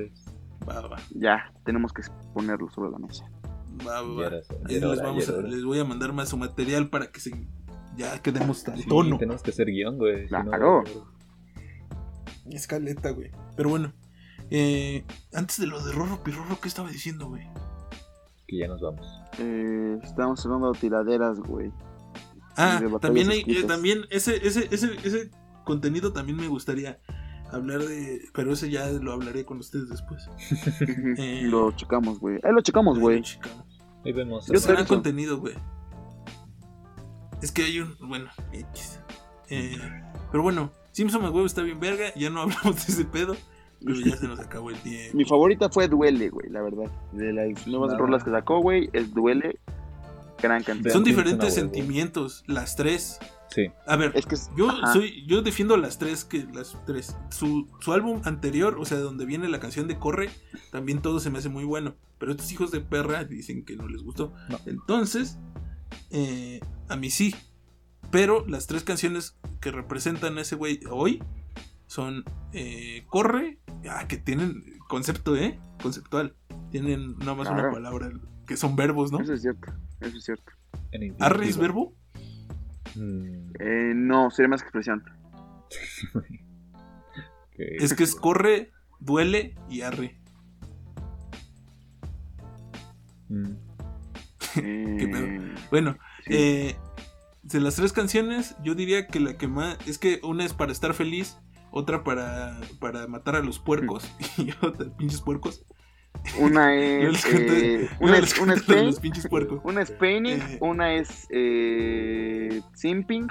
Va, 0.68 0.80
va, 0.88 0.96
Ya, 1.14 1.52
tenemos 1.64 1.92
que 1.92 2.02
ponerlo 2.34 2.68
sobre 2.70 2.90
la 2.90 2.98
mesa. 2.98 3.24
va, 3.86 4.02
va, 4.02 4.08
Ya 4.08 4.14
va. 4.14 4.26
era 4.26 4.36
hora, 4.36 4.42
Ahí 4.66 4.72
ya 4.72 4.78
era 4.78 4.88
les, 4.88 5.02
vamos 5.02 5.26
ya 5.26 5.30
a- 5.32 5.34
era 5.36 5.38
hora. 5.46 5.48
les 5.54 5.64
voy 5.64 5.78
a 5.78 5.84
mandar 5.84 6.12
más 6.12 6.28
su 6.28 6.36
material 6.36 6.90
para 6.90 7.10
que 7.12 7.20
se 7.20 7.48
ya 7.96 8.20
quedemos 8.20 8.66
al 8.68 8.78
Sí, 8.82 8.88
tono. 8.88 9.16
tenemos 9.16 9.42
que 9.42 9.50
hacer 9.52 9.66
guion, 9.68 9.96
güey. 9.96 10.26
si 10.28 10.34
no, 10.34 10.44
Claro. 10.44 10.84
Escaleta, 12.50 13.10
güey. 13.10 13.30
Pero 13.56 13.70
bueno, 13.70 13.92
eh, 14.50 15.04
antes 15.32 15.58
de 15.58 15.66
lo 15.66 15.82
de 15.84 15.92
Rorro 15.92 16.22
Pirorro, 16.22 16.58
¿qué 16.60 16.68
estaba 16.68 16.90
diciendo, 16.90 17.28
güey? 17.28 17.46
Que 18.46 18.58
ya 18.58 18.68
nos 18.68 18.80
vamos. 18.80 19.06
Eh, 19.38 19.98
estamos 20.02 20.44
hablando 20.44 20.72
de 20.72 20.78
tiraderas, 20.78 21.40
güey. 21.40 21.72
Ah, 22.56 22.80
también 23.00 23.30
hay, 23.30 23.44
eh, 23.46 23.64
también 23.64 24.06
ese, 24.10 24.36
ese, 24.46 24.68
ese, 24.70 24.96
ese 25.04 25.30
contenido 25.64 26.12
también 26.12 26.38
me 26.38 26.48
gustaría 26.48 26.98
hablar 27.52 27.80
de, 27.80 28.22
pero 28.32 28.52
ese 28.52 28.70
ya 28.70 28.88
lo 28.90 29.12
hablaré 29.12 29.44
con 29.44 29.58
ustedes 29.58 29.88
después. 29.88 30.28
Eh, 31.18 31.42
lo 31.44 31.72
checamos, 31.72 32.18
güey. 32.18 32.38
Ahí 32.42 32.52
lo 32.52 32.60
checamos, 32.60 32.98
güey. 32.98 33.22
Ahí 34.04 34.12
vemos. 34.12 34.46
Yo 34.46 34.58
será 34.58 34.84
contenido, 34.84 35.38
güey. 35.38 35.54
Es 37.42 37.52
que 37.52 37.64
hay 37.64 37.80
un. 37.80 37.96
Bueno, 38.00 38.28
X. 38.52 39.00
Eh, 39.48 39.76
pero 40.30 40.42
bueno, 40.42 40.72
Simpson 40.92 41.22
huevo 41.24 41.46
está 41.46 41.62
bien 41.62 41.80
verga. 41.80 42.12
Ya 42.14 42.30
no 42.30 42.40
hablamos 42.42 42.86
de 42.86 42.92
ese 42.92 43.04
pedo. 43.04 43.36
Pero 43.86 44.00
ya 44.00 44.16
se 44.16 44.26
nos 44.28 44.40
acabó 44.40 44.70
el 44.70 44.76
tiempo. 44.78 45.16
Mi 45.16 45.24
favorita 45.24 45.68
fue 45.70 45.88
Duele, 45.88 46.28
güey, 46.30 46.48
la 46.50 46.60
verdad. 46.62 46.90
De 47.12 47.32
las 47.32 47.66
nuevas 47.66 47.96
rolas 47.96 48.24
que 48.24 48.30
sacó, 48.30 48.60
güey, 48.60 48.90
es 48.92 49.14
Duele. 49.14 49.58
Gran 50.42 50.62
canción. 50.62 50.92
Son 50.92 51.04
diferentes 51.04 51.54
sentimientos, 51.54 52.44
las 52.46 52.76
tres. 52.76 53.18
Sí. 53.48 53.68
A 53.86 53.96
ver, 53.96 54.12
Es 54.14 54.26
que 54.26 54.34
es- 54.34 54.50
yo 54.56 54.68
ajá. 54.68 54.92
soy, 54.92 55.24
yo 55.26 55.40
defiendo 55.40 55.76
las 55.78 55.98
tres 55.98 56.24
que 56.24 56.46
las 56.52 56.76
tres. 56.84 57.16
Su, 57.30 57.66
su 57.80 57.92
álbum 57.92 58.20
anterior, 58.24 58.76
o 58.78 58.84
sea, 58.84 58.98
donde 58.98 59.24
viene 59.24 59.48
la 59.48 59.60
canción 59.60 59.88
de 59.88 59.98
Corre, 59.98 60.28
también 60.72 61.00
todo 61.00 61.20
se 61.20 61.30
me 61.30 61.38
hace 61.38 61.48
muy 61.48 61.64
bueno. 61.64 61.94
Pero 62.18 62.32
estos 62.32 62.50
hijos 62.52 62.70
de 62.70 62.80
perra 62.80 63.24
dicen 63.24 63.64
que 63.64 63.76
no 63.76 63.88
les 63.88 64.02
gustó. 64.02 64.34
No. 64.50 64.58
Entonces, 64.66 65.38
eh, 66.10 66.60
a 66.88 66.96
mí 66.96 67.08
sí. 67.10 67.34
Pero 68.10 68.44
las 68.46 68.66
tres 68.66 68.82
canciones 68.84 69.36
que 69.60 69.70
representan 69.70 70.36
a 70.38 70.42
ese 70.42 70.56
güey 70.56 70.80
hoy 70.90 71.22
son 71.86 72.24
eh, 72.52 73.04
Corre, 73.08 73.58
ah, 73.90 74.06
que 74.08 74.16
tienen 74.16 74.64
concepto, 74.88 75.36
¿eh? 75.36 75.58
Conceptual. 75.82 76.34
Tienen 76.70 77.16
nada 77.18 77.34
más 77.34 77.48
una 77.48 77.70
palabra, 77.70 78.10
que 78.46 78.56
son 78.56 78.76
verbos, 78.76 79.12
¿no? 79.12 79.20
Eso 79.20 79.34
es 79.34 79.42
cierto, 79.42 79.72
eso 80.00 80.16
es 80.16 80.24
cierto. 80.24 80.52
En 80.92 81.14
¿Arre 81.20 81.48
es 81.48 81.56
verbo? 81.58 81.94
Mm, 82.94 83.52
Eh, 83.60 83.92
no, 83.94 84.30
sería 84.30 84.48
más 84.48 84.62
expresión. 84.62 85.02
Es 87.58 87.94
que 87.94 88.04
es 88.04 88.14
corre, 88.14 88.70
duele 89.00 89.54
y 89.70 89.80
arre. 89.80 90.20
Mm, 93.28 93.52
¿Qué 94.54 95.08
pedo? 95.10 95.26
Bueno, 95.70 95.96
sí. 96.26 96.32
eh, 96.34 96.76
de 97.42 97.60
las 97.60 97.76
tres 97.76 97.92
canciones, 97.94 98.56
yo 98.62 98.74
diría 98.74 99.06
que 99.06 99.20
la 99.20 99.38
que 99.38 99.48
más. 99.48 99.78
Es 99.86 99.98
que 99.98 100.20
una 100.22 100.44
es 100.44 100.52
para 100.52 100.70
estar 100.72 100.92
feliz, 100.92 101.38
otra 101.76 102.02
para, 102.04 102.58
para 102.80 103.06
matar 103.06 103.36
a 103.36 103.40
los 103.40 103.58
puercos 103.58 104.10
y 104.38 104.50
otra, 104.62 104.86
pinches 104.96 105.20
puercos. 105.20 105.64
Una 106.38 106.74
es. 106.76 107.24
eh, 107.26 107.88
una 108.00 108.18
es, 108.18 108.38
una 108.38 108.54
es 108.54 108.62
conté 108.62 108.72
lo 108.72 108.74
de 108.74 108.74
pain, 108.74 108.86
los 108.86 109.00
pinches 109.00 109.28
puercos. 109.28 109.60
una 109.64 109.82
es 109.82 109.90
paining, 109.90 110.40
Eh. 110.40 110.58
una 110.60 110.94
es 110.94 111.26
eh, 111.30 112.60
simping, 112.74 113.28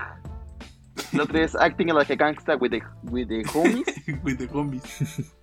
la 1.12 1.24
otra 1.24 1.44
es 1.44 1.56
acting 1.56 1.88
like 1.88 2.14
a 2.14 2.16
gangsta 2.16 2.56
with 2.58 2.72
the, 2.72 2.82
with 3.04 3.28
the 3.28 3.44
homies, 3.54 3.86
With 4.24 4.38
the 4.38 4.48
homies. 4.54 4.84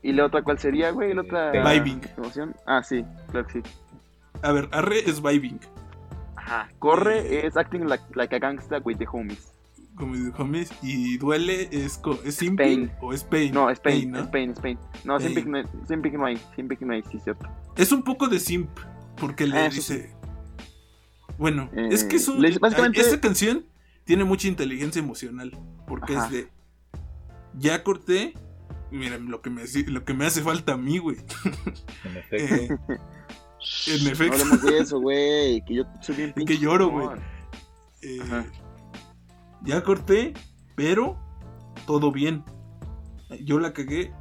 y 0.03 0.13
la 0.13 0.27
otra 0.27 0.43
cuál 0.43 0.59
sería, 0.59 0.91
güey, 0.93 1.13
la 1.15 1.23
otra 1.23 1.51
Vibing. 1.53 2.01
emoción. 2.17 2.55
Ah, 2.67 2.83
sí, 2.83 3.05
claro 3.31 3.47
que 3.49 3.53
sí. 3.55 3.63
A 4.43 4.53
ver, 4.53 4.69
arre 4.73 5.01
es 5.09 5.21
vibing. 5.21 5.61
Ajá, 6.37 6.69
corre 6.79 7.47
es 7.47 7.57
acting 7.57 7.87
like, 7.89 8.05
like 8.15 8.35
a 8.35 8.39
gangsta 8.39 8.79
with 8.85 8.97
the 8.99 9.07
homies. 9.07 9.52
Como 9.97 10.15
homies. 10.39 10.71
Y 10.83 11.19
duele 11.19 11.69
es, 11.71 12.01
es 12.25 12.39
pain. 12.57 12.91
o 13.01 13.13
es 13.13 13.25
pain. 13.25 13.53
No, 13.53 13.69
es 13.71 13.79
pain, 13.81 14.11
¿no? 14.11 14.21
es 14.21 14.27
pain, 14.29 14.51
es 14.51 14.59
pain. 14.61 14.79
No, 15.05 15.19
Pain. 15.19 15.29
simping 15.35 15.51
no, 15.53 15.87
simping 15.87 16.13
no 16.15 16.25
hay, 16.27 16.39
simping 16.57 16.79
no 16.83 16.93
hay, 16.95 17.03
sí, 17.11 17.19
cierto. 17.23 17.47
Es 17.77 17.93
un 17.93 18.03
poco 18.03 18.29
de 18.29 18.41
simp, 18.41 18.71
porque 19.19 19.47
le 19.47 19.59
Ah, 19.59 19.69
dice... 19.69 20.15
Bueno, 21.39 21.69
Eh, 21.75 21.89
es 21.91 22.05
que 22.05 22.17
es 22.17 22.29
un... 22.29 22.41
le 22.41 22.49
dice- 22.49 22.61
básicamente- 22.61 23.01
Esta 23.01 23.21
canción 23.21 23.65
tiene 24.05 24.25
mucha 24.25 24.49
inteligencia 24.49 25.01
emocional, 25.01 25.57
porque 25.87 26.17
Ajá. 26.17 26.27
es 26.27 26.33
de... 26.33 26.49
Ya 27.59 27.83
corté... 27.83 28.35
Miren, 28.91 29.31
lo 29.31 29.41
que 29.41 29.49
me, 29.49 29.63
hace- 29.63 29.85
lo 29.91 30.05
que 30.05 30.13
me 30.15 30.27
hace 30.27 30.43
falta 30.43 30.75
a 30.75 30.77
mí, 30.77 30.99
güey. 30.99 31.17
en 32.03 32.17
efecto. 32.17 32.75
En 33.87 34.07
efecto. 34.09 34.37
No 34.37 34.43
hablemos 34.43 34.63
de 34.63 34.79
eso, 34.79 35.01
güey, 35.01 35.65
que 35.65 35.75
yo 35.77 35.85
soy 36.03 36.17
bien 36.17 36.29
Es 36.31 36.35
pinche. 36.35 36.55
que 36.55 36.61
lloro, 36.61 36.89
güey. 36.91 37.09
Eh, 38.03 38.19
Ajá. 38.23 38.45
Ya 39.65 39.83
corté, 39.83 40.35
pero 40.75 41.17
todo 41.87 42.13
bien. 42.13 42.45
Yo 43.45 43.59
la 43.59 43.73
cagué 43.73 44.13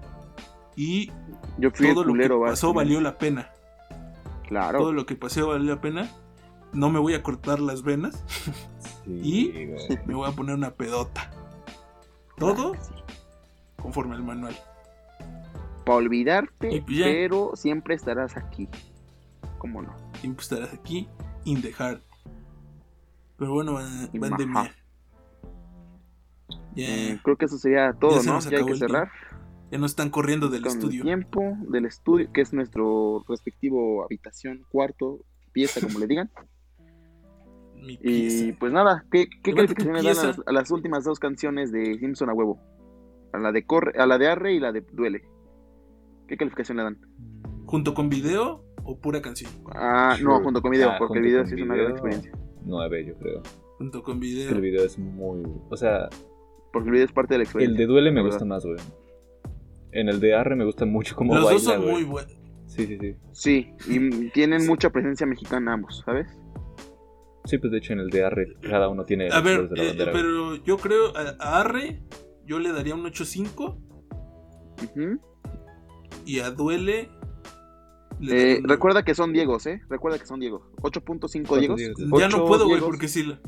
y 0.76 1.12
Yo 1.58 1.72
fui 1.72 1.94
todo 1.94 2.04
lo 2.06 2.14
que 2.14 2.30
pasó 2.30 2.74
valió 2.74 3.02
la 3.02 3.18
pena. 3.18 3.50
Claro. 4.48 4.80
Todo 4.80 4.94
lo 4.94 5.06
que 5.06 5.16
pasó 5.16 5.48
valió 5.50 5.76
la 5.76 5.82
pena. 5.82 6.10
No 6.74 6.90
me 6.90 7.00
voy 7.00 7.14
a 7.14 7.22
cortar 7.24 7.60
las 7.60 7.84
venas, 7.84 8.24
Sí, 9.06 9.52
¿Y? 9.54 9.66
güey. 9.66 10.00
me 10.06 10.16
voy 10.16 10.30
a 10.30 10.34
poner 10.34 10.56
una 10.56 10.72
pedota. 10.72 11.30
Todo 12.38 12.74
Sí. 12.76 12.94
conforme 13.82 14.16
al 14.16 14.24
manual. 14.24 14.56
Para 15.86 15.98
olvidarte, 15.98 16.82
pues 16.86 16.98
ya. 16.98 17.06
pero 17.06 17.52
siempre 17.56 17.96
estarás 17.96 18.38
aquí. 18.38 18.70
¿Cómo 19.58 19.82
no? 19.82 19.94
Siempre 20.22 20.44
estarás 20.44 20.74
aquí, 20.74 21.10
in 21.44 21.62
the 21.62 21.74
heart. 21.74 22.02
Pero 23.38 23.54
bueno, 23.54 23.74
van, 23.74 24.10
de 24.38 24.46
mía. 24.46 24.74
Ya, 26.76 26.86
Eh, 26.86 27.20
creo 27.24 27.38
que 27.38 27.46
eso 27.46 27.58
sería 27.58 27.94
todo, 27.94 28.22
se 28.22 28.30
¿no? 28.30 28.40
Ya 28.40 28.58
hay 28.60 28.66
que 28.66 28.76
cerrar 28.76 29.10
ya 29.72 29.78
nos 29.78 29.92
están 29.92 30.10
corriendo 30.10 30.50
del 30.50 30.64
con 30.64 30.72
estudio. 30.74 30.98
el 31.00 31.06
tiempo 31.06 31.42
del 31.70 31.86
estudio, 31.86 32.30
que 32.34 32.42
es 32.42 32.52
nuestro 32.52 33.24
respectivo 33.30 34.04
habitación, 34.04 34.66
cuarto, 34.70 35.20
pieza, 35.54 35.80
como 35.80 35.98
le 36.00 36.08
digan. 36.08 36.30
Mi 37.76 37.94
Y 37.94 37.98
pieza. 37.98 38.58
pues 38.60 38.74
nada, 38.74 39.06
¿qué, 39.12 39.28
qué 39.44 39.54
calificación 39.54 39.96
le 39.96 40.04
dan 40.04 40.18
a 40.18 40.24
las, 40.28 40.42
a 40.46 40.52
las 40.52 40.72
últimas 40.72 41.04
dos 41.06 41.20
canciones 41.20 41.72
de 41.72 41.98
Simpson 42.00 42.30
a 42.30 42.34
huevo? 42.34 42.60
A 43.34 43.40
la 43.40 43.52
de 43.54 43.66
corre, 43.66 43.94
a 43.98 44.06
la 44.06 44.18
de 44.18 44.28
Arre 44.28 44.54
y 44.54 44.60
la 44.60 44.74
de 44.74 44.82
Duele. 44.92 45.24
¿Qué 46.28 46.36
calificación 46.36 46.78
le 46.78 46.84
dan? 46.84 47.00
¿Junto 47.66 47.94
con 47.94 48.10
video 48.10 48.66
o 48.84 49.00
pura 49.00 49.22
canción? 49.22 49.52
Ah, 49.74 50.18
no, 50.22 50.42
junto 50.44 50.62
con 50.62 50.72
video, 50.72 50.90
Ah, 50.92 50.96
porque 51.00 51.20
el 51.20 51.24
video 51.24 51.46
sí 51.46 51.56
es 51.56 51.62
una 51.62 51.76
gran 51.76 51.92
experiencia. 51.92 52.32
Nueve, 52.66 53.06
yo 53.06 53.16
creo. 53.18 53.42
Junto 53.78 54.04
con 54.04 54.20
video. 54.20 54.52
El 54.52 54.60
video 54.62 54.84
es 54.84 55.00
muy. 55.00 55.42
O 55.70 55.78
sea, 55.78 56.10
Porque 56.74 56.88
el 56.88 56.94
video 56.94 57.06
es 57.06 57.12
parte 57.12 57.34
de 57.34 57.40
la 57.40 57.42
el 57.44 57.48
experiencia. 57.48 57.80
de 57.80 57.86
Duele 57.86 58.12
me 58.12 58.22
gusta 58.22 58.46
más, 58.46 58.66
güey. 58.66 58.78
En 59.92 60.08
el 60.10 60.20
de 60.20 60.34
Arre 60.36 60.56
me 60.56 60.64
gusta 60.66 60.86
mucho 60.86 61.16
cómo 61.16 61.34
Los 61.36 61.44
baila, 61.46 61.54
dos 61.62 61.64
son 61.64 61.86
muy 61.92 62.04
buenos. 62.04 62.32
Sí, 62.68 62.88
sí, 62.88 62.98
sí. 63.00 63.16
Sí, 63.34 63.74
y 63.90 64.30
tienen 64.34 64.66
mucha 64.66 64.90
presencia 64.90 65.26
mexicana 65.28 65.74
ambos, 65.74 66.02
¿sabes? 66.06 66.28
Sí, 67.44 67.58
pues 67.58 67.72
de 67.72 67.80
hecho 67.80 67.94
en 67.94 68.00
el 68.00 68.10
de 68.10 68.24
Arre 68.24 68.56
cada 68.62 68.88
uno 68.88 69.04
tiene 69.04 69.30
A 69.32 69.42
ver, 69.42 69.68
colores 69.68 69.70
de 69.70 69.76
la 69.78 69.84
eh, 69.84 69.88
bandera, 69.90 70.12
pero 70.14 70.56
yo 70.64 70.78
creo 70.78 71.12
a, 71.18 71.60
Arre 71.60 72.02
yo 72.46 72.60
le 72.60 72.72
daría 72.72 72.96
un 72.96 73.04
8.5 73.04 73.78
Ujú. 74.84 75.20
y 76.26 76.40
a 76.40 76.52
Duele 76.52 77.10
le 78.20 78.54
Eh, 78.56 78.60
un- 78.64 78.70
recuerda 78.70 79.04
que 79.04 79.16
son 79.16 79.34
Diegos, 79.34 79.66
¿eh? 79.66 79.82
Recuerda 79.90 80.20
que 80.20 80.26
son 80.28 80.40
Diegos. 80.40 80.62
8.5 80.84 81.58
Diegos. 81.60 81.78
Diegos? 81.78 82.20
Ya 82.20 82.30
no 82.30 82.46
puedo, 82.46 82.68
güey, 82.68 82.80
porque 82.80 83.08
sí, 83.08 83.24
la- 83.24 83.42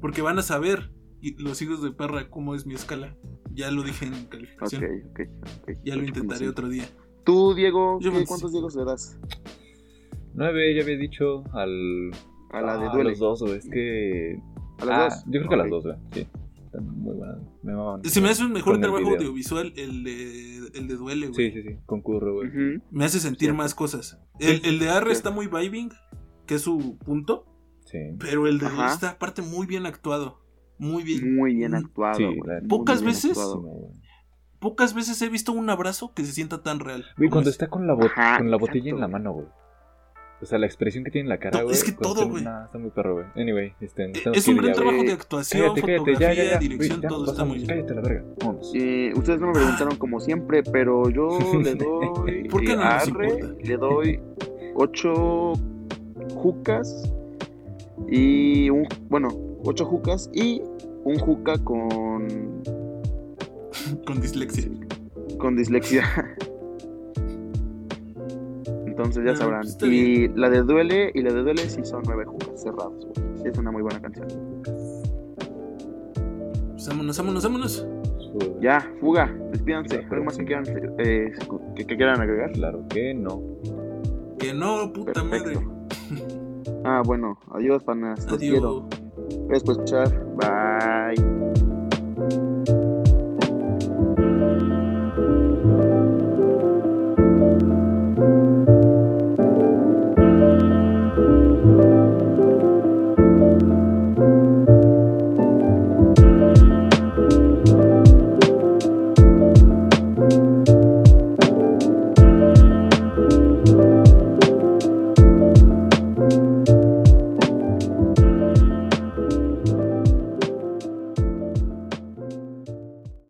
porque 0.00 0.22
van 0.22 0.38
a 0.38 0.42
saber 0.42 0.90
los 1.38 1.62
hijos 1.62 1.82
de 1.82 1.92
perra 1.92 2.28
cómo 2.30 2.54
es 2.54 2.66
mi 2.66 2.74
escala. 2.74 3.16
Ya 3.54 3.70
lo 3.70 3.82
dije 3.82 4.06
en 4.06 4.14
Ok, 4.14 4.28
calificación. 4.30 4.84
ok, 5.10 5.20
ok. 5.62 5.70
Ya 5.84 5.96
lo 5.96 6.04
intentaré 6.04 6.46
8.5. 6.46 6.50
otro 6.50 6.68
día. 6.68 6.84
Tú, 7.24 7.54
Diego, 7.54 7.98
Yo 8.00 8.10
¿qué- 8.12 8.18
me- 8.20 8.26
¿cuántos 8.26 8.52
Diegos 8.52 8.74
le 8.74 8.84
das? 8.84 9.18
Nueve, 10.34 10.74
ya 10.74 10.82
había 10.82 10.96
dicho 10.96 11.44
al 11.52 12.10
A 12.52 12.60
la 12.60 12.78
de 12.78 12.86
Ah, 12.86 12.92
Duele. 12.92 13.10
Los 13.10 13.18
dos, 13.18 13.40
güey. 13.42 13.56
Es 13.56 13.68
que. 13.68 14.38
A 14.80 14.84
las 14.84 14.98
Ah, 14.98 15.04
dos. 15.04 15.24
Yo 15.26 15.40
creo 15.40 15.48
que 15.48 15.54
a 15.54 15.58
las 15.58 15.70
dos, 15.70 15.84
güey. 15.84 15.96
Sí. 16.12 16.26
Están 16.64 16.86
muy 16.98 17.14
buenas. 17.14 17.38
Me 17.62 17.72
mamaban. 17.74 18.04
Se 18.04 18.20
me 18.20 18.30
hace 18.30 18.44
un 18.44 18.52
mejor 18.52 18.74
el 18.76 18.80
trabajo 18.80 19.08
audiovisual 19.10 19.72
el 19.76 20.04
de, 20.04 20.56
el 20.74 20.88
de 20.88 20.94
Duele, 20.96 21.26
Sí, 21.28 21.32
güey. 21.32 21.52
sí, 21.52 21.62
sí. 21.62 21.76
Concurro, 21.86 22.34
güey. 22.34 22.50
Me 22.90 23.04
hace 23.04 23.20
sentir 23.20 23.50
Sí. 23.50 23.56
más 23.56 23.74
cosas. 23.74 24.18
El, 24.38 24.64
el 24.64 24.78
de 24.78 24.88
Arre 24.90 25.10
Sí. 25.10 25.16
está 25.18 25.30
muy 25.30 25.46
vibing, 25.48 25.90
que 26.46 26.54
es 26.54 26.62
su 26.62 26.98
punto. 27.04 27.46
Sí. 27.84 27.98
Pero 28.18 28.46
el 28.46 28.58
de 28.58 28.66
Ajá. 28.66 28.74
Duele 28.74 28.92
está 28.92 29.10
aparte 29.10 29.42
muy 29.42 29.66
bien 29.66 29.84
actuado. 29.86 30.41
Muy 30.82 31.02
bien. 31.04 31.36
Muy 31.36 31.54
bien 31.54 31.74
actuado. 31.74 32.16
Sí, 32.16 32.24
muy 32.24 32.68
Pocas 32.68 33.00
bien 33.02 33.12
veces- 33.14 33.30
actuado. 33.38 33.64
Pocas 34.58 34.94
veces 34.94 35.20
he 35.22 35.28
visto 35.28 35.52
un 35.52 35.68
abrazo 35.70 36.12
que 36.14 36.24
se 36.24 36.32
sienta 36.32 36.62
tan 36.62 36.78
real. 36.80 37.04
Güey, 37.16 37.30
cuando 37.30 37.50
es- 37.50 37.54
está 37.54 37.68
con 37.68 37.86
la, 37.86 37.94
bot- 37.94 38.10
Ajá, 38.16 38.38
con 38.38 38.50
la 38.50 38.56
botella 38.56 38.90
en 38.90 39.00
la 39.00 39.08
mano, 39.08 39.32
güey. 39.32 39.46
O 40.40 40.44
sea, 40.44 40.58
la 40.58 40.66
expresión 40.66 41.04
que 41.04 41.10
tiene 41.12 41.26
en 41.26 41.28
la 41.28 41.38
cara, 41.38 41.62
güey. 41.62 41.72
es 41.74 41.84
que 41.84 41.92
todo, 41.92 42.28
güey. 42.28 42.42
Está 42.44 42.76
muy 42.78 42.90
perro, 42.90 43.14
güey. 43.14 43.26
Anyway, 43.36 43.74
este, 43.80 44.08
tenemos 44.08 44.36
Es 44.38 44.48
un 44.48 44.56
gran 44.56 44.68
ya, 44.68 44.72
trabajo 44.74 45.02
de 45.04 45.12
actuación, 45.12 45.62
Cállate, 45.62 45.80
cállate, 45.82 45.98
fotografía, 45.98 46.34
ya, 46.34 46.44
ya, 46.44 46.50
ya. 46.52 46.58
dirección, 46.58 47.00
todo 47.00 47.30
está 47.30 47.44
muy 47.44 47.56
bien. 47.58 47.68
Cállate 47.68 47.94
la 47.94 48.00
verga. 48.00 48.24
Vámonos. 48.40 48.72
Eh, 48.74 49.12
ustedes 49.14 49.40
no 49.40 49.46
me 49.48 49.52
preguntaron 49.52 49.96
como 49.96 50.18
siempre, 50.20 50.62
pero 50.64 51.08
yo 51.10 51.28
le 51.62 51.74
doy. 51.76 52.48
¿Por 52.48 52.60
qué 52.64 52.72
eh, 52.72 52.76
no 52.76 52.82
arre? 52.82 53.56
Le 53.62 53.76
doy 53.76 54.20
ocho 54.74 55.52
jucas 56.34 57.12
y 58.08 58.68
un. 58.70 58.86
Bueno, 59.08 59.28
ocho 59.64 59.84
jucas 59.86 60.28
y 60.34 60.60
un 61.04 61.18
juca 61.18 61.58
con. 61.58 62.62
Con 64.06 64.20
dislexia. 64.20 64.70
con 65.38 65.56
dislexia. 65.56 66.04
Entonces 68.86 69.24
ya 69.24 69.34
sabrán. 69.34 69.64
está 69.64 69.86
Y 69.86 70.28
la 70.28 70.50
de 70.50 70.62
duele 70.62 71.10
y 71.14 71.22
la 71.22 71.32
de 71.32 71.42
duele 71.42 71.68
sí 71.68 71.80
son 71.82 72.02
nueve 72.06 72.24
jucas 72.26 72.62
cerrados. 72.62 73.06
güey. 73.06 73.38
Sí, 73.38 73.48
es 73.48 73.58
una 73.58 73.70
muy 73.70 73.82
buena 73.82 74.00
canción. 74.00 74.28
Pues 76.72 76.88
vámonos, 76.88 77.18
vámonos, 77.18 77.42
vámonos. 77.42 77.86
Ya, 78.60 78.80
fuga, 79.00 79.34
despídanse. 79.50 80.06
¿Algo 80.10 80.24
más 80.24 80.38
que 80.38 80.44
quieran, 80.44 80.64
eh, 80.98 81.32
que, 81.76 81.86
que 81.86 81.96
quieran 81.96 82.20
agregar? 82.20 82.52
Claro 82.52 82.84
que 82.88 83.14
no. 83.14 83.42
Que 84.38 84.54
no, 84.54 84.92
puta 84.92 85.24
madre. 85.24 85.58
Ah, 86.84 87.02
bueno, 87.04 87.38
adiós, 87.52 87.82
panas. 87.84 88.26
Los 88.28 88.38
quiero. 88.38 88.88
Adiós. 88.90 89.02
Gracias 89.48 89.62
por 89.64 89.72
escuchar. 89.74 90.08
Bye. 90.36 90.61